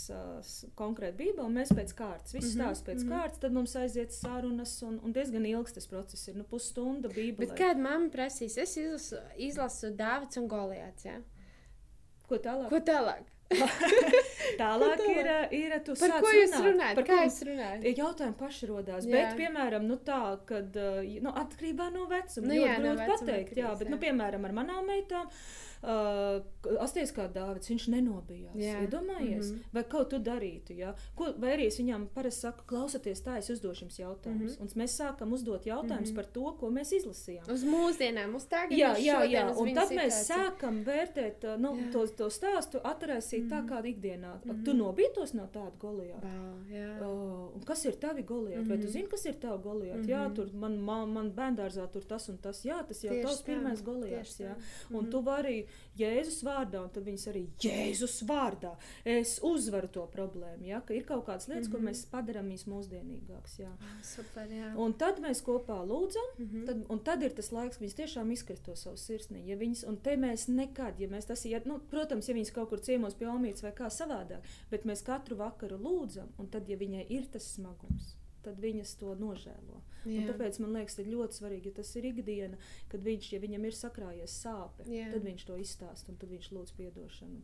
konkrēti 0.78 1.18
Bībele, 1.24 1.48
un 1.48 1.58
mēs 1.58 1.74
pēc 1.74 1.96
kārtas, 1.98 2.36
viss 2.36 2.52
-hmm. 2.52 2.60
stāsts 2.60 2.86
pēc 2.86 3.02
mm 3.02 3.08
-hmm. 3.08 3.18
kārtas, 3.18 3.42
tad 3.42 3.52
mums 3.52 3.76
aiziet 3.76 4.14
sarunas, 4.14 4.76
un, 4.82 5.00
un 5.02 5.12
diezgan 5.12 5.46
ilgs 5.46 5.72
tas 5.72 5.86
process 5.86 6.28
ir, 6.28 6.36
nu 6.36 6.44
pusstunda 6.44 7.08
Bībelē. 7.08 7.48
Bet 7.48 7.58
kāda 7.58 7.82
mamma 7.82 8.10
prasīs? 8.10 8.58
Es 8.58 8.76
izlasu, 8.76 9.16
izlasu 9.36 9.86
Dāvids 9.86 10.38
un 10.38 10.48
Goliāts? 10.48 11.04
Ja? 11.04 11.20
Ko 12.28 12.36
tālāk? 12.36 12.68
Ko 12.68 12.78
tālāk? 12.78 13.33
Tālāk 14.60 15.02
ir, 15.10 15.28
ir 15.54 15.74
tu 15.84 15.96
par 15.98 16.14
ko 16.22 16.30
jūs 16.32 16.54
runāt, 16.54 16.68
runājat? 16.68 16.98
Par 16.98 17.08
kā 17.08 17.18
jūs 17.24 17.40
runājat? 17.48 17.84
Jautājumi 17.98 18.38
paši 18.40 18.70
rodās. 18.70 19.08
Jā. 19.08 19.12
Bet, 19.16 19.36
piemēram, 19.40 19.84
nu 19.88 19.98
tā, 20.06 20.22
kad, 20.48 20.78
nu, 21.26 21.34
atkarībā 21.44 21.90
no 21.94 22.06
vecuma, 22.10 22.48
nu, 22.48 22.56
jā, 22.56 22.78
ļoti 22.78 22.86
no 22.86 22.96
grūti 23.00 23.12
pateikt, 23.12 23.60
jā, 23.60 23.74
bet, 23.76 23.88
jā. 23.88 23.94
nu, 23.94 24.00
piemēram, 24.02 24.48
ar 24.48 24.56
manām 24.62 24.88
meitām, 24.88 25.28
uh, 25.28 25.64
Uh, 25.84 26.78
asties 26.80 27.10
kā 27.12 27.26
Dāvids, 27.28 27.68
viņš 27.68 27.86
nenobijās. 27.92 28.54
Jā. 28.56 28.78
Iedomājies, 28.86 29.50
mm 29.50 29.56
-hmm. 29.56 29.72
vai 29.72 29.82
kaut 29.84 30.10
ko 30.10 30.18
darītu. 30.18 30.76
Ja? 30.78 30.94
Ko, 31.14 31.32
vai 31.38 31.50
arī 31.56 31.66
es 31.66 31.78
viņam 31.78 32.06
parasti 32.14 32.40
saku, 32.40 32.64
klausieties, 32.66 33.20
tā 33.24 33.36
es 33.38 33.50
uzdošu 33.50 33.84
jums 33.84 33.98
jautājumus. 33.98 34.58
Mm 34.58 34.66
-hmm. 34.66 34.76
Un 34.76 34.82
mēs 34.82 34.96
sākam 35.00 35.32
uzdot 35.32 35.66
jautājumus 35.66 36.10
mm 36.10 36.12
-hmm. 36.12 36.14
par 36.14 36.24
to, 36.24 36.56
ko 36.60 36.70
mēs 36.70 36.92
izlasījām. 36.98 37.52
Uz 37.52 37.64
mūsdienām, 37.64 38.34
uz 38.34 38.44
tagad. 38.44 38.78
Jā, 38.78 38.96
jā, 38.96 39.18
jā. 39.30 39.44
un 39.56 39.74
tad 39.74 39.90
mēs 39.90 40.10
situāciju. 40.10 40.34
sākam 40.34 40.84
vērtēt 40.84 41.58
nu, 41.58 41.76
to, 41.92 42.06
to 42.06 42.30
stāstu, 42.30 42.80
atcerēsīt 42.84 43.42
mm 43.42 43.50
-hmm. 43.50 43.68
tā 43.68 43.68
kā 43.68 43.84
ikdienā. 43.84 44.34
Mm 44.44 44.50
-hmm. 44.50 44.64
Tu 44.64 44.72
nobītos 44.72 45.34
no 45.34 45.48
tāda 45.52 45.76
golijāta. 45.78 46.28
Uh, 47.00 47.64
kas 47.64 47.84
ir 47.84 47.92
tavi 47.96 48.22
goliāti? 48.22 48.56
Mm 48.58 48.64
-hmm. 48.64 48.68
Vai 48.68 48.78
tu 48.78 48.84
mhm. 48.84 48.92
zini, 48.92 49.08
kas 49.08 49.24
ir 49.24 49.34
tavi 49.34 49.62
goliāti? 49.62 49.98
Mm 49.98 50.04
-hmm. 50.04 50.10
Jā, 50.10 50.34
tur 50.34 50.52
man, 50.52 50.78
man, 50.78 51.08
man 51.10 51.32
bērngārzā 51.32 51.90
tur 51.90 52.04
tas 52.04 52.28
un 52.28 52.38
tas. 52.38 52.64
Jā, 52.64 52.86
tas 52.88 53.04
jau 53.04 53.22
tavs 53.22 53.42
pirmais 53.42 53.82
goliāts. 53.82 54.40
Un 54.40 54.46
mm 54.90 55.00
-hmm. 55.00 55.10
tu 55.10 55.20
vari 55.20 55.66
Jēzus 55.98 56.40
vārdā, 56.42 56.80
un 56.82 56.90
tad 56.90 57.04
viņas 57.06 57.26
arī 57.30 57.44
Jēzus 57.62 58.16
vārdā. 58.26 58.72
Es 59.06 59.36
uzvaru 59.46 59.88
to 59.94 60.06
problēmu. 60.10 60.66
Ja? 60.66 60.80
Ka 60.86 60.94
ir 60.96 61.04
kaut 61.06 61.26
kādas 61.28 61.46
lietas, 61.48 61.68
mm 61.68 61.72
-hmm. 61.72 61.76
ko 61.76 61.78
mhm. 61.78 61.88
mēs 61.88 62.06
padarām 62.10 62.48
mūsdienīgākas. 62.72 63.58
Ja? 63.58 63.70
Super, 64.02 64.50
jā. 64.50 64.74
un 64.76 64.92
tad 64.92 65.20
mēs 65.20 65.42
kopā 65.42 65.78
lūdzam, 65.86 66.28
mm 66.38 66.48
-hmm. 66.48 66.66
tad, 66.66 66.84
un 66.88 66.98
tad 66.98 67.22
ir 67.22 67.34
tas 67.34 67.52
laiks, 67.52 67.76
kad 67.76 67.82
viņas 67.86 68.00
tiešām 68.00 68.32
izkrist 68.32 68.64
to 68.64 68.76
savu 68.76 68.96
sirsniņu. 68.96 69.46
Ja 69.46 69.56
viņas, 69.56 69.88
un 69.88 69.96
te 69.96 70.16
mēs 70.16 70.48
nekad, 70.48 71.00
ja 71.00 71.08
mēs 71.08 71.26
tas 71.26 71.44
ir, 71.44 71.62
nu, 71.66 71.78
protams, 71.90 72.28
ja 72.28 72.34
viņas 72.34 72.52
kaut 72.52 72.68
kur 72.68 72.80
ciemos 72.80 73.14
pie 73.14 73.26
omītes 73.26 73.62
vai 73.62 73.72
kā 73.72 73.90
savādāk, 73.90 74.42
bet 74.70 74.84
mēs 74.84 75.02
katru 75.02 75.36
vakaru 75.36 75.78
lūdzam, 75.78 76.28
un 76.38 76.46
tad, 76.46 76.68
ja 76.68 76.76
viņai 76.76 77.06
ir 77.08 77.26
tas 77.26 77.54
smagums, 77.54 78.16
tad 78.44 78.60
viņas 78.62 78.94
to 79.00 79.14
nožēlo. 79.18 79.82
Tāpēc 80.04 80.58
man 80.60 80.74
liekas, 80.76 80.98
ir 81.00 81.08
ļoti 81.08 81.38
svarīgi, 81.38 81.70
ja 81.70 81.78
tas 81.78 81.90
ir 81.96 82.08
ikdiena, 82.10 82.58
kad 82.92 83.04
viņš, 83.04 83.30
ja 83.32 83.40
viņam 83.40 83.64
ir 83.64 83.76
sakrājies 83.78 84.34
sāpe, 84.44 84.84
Jā. 84.90 85.08
tad 85.14 85.24
viņš 85.24 85.46
to 85.48 85.56
izstāsta 85.60 86.12
un 86.12 86.18
tad 86.20 86.32
viņš 86.34 86.50
lūdz 86.52 86.74
atdošanu. 86.90 87.40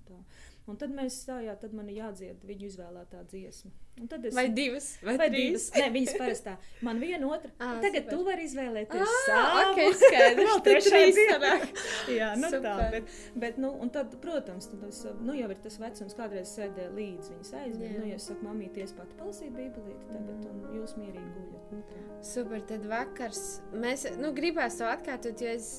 Un 0.70 0.78
tad 0.78 0.92
mēs 0.94 1.16
stājām, 1.24 1.56
tad 1.58 1.72
man 1.74 1.88
ir 1.90 2.04
jādzied 2.04 2.44
viņu 2.46 2.68
izvēlētā 2.70 3.24
dziesma. 3.30 3.72
Es, 4.00 4.34
vai 4.34 4.48
divas, 4.48 4.86
vai, 5.04 5.16
vai 5.20 5.26
divas? 5.28 5.66
Nē, 5.76 5.88
viņas 5.92 6.14
parastā. 6.16 6.54
Man 6.86 7.00
viena 7.02 7.26
otra. 7.28 7.50
Ah, 7.58 7.74
tagad 7.82 8.06
super. 8.06 8.14
tu 8.14 8.24
vari 8.24 8.46
izvēlēties 8.46 9.02
ah, 9.04 9.16
savu. 9.26 9.58
Okay, 9.72 9.96
skaidrs, 10.00 10.46
Vēl 10.46 10.62
trešā 10.68 11.00
dienā. 11.18 11.50
Jā, 12.14 12.30
nu 12.40 12.48
super. 12.54 12.64
tā. 12.64 12.86
Bet, 12.94 13.18
bet, 13.44 13.60
nu, 13.60 13.74
un 13.84 13.92
tad, 13.92 14.14
protams, 14.22 14.70
tad 14.72 14.86
es, 14.88 15.02
nu, 15.20 15.34
jau 15.36 15.50
ir 15.52 15.60
tas 15.66 15.76
vecums, 15.82 16.16
kādreiz 16.16 16.54
sēdēju 16.56 16.94
līdzi 16.96 17.34
viņas 17.34 17.52
aizvien. 17.60 17.94
Nu, 17.98 18.08
ja 18.08 18.16
es 18.16 18.30
saku, 18.30 18.46
mamīti, 18.46 18.86
es 18.86 18.96
pati 18.96 19.18
palasīju 19.20 19.56
bībelīti 19.58 20.08
tagad, 20.14 20.48
un 20.48 20.78
jūs 20.78 20.96
mierīgi 20.96 21.30
guļat. 21.36 21.74
Nu, 21.74 22.04
super, 22.32 22.64
tad 22.72 22.88
vakars. 22.88 23.44
Mēs, 23.84 24.08
nu, 24.22 24.32
gribās 24.38 24.80
to 24.80 24.88
atkārtot, 24.88 25.44
jo 25.44 25.52
es 25.58 25.74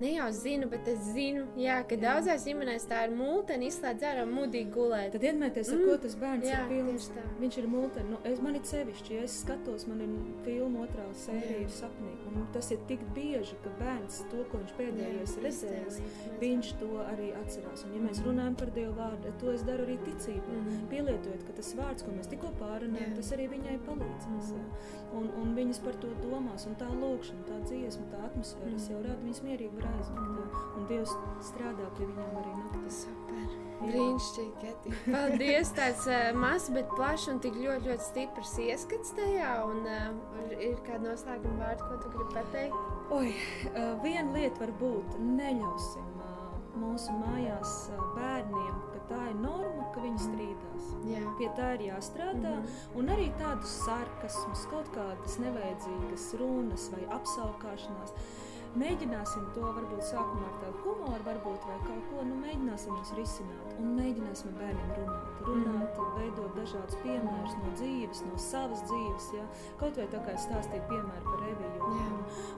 ne 0.00 0.12
jau 0.14 0.26
zinu, 0.34 0.68
bet 0.70 0.88
es 0.90 0.98
zinu, 1.14 1.44
jā, 1.60 1.76
ka 1.88 1.96
jā. 1.96 2.02
daudzās 2.02 2.44
ģimenēs 2.48 2.86
tā 2.90 3.04
ir 3.06 3.14
mūtene, 3.14 3.68
izslēdz 3.70 4.06
ārā 4.10 4.24
mudīgi 4.28 4.72
gulēt. 4.74 5.12
Tad 5.14 5.26
iedomājieties, 5.28 5.70
ar 5.70 5.78
mm. 5.78 5.84
ko 5.88 5.96
tas 6.02 6.16
bērns 6.20 6.48
jā, 6.48 6.58
ir 6.58 6.72
pilns. 6.72 7.08
Viņš 7.40 7.58
ir 7.60 7.68
mūtene. 7.70 8.06
Nu, 8.10 8.18
es, 8.26 8.40
man 8.44 8.58
ir 8.58 8.66
sevišķi, 8.68 9.14
ja 9.18 9.26
es 9.28 9.36
skatos, 9.44 9.86
man 9.90 10.02
ir 10.04 10.14
filma 10.46 10.84
otrā 10.84 11.06
sērija 11.24 11.60
ir 11.62 11.72
sapnī. 11.74 12.14
Un 12.30 12.48
tas 12.54 12.70
ir 12.74 12.82
tik 12.88 13.04
bieži, 13.14 13.58
ka 13.62 13.72
bērns 13.78 14.24
to, 14.32 14.42
ko 14.50 14.60
viņš 14.62 14.74
pēdējais 14.80 15.36
ir 15.38 15.46
redzējis, 15.48 16.00
viņš 16.42 16.72
to 16.82 16.90
arī 17.04 17.30
atcerās. 17.44 17.86
Un, 17.86 17.94
ja 17.94 18.02
mēs 18.02 18.20
mm. 18.20 18.28
runājam 18.28 18.58
par 18.58 18.74
Dievu 18.74 18.96
vārdu, 18.98 19.34
to 19.42 19.54
es 19.54 19.62
daru 19.66 19.86
arī 19.86 19.98
ticībā. 20.02 20.58
Mm. 20.58 20.82
Pielietojot, 20.90 21.46
ka 21.46 21.56
tas 21.60 21.70
vārds, 21.78 22.06
ko 22.06 22.16
mēs 22.16 22.30
tikko 22.32 22.50
pārunājam, 22.58 23.14
tas 23.20 23.30
arī 23.36 23.48
viņai 23.54 23.78
palīdzēs. 23.86 24.52
Mm. 24.58 24.92
Un, 25.14 25.30
un 25.38 25.54
viņas 25.54 25.78
par 25.84 25.94
to 26.02 26.10
domās, 26.24 26.66
un 26.66 26.74
tā 26.80 26.90
lūkšana, 26.90 27.46
tā 27.46 27.60
dziesma, 27.68 28.08
tā 28.10 28.22
atmosfēra, 28.26 28.72
mm. 28.74 28.86
jau 28.90 29.02
rada 29.04 29.20
viņas 29.22 29.42
mierīgi 29.46 29.83
var 29.84 30.00
aizmigt. 30.00 30.24
Un 30.74 30.88
Dievs 30.90 31.12
strādā 31.44 31.86
pie 31.98 32.08
viņiem 32.08 32.40
arī 32.40 32.56
naktīs. 32.58 33.04
Brīnišķīgi, 33.84 34.52
Keti. 34.62 34.92
Paldies! 35.06 35.72
Tāds 35.76 36.06
uh, 36.08 36.30
mazs, 36.38 36.70
bet 36.74 36.90
plašs 36.96 37.28
un 37.32 37.40
tik 37.44 37.56
ļoti, 37.58 37.90
ļoti 37.90 38.06
stiprs 38.06 38.54
ieskats 38.64 39.14
tajā. 39.18 39.50
Un, 39.68 39.82
uh, 39.84 40.54
ir 40.56 40.78
kāda 40.86 41.10
noslēguma 41.10 41.60
vārda, 41.60 41.88
ko 41.90 41.98
tu 42.02 42.12
gribi 42.14 42.36
pateikt? 42.36 42.94
Oi, 43.14 43.34
uh, 43.72 43.94
viena 44.04 44.30
lieta 44.36 44.64
var 44.64 44.72
būt, 44.80 45.18
neļausim 45.20 46.08
uh, 46.22 46.54
mūsu 46.80 47.16
mājās 47.18 47.74
uh, 47.92 48.06
bērniem, 48.16 48.78
ka 48.94 49.02
tā 49.10 49.20
ir 49.32 49.36
norma, 49.42 49.90
ka 49.94 50.06
viņi 50.06 50.22
strīdās. 50.22 50.88
Jā. 51.10 51.26
Pie 51.40 51.50
tā 51.58 51.74
ir 51.76 51.86
jāstrādā. 51.90 52.54
Mm 52.56 52.64
-hmm. 52.64 52.96
Un 53.02 53.12
arī 53.18 53.28
tādus 53.42 53.76
sarkasmus, 53.84 54.64
kaut 54.72 54.88
kādas 54.96 55.38
nevajadzīgas 55.42 56.32
runas 56.40 56.88
vai 56.94 57.04
apsaukāšanās 57.18 58.16
Mēģināsim 58.74 59.44
to 59.54 59.68
varbūt 59.70 60.00
sākumā 60.02 60.48
ar 60.48 60.54
tādu 60.58 60.80
humoru, 60.82 61.20
varbūt 61.22 61.66
vai 61.68 61.76
kaut 61.84 62.06
ko, 62.10 62.22
nu 62.26 62.38
mēģināsim 62.40 62.96
viņus 62.96 63.12
risināt 63.14 63.74
un 63.78 63.92
mēģināsim 63.94 64.48
ar 64.50 64.56
bērniem 64.58 64.88
runāt. 64.96 65.28
Runāt, 65.44 66.00
mm. 66.00 66.08
veidot 66.16 66.56
dažādus 66.58 66.98
piemērus 67.04 67.54
no 67.60 67.74
dzīves, 67.78 68.22
no 68.26 68.40
savas 68.42 68.82
dzīves, 68.88 69.28
ja? 69.36 69.44
kaut 69.78 70.00
vai 70.00 70.08
tā 70.10 70.22
kā 70.24 70.34
es 70.34 70.46
stāstīju 70.48 70.88
piemēru 70.90 71.22
par 71.28 71.44
Eviju 71.52 71.90
un, 71.90 72.16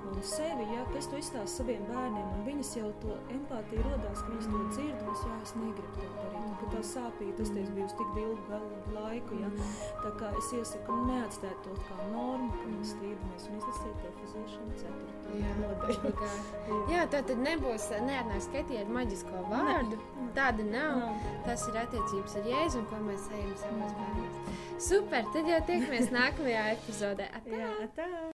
un 0.08 0.24
sevi, 0.30 0.68
ja? 0.72 0.86
ka 0.88 0.96
es 1.02 1.10
to 1.12 1.20
izstāstu 1.20 1.60
saviem 1.60 1.84
bērniem 1.90 2.32
un 2.38 2.48
viņas 2.48 2.72
jau 2.78 2.88
to 3.04 3.18
empātiju 3.36 3.84
rodās, 3.84 4.22
ka 4.22 4.32
viņas 4.32 4.48
to 4.48 4.62
mm. 4.62 4.72
dzird 4.72 5.04
un 5.04 5.12
es, 5.12 5.26
jā, 5.28 5.36
es 5.44 5.54
negribu 5.60 5.92
to 5.98 6.08
darīt, 6.16 6.40
un 6.40 6.56
ka 6.62 6.70
tā 6.78 6.82
sāpīja, 6.94 7.36
tas 7.42 7.54
teiks 7.58 7.76
bijusi 7.76 8.00
tik 8.00 8.18
ilgu 8.24 8.62
laiku, 8.96 9.42
ja? 9.44 9.52
Mm. 9.52 9.76
tā 10.06 10.16
kā 10.22 10.32
es 10.40 10.50
iesaku 10.62 10.98
neatstāt 11.10 11.62
to 11.66 11.76
kā 11.84 12.10
normu, 12.14 12.50
ka 12.56 12.72
mēs 12.72 12.96
strīdamies 12.96 13.50
un 13.50 13.60
izlasīt 13.60 14.10
efezēšanu 14.14 14.80
ceturto 14.80 15.06
nodaļu. 15.06 15.15
Jā, 16.92 17.04
tā 17.12 17.22
tad 17.26 17.40
nebūs, 17.42 17.88
neatnāks 18.06 18.48
Ketija 18.52 18.84
ar 18.84 18.92
maģisko 18.98 19.42
vārdu. 19.50 19.98
Ne. 19.98 20.28
Tāda 20.36 20.66
nav. 20.68 21.02
nav. 21.02 21.26
Tas 21.46 21.66
ir 21.70 21.78
attiecības 21.80 22.38
ar 22.40 22.48
Jēzu, 22.52 22.82
un 22.82 22.88
ko 22.90 23.02
mēs 23.06 23.28
ejam 23.32 23.52
savos 23.62 23.94
bērnos. 24.00 24.40
Super, 24.88 25.28
tad 25.34 25.52
jau 25.52 25.60
tiekamies 25.70 26.10
nākamajā 26.18 26.66
epizodē. 26.76 27.30
Atā! 27.40 27.60
Jā, 27.62 27.70
atā. 27.88 28.32